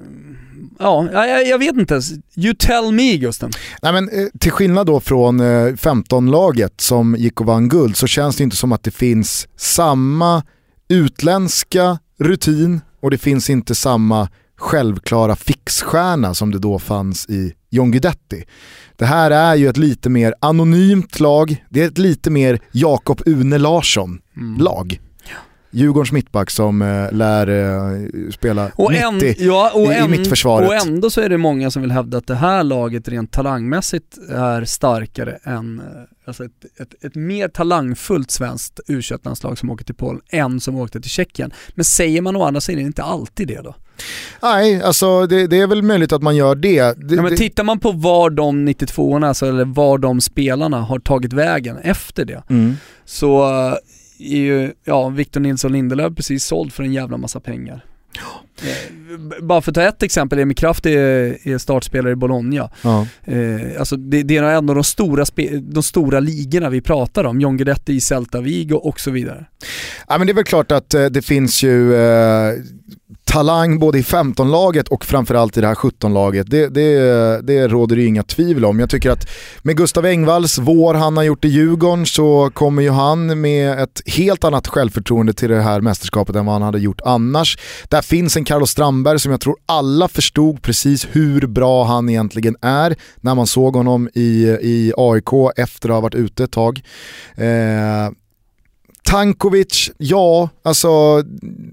[0.79, 2.01] ja, jag, jag vet inte.
[2.37, 3.51] You tell me Gusten.
[3.83, 5.41] Nej, men, eh, till skillnad då från
[5.77, 9.49] 15-laget eh, som gick och vann guld så känns det inte som att det finns
[9.57, 10.43] samma
[10.89, 17.91] utländska rutin och det finns inte samma självklara fixstjärna som det då fanns i John
[17.91, 18.45] Guidetti.
[18.97, 23.23] Det här är ju ett lite mer anonymt lag, det är ett lite mer Jakob
[23.27, 24.93] Une Larsson-lag.
[24.93, 25.08] Mm.
[25.71, 30.19] Djurgårdens mittback som äh, lär äh, spela och 90 en, ja, och i, en, i
[30.19, 30.69] mittförsvaret.
[30.69, 34.19] Och ändå så är det många som vill hävda att det här laget rent talangmässigt
[34.31, 35.87] är starkare än, eh,
[36.25, 40.77] alltså ett, ett, ett mer talangfullt svenskt u landslag som åker till Polen än som
[40.77, 41.53] åkte till Tjeckien.
[41.75, 43.75] Men säger man å andra sidan inte alltid det då?
[44.43, 46.83] Nej, alltså det, det, är väl möjligt att man gör det.
[47.09, 50.99] det ja, men tittar man på var de 92orna, alltså, eller var de spelarna har
[50.99, 52.77] tagit vägen efter det, mm.
[53.05, 53.49] så
[54.19, 57.85] är ju, ja, Victor Nilsson Lindelöf precis såld för en jävla massa pengar.
[58.63, 62.71] Eh, bara för att ta ett exempel, Emil Kraft är, är startspelare i Bologna.
[62.83, 63.07] Ja.
[63.25, 65.25] Eh, alltså det, det, är en av de stora,
[65.61, 69.47] de stora ligorna vi pratar om, John Guidetti i Celta Vigo och så vidare.
[70.09, 72.55] Ja men det är väl klart att eh, det finns ju eh,
[73.29, 76.51] talang både i 15-laget och framförallt i det här 17-laget.
[76.51, 78.81] Det, det, det råder det ju inga tvivel om.
[78.81, 79.29] Jag tycker att
[79.63, 84.03] med Gustav Engvalls vår han har gjort i Djurgården så kommer ju han med ett
[84.07, 87.59] helt annat självförtroende till det här mästerskapet än vad han hade gjort annars.
[87.89, 92.57] Där finns en Carlos Strandberg som jag tror alla förstod precis hur bra han egentligen
[92.63, 96.83] är när man såg honom i, i AIK efter att ha varit ute ett tag.
[97.37, 98.11] Eh,
[99.09, 101.23] Tankovic, ja, alltså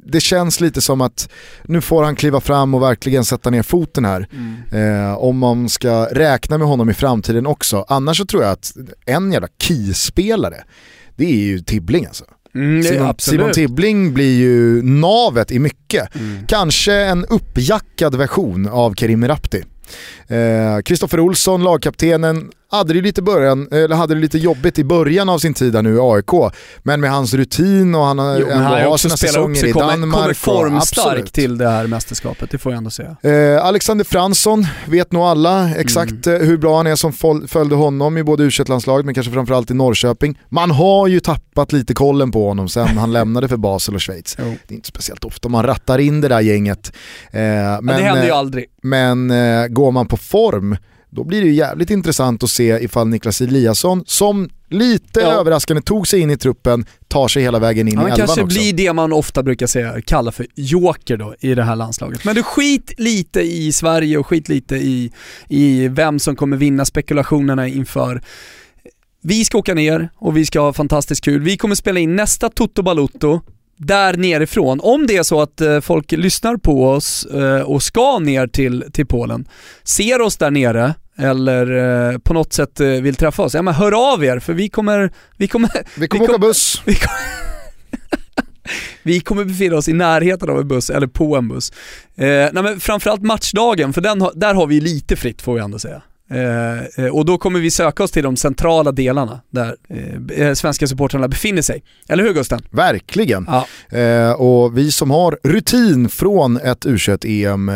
[0.05, 1.29] det känns lite som att
[1.63, 4.27] nu får han kliva fram och verkligen sätta ner foten här.
[4.31, 5.03] Mm.
[5.05, 7.85] Eh, om man ska räkna med honom i framtiden också.
[7.87, 8.73] Annars så tror jag att
[9.05, 10.63] en jävla keyspelare,
[11.15, 12.25] det är ju Tibbling alltså.
[12.55, 16.15] Mm, Simon, Simon, Tibbling blir ju navet i mycket.
[16.15, 16.45] Mm.
[16.47, 19.63] Kanske en uppjackad version av Kerim Rapti.
[20.85, 25.29] Kristoffer eh, Olsson, lagkaptenen, hade det, lite början, eller hade det lite jobbigt i början
[25.29, 26.53] av sin tid nu i AIK.
[26.83, 30.13] Men med hans rutin och han har jo, ändå har sina säsonger i kommer, Danmark.
[30.13, 33.15] Kommer formstark till det här mästerskapet, det får jag ändå säga.
[33.21, 36.41] Eh, Alexander Fransson vet nog alla exakt mm.
[36.41, 37.13] Eh, hur bra han är som
[37.47, 40.39] följde honom i både u landslaget men kanske framförallt i Norrköping.
[40.49, 44.35] Man har ju tappat lite kollen på honom sen han lämnade för Basel och Schweiz.
[44.39, 44.55] Jo.
[44.67, 46.91] Det är inte speciellt ofta man rattar in det där gänget.
[47.31, 48.65] Eh, men, det händer ju eh, aldrig.
[48.81, 50.77] Men eh, går man på form
[51.15, 55.27] då blir det ju jävligt intressant att se ifall Niklas Eliasson, som lite ja.
[55.27, 58.45] överraskande tog sig in i truppen, tar sig hela vägen in Han i elvan kanske
[58.45, 62.25] blir det man ofta brukar säga, kalla för joker då i det här landslaget.
[62.25, 65.11] Men du skit lite i Sverige och skit lite i,
[65.47, 68.21] i vem som kommer vinna spekulationerna inför
[69.21, 71.41] Vi ska åka ner och vi ska ha fantastiskt kul.
[71.41, 73.41] Vi kommer spela in nästa Toto Balutto
[73.77, 74.79] där nerifrån.
[74.83, 78.83] Om det är så att eh, folk lyssnar på oss eh, och ska ner till,
[78.93, 79.47] till Polen,
[79.83, 83.73] ser oss där nere eller eh, på något sätt eh, vill träffa oss, ja men
[83.73, 85.11] hör av er för vi kommer...
[85.37, 85.69] Vi kommer,
[85.99, 86.81] Vi kommer åka buss.
[86.85, 87.17] vi kommer,
[89.03, 91.71] vi kommer befinna oss i närheten av en buss, eller på en buss.
[92.15, 95.79] Eh, nej men framförallt matchdagen, för den, där har vi lite fritt får vi ändå
[95.79, 96.01] säga.
[96.31, 99.75] Eh, eh, och då kommer vi söka oss till de centrala delarna där
[100.35, 101.83] eh, svenska supportrarna befinner sig.
[102.09, 102.61] Eller hur Gusten?
[102.71, 103.47] Verkligen.
[103.49, 103.97] Ja.
[103.99, 107.75] Eh, och vi som har rutin från ett U21-EM, eh,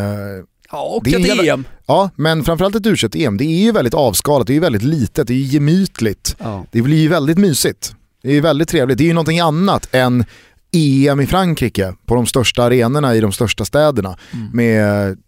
[0.72, 1.64] Ja, och Det ett jävla- EM.
[1.90, 5.26] Ja men framförallt ett U21-EM, det är ju väldigt avskalat, det är ju väldigt litet,
[5.26, 6.36] det är ju gemytligt.
[6.38, 6.66] Ja.
[6.70, 7.94] Det blir ju väldigt mysigt.
[8.22, 10.24] Det är ju väldigt trevligt, det är ju någonting annat än
[10.72, 14.18] EM i Frankrike på de största arenorna i de största städerna
[14.52, 15.18] med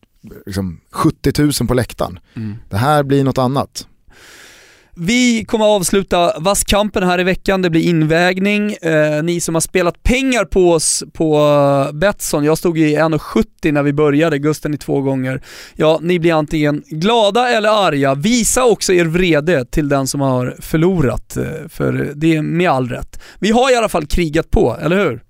[0.47, 2.19] liksom, 70 000 på läktaren.
[2.35, 2.55] Mm.
[2.71, 3.87] Det här blir något annat.
[4.97, 8.73] Vi kommer att avsluta Vasskampen här i veckan, det blir invägning.
[8.73, 13.73] Eh, ni som har spelat pengar på oss på eh, Betsson, jag stod i 1,70
[13.73, 15.43] när vi började, Gusten i två gånger.
[15.77, 18.15] Ja, ni blir antingen glada eller arga.
[18.15, 22.89] Visa också er vrede till den som har förlorat, eh, för det är med all
[22.89, 23.21] rätt.
[23.39, 25.23] Vi har i alla fall krigat på, eller hur?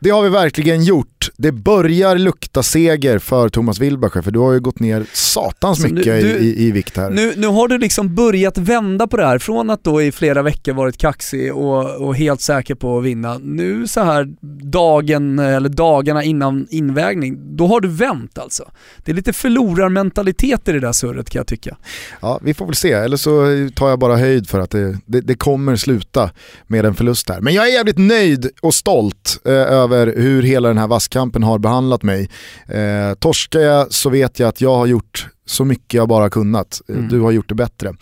[0.00, 1.28] Det har vi verkligen gjort.
[1.36, 5.94] Det börjar lukta seger för Thomas Wilbacher för du har ju gått ner satans Alltså,
[5.94, 7.10] mycket du- i, i, i vikt här.
[7.10, 10.42] Nu, nu har du liksom börjat vända på det här, från att då i flera
[10.42, 13.38] veckor varit kaxig och, och helt säker på att vinna.
[13.38, 14.28] Nu så här
[14.70, 18.70] dagen, eller dagarna innan invägning, då har du vänt alltså.
[19.04, 21.76] Det är lite förlorarmentalitet i det där surret kan jag tycka.
[22.20, 23.30] Ja, vi får väl se, eller så
[23.74, 26.30] tar jag bara höjd för att det, det, det kommer sluta
[26.66, 27.40] med en förlust här.
[27.40, 31.58] Men jag är jävligt nöjd och stolt eh, över hur hela den här vasskampen har
[31.58, 32.28] behandlat mig.
[32.68, 36.80] Eh, torskar jag så vet jag att jag har gjort så mycket jag bara kunnat.
[36.88, 37.08] Eh, Mm.
[37.08, 37.94] Du har gjort det bättre.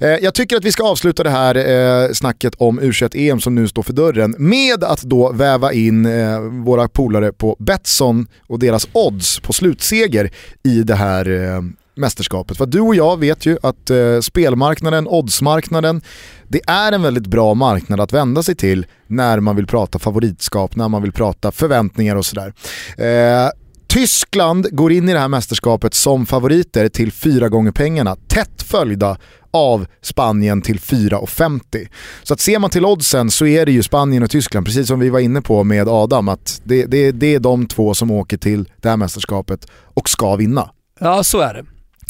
[0.00, 3.68] Eh, jag tycker att vi ska avsluta det här eh, snacket om U21-EM som nu
[3.68, 8.88] står för dörren med att då väva in eh, våra polare på Betsson och deras
[8.92, 10.30] odds på slutseger
[10.62, 11.62] i det här eh,
[11.94, 12.56] mästerskapet.
[12.56, 16.02] För du och jag vet ju att eh, spelmarknaden, oddsmarknaden,
[16.48, 20.76] det är en väldigt bra marknad att vända sig till när man vill prata favoritskap,
[20.76, 22.54] när man vill prata förväntningar och sådär.
[22.96, 23.50] Eh,
[23.86, 29.16] Tyskland går in i det här mästerskapet som favoriter till fyra gånger pengarna, tätt följda
[29.50, 31.88] av Spanien till 4,50.
[32.22, 35.00] Så att ser man till oddsen så är det ju Spanien och Tyskland, precis som
[35.00, 38.36] vi var inne på med Adam, att det, det, det är de två som åker
[38.36, 40.70] till det här mästerskapet och ska vinna.
[41.00, 41.64] Ja, så är det.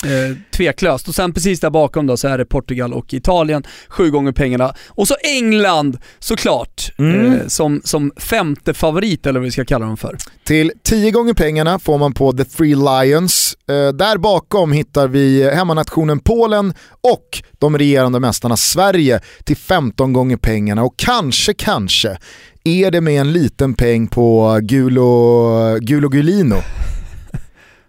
[0.05, 1.09] Eh, tveklöst.
[1.09, 4.75] Och sen precis där bakom då så är det Portugal och Italien, sju gånger pengarna.
[4.89, 7.33] Och så England såklart, Mm.
[7.33, 10.17] eh, som, som femte favorit eller vad vi ska kalla dem för.
[10.45, 13.57] Till 10 gånger pengarna får man på The Three Lions.
[13.69, 20.37] Eh, där bakom hittar vi hemmanationen Polen och de regerande mästarna Sverige till 15 gånger
[20.37, 22.19] pengarna och kanske, kanske
[22.65, 26.57] är det med en liten peng på Gulo, Gulo Gulino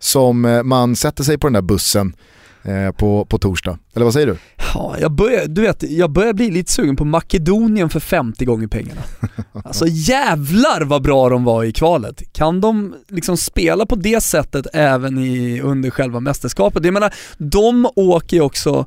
[0.04, 2.16] som eh, man sätter sig på den där bussen
[2.64, 3.78] eh, på, på torsdag.
[3.94, 4.38] Eller vad säger du?
[4.74, 8.68] Ja, jag börjar, du vet, jag börjar bli lite sugen på Makedonien för 50 gånger
[8.68, 9.02] pengarna.
[9.66, 12.34] Alltså jävlar vad bra de var i kvalet.
[12.34, 16.86] Kan de liksom spela på det sättet även i, under själva mästerskapet?
[16.86, 18.86] Jag menar, de åker ju också,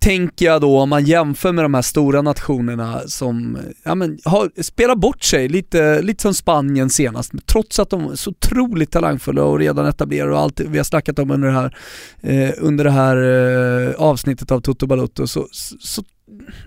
[0.00, 4.62] tänker jag då om man jämför med de här stora nationerna som ja, men, har,
[4.62, 9.44] spelar bort sig, lite, lite som Spanien senast, trots att de är så otroligt talangfulla
[9.44, 11.76] och redan etablerade och allt vi har snackat om under det här,
[12.20, 15.48] eh, under det här eh, avsnittet av Toto Balotto, så,
[15.80, 16.02] så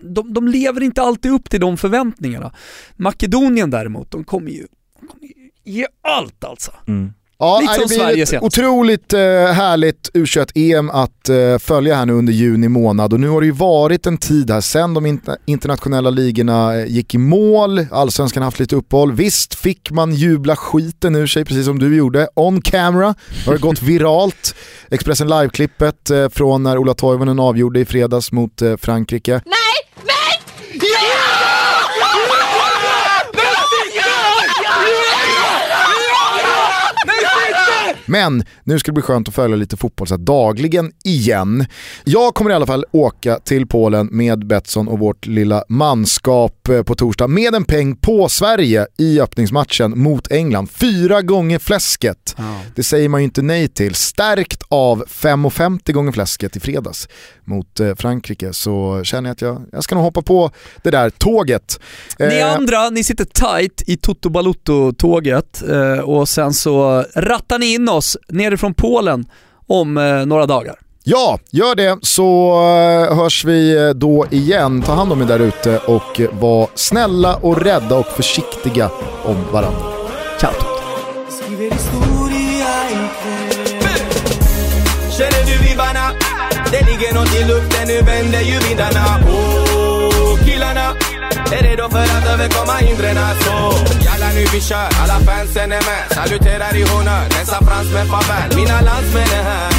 [0.02, 2.54] de, de lever inte alltid upp till de förväntningarna.
[2.96, 4.68] Makedonien däremot, de kommer ju,
[5.00, 5.34] de kommer ju
[5.64, 6.72] ge allt alltså.
[6.88, 7.14] Mm.
[7.44, 8.45] Ja, Lite nej, som det Sverige blir ett senast.
[8.60, 9.20] otroligt eh,
[9.53, 13.52] härligt U21-EM att eh, följa här nu under juni månad och nu har det ju
[13.53, 18.48] varit en tid här sen de inter- internationella ligorna eh, gick i mål, allsvenskan har
[18.48, 19.11] haft lite uppehåll.
[19.14, 23.15] Visst fick man jubla skiten ur sig precis som du gjorde, on camera,
[23.45, 24.56] har det gått viralt.
[24.91, 29.41] Expressen Live-klippet eh, från när Ola Toivonen avgjorde i fredags mot eh, Frankrike.
[38.06, 41.66] Men nu ska det bli skönt att följa lite fotboll så dagligen igen.
[42.04, 46.84] Jag kommer i alla fall åka till Polen med Betsson och vårt lilla manskap eh,
[46.84, 50.70] på torsdag med en peng på Sverige i öppningsmatchen mot England.
[50.72, 52.36] Fyra gånger fläsket.
[52.76, 53.96] Det säger man ju inte nej till.
[53.96, 57.08] Stärkt av 5,50 gånger fläsket i fredags
[57.45, 60.52] mot eh, Frankrike så känner jag att jag, jag ska nog hoppa på
[60.82, 61.80] det där tåget.
[62.20, 67.74] Ni Eh, andra, ni sitter tight i Toto Balutto-tåget eh, och sen så rattar ni
[67.74, 69.26] in oss nerifrån Polen
[69.68, 69.94] om
[70.28, 70.76] några dagar.
[71.03, 72.56] Ja, gör det så
[73.15, 74.82] hörs vi då igen.
[74.82, 78.90] Ta hand om er där ute och var snälla och rädda och försiktiga
[79.24, 80.03] om varandra.
[87.04, 89.06] Det ligger nåt i luften, nu vänder ju vindarna.
[89.28, 90.88] Oh, killarna
[91.52, 93.56] är redo för att överkomma hindren så
[94.06, 96.04] Jalla nu vi kör, alla fansen är med.
[96.18, 99.72] Saluterar i honör, dessa fransmän farväl Mina landsmän är här.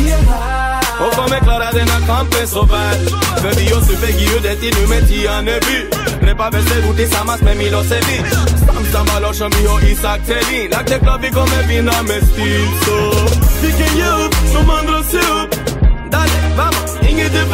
[1.03, 3.01] Och kommer klara denna kampen så väl.
[3.43, 5.79] För vi har supergjudet i nummer 10 Neby
[6.27, 8.27] Repar Västerort tillsammans med Milosevic
[8.63, 10.71] Stamstamma Larsson, vi och Isak Thelin.
[10.71, 12.99] Lagt det klart vi kommer vinna med stil så.
[13.63, 15.64] Vi kan ge upp, de andra ser upp.
[17.19, 17.47] Inget mm, är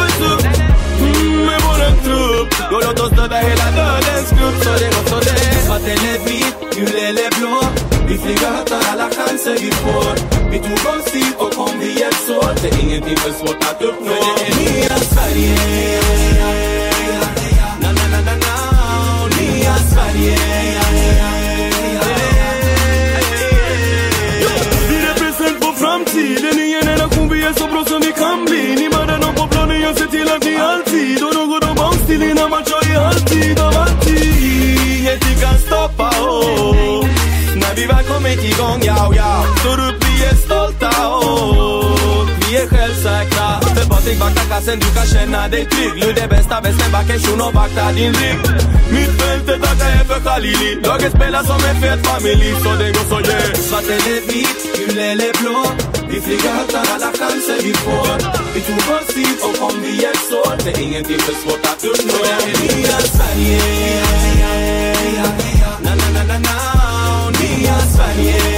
[17.81, 19.27] Na, na, na, na, na.
[19.37, 20.60] Nya Sverige
[30.61, 33.73] till att ni alltid Och något av bounce till innan man kör i halvtid Av
[33.77, 37.05] alltid Ingenting kan stoppa oss
[37.55, 41.31] När vi väl kommit igång, ja, ja Står upp, vi är stolta och
[43.81, 46.61] vi är självsäkra För Patrik vaktar kassen, du kan känna dig trygg Lud är bästa
[46.61, 48.37] vänsterbacken, shuno vaktar din rygg
[48.91, 53.05] Mittfältet tackar jag e för Khalili Laget spelar som en fet familj, så det går
[53.11, 55.59] så yeah Svart eller vit, gul eller blå
[56.09, 58.17] Vi flyger högt, tar alla chanser vi får
[58.53, 61.65] Vi tog oss hit och kom vi hjälps e åt Det är ingenting för svårt
[61.71, 63.61] att uppnå Det är nya Sverige
[65.85, 66.55] Na, na, na, na, na
[67.41, 68.50] Nya Sverige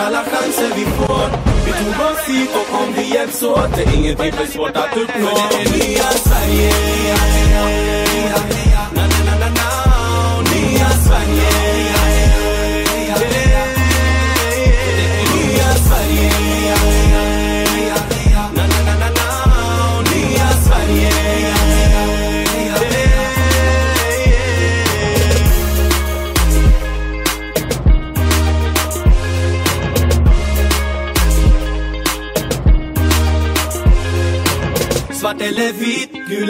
[0.00, 1.30] alla chanser vi får.
[1.64, 4.96] Vi tog oss hit och om vi hjälps åt Det är ingenting för svårt att
[4.96, 5.36] uppnå.
[5.36, 7.99] För det är nya Sverige.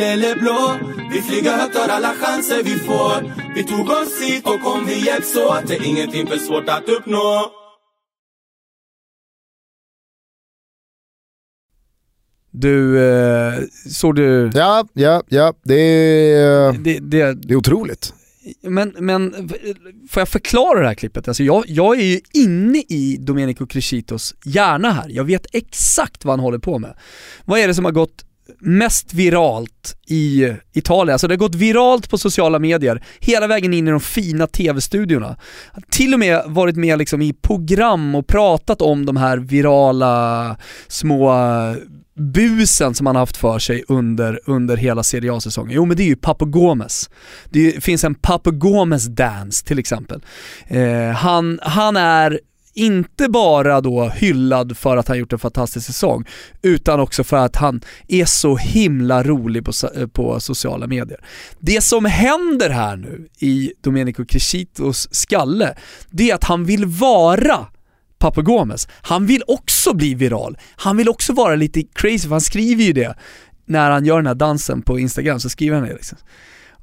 [0.01, 0.79] Gul eller blå
[1.13, 5.07] Vi flyger högt, tar alla chanser vi får Vi tog oss hit och kom vi
[5.07, 7.51] hjälps åt Det är ingenting för svårt att uppnå
[12.53, 13.55] Du, eh,
[13.91, 14.51] såg du...
[14.55, 18.15] Ja, ja, ja, det är, Det, det, det är otroligt.
[18.63, 19.49] men, men
[20.11, 21.29] får jag förklara det här klippet?
[21.29, 25.09] Alltså jag, jag är ju inne i Domenico Crescitos hjärna här.
[25.09, 26.97] Jag vet exakt vad han håller på med.
[27.45, 28.25] Vad är det som har gått
[28.59, 31.13] mest viralt i Italien.
[31.13, 35.37] Alltså det har gått viralt på sociala medier, hela vägen in i de fina tv-studiorna.
[35.91, 40.57] Till och med varit med liksom i program och pratat om de här virala
[40.89, 41.33] små
[42.21, 45.73] busen som han har haft för sig under, under hela Serie A-säsongen?
[45.75, 47.11] Jo men det är ju Papo Gomes.
[47.51, 50.25] Det finns en Papo Gomes dance till exempel.
[50.67, 52.41] Eh, han, han är
[52.75, 56.25] inte bara då hyllad för att han gjort en fantastisk säsong,
[56.63, 59.73] utan också för att han är så himla rolig på,
[60.13, 61.21] på sociala medier.
[61.59, 65.75] Det som händer här nu i Domenico Crescitos skalle,
[66.11, 67.67] det är att han vill vara
[68.19, 68.89] Papo Gomes.
[69.03, 70.59] Han vill också bli viral.
[70.77, 73.15] Han vill också vara lite crazy, för han skriver ju det
[73.67, 76.19] när han gör den här dansen på Instagram, så skriver han det liksom.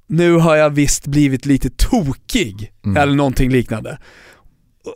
[0.10, 2.98] Nu har jag visst blivit lite tokig, Mm.
[2.98, 3.98] eller någonting liknande.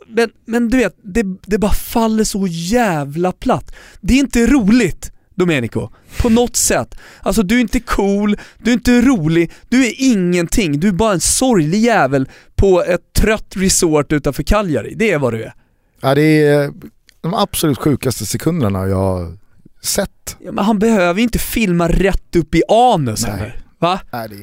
[0.06, 3.74] Men, men du vet, det, det bara faller så jävla platt.
[4.00, 5.88] Det är inte roligt, Domenico.
[6.18, 6.94] På något sätt.
[7.22, 10.80] Alltså du är inte cool, du är inte rolig, du är ingenting.
[10.80, 14.94] Du är bara en sorglig jävel på ett trött resort utanför Cagliari.
[14.96, 15.54] Det är vad du är.
[16.00, 16.72] Ja, det är
[17.20, 19.38] de absolut sjukaste sekunderna jag har
[19.82, 20.36] sett.
[20.38, 23.58] Ja, men han behöver ju inte filma rätt upp i anus Nej.
[23.78, 24.00] Va?
[24.12, 24.34] Nej, det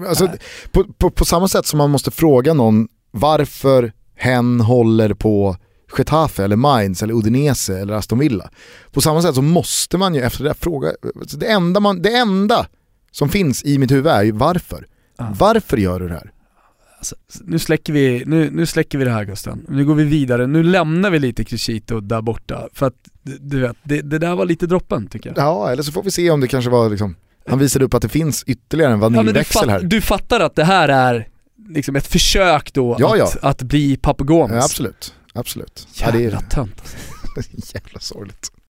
[0.00, 0.08] är...
[0.08, 0.28] alltså,
[0.72, 5.56] på, på, på samma sätt som man måste fråga någon varför hen håller på
[5.98, 8.50] Getafe eller Mainz eller Udinese eller Aston Villa.
[8.92, 12.02] På samma sätt så måste man ju efter det där fråga, alltså det enda, man,
[12.02, 12.66] det enda
[13.12, 14.86] som finns i mitt huvud är ju varför?
[15.18, 15.34] Ja.
[15.38, 16.32] Varför gör du det här?
[16.98, 19.66] Alltså, nu, släcker vi, nu, nu släcker vi det här Gusten.
[19.68, 22.68] Nu går vi vidare, nu lämnar vi lite Crescito där borta.
[22.72, 25.38] För att du- vet, det, det där var lite droppen tycker jag.
[25.38, 27.16] Ja, eller så får vi se om det kanske var liksom,
[27.48, 29.80] han visade upp att det finns ytterligare en Ja, du, vaniljväxel här.
[29.80, 31.28] fatt, du fattar att det här är
[31.68, 33.48] liksom ett försök då Ja, att, ja.
[33.48, 34.56] att bli Papagones?
[34.56, 35.88] Ja, absolut, absolut.
[36.00, 36.96] Ja, det Jävla är tönt.
[37.74, 38.52] jävla sorgligt.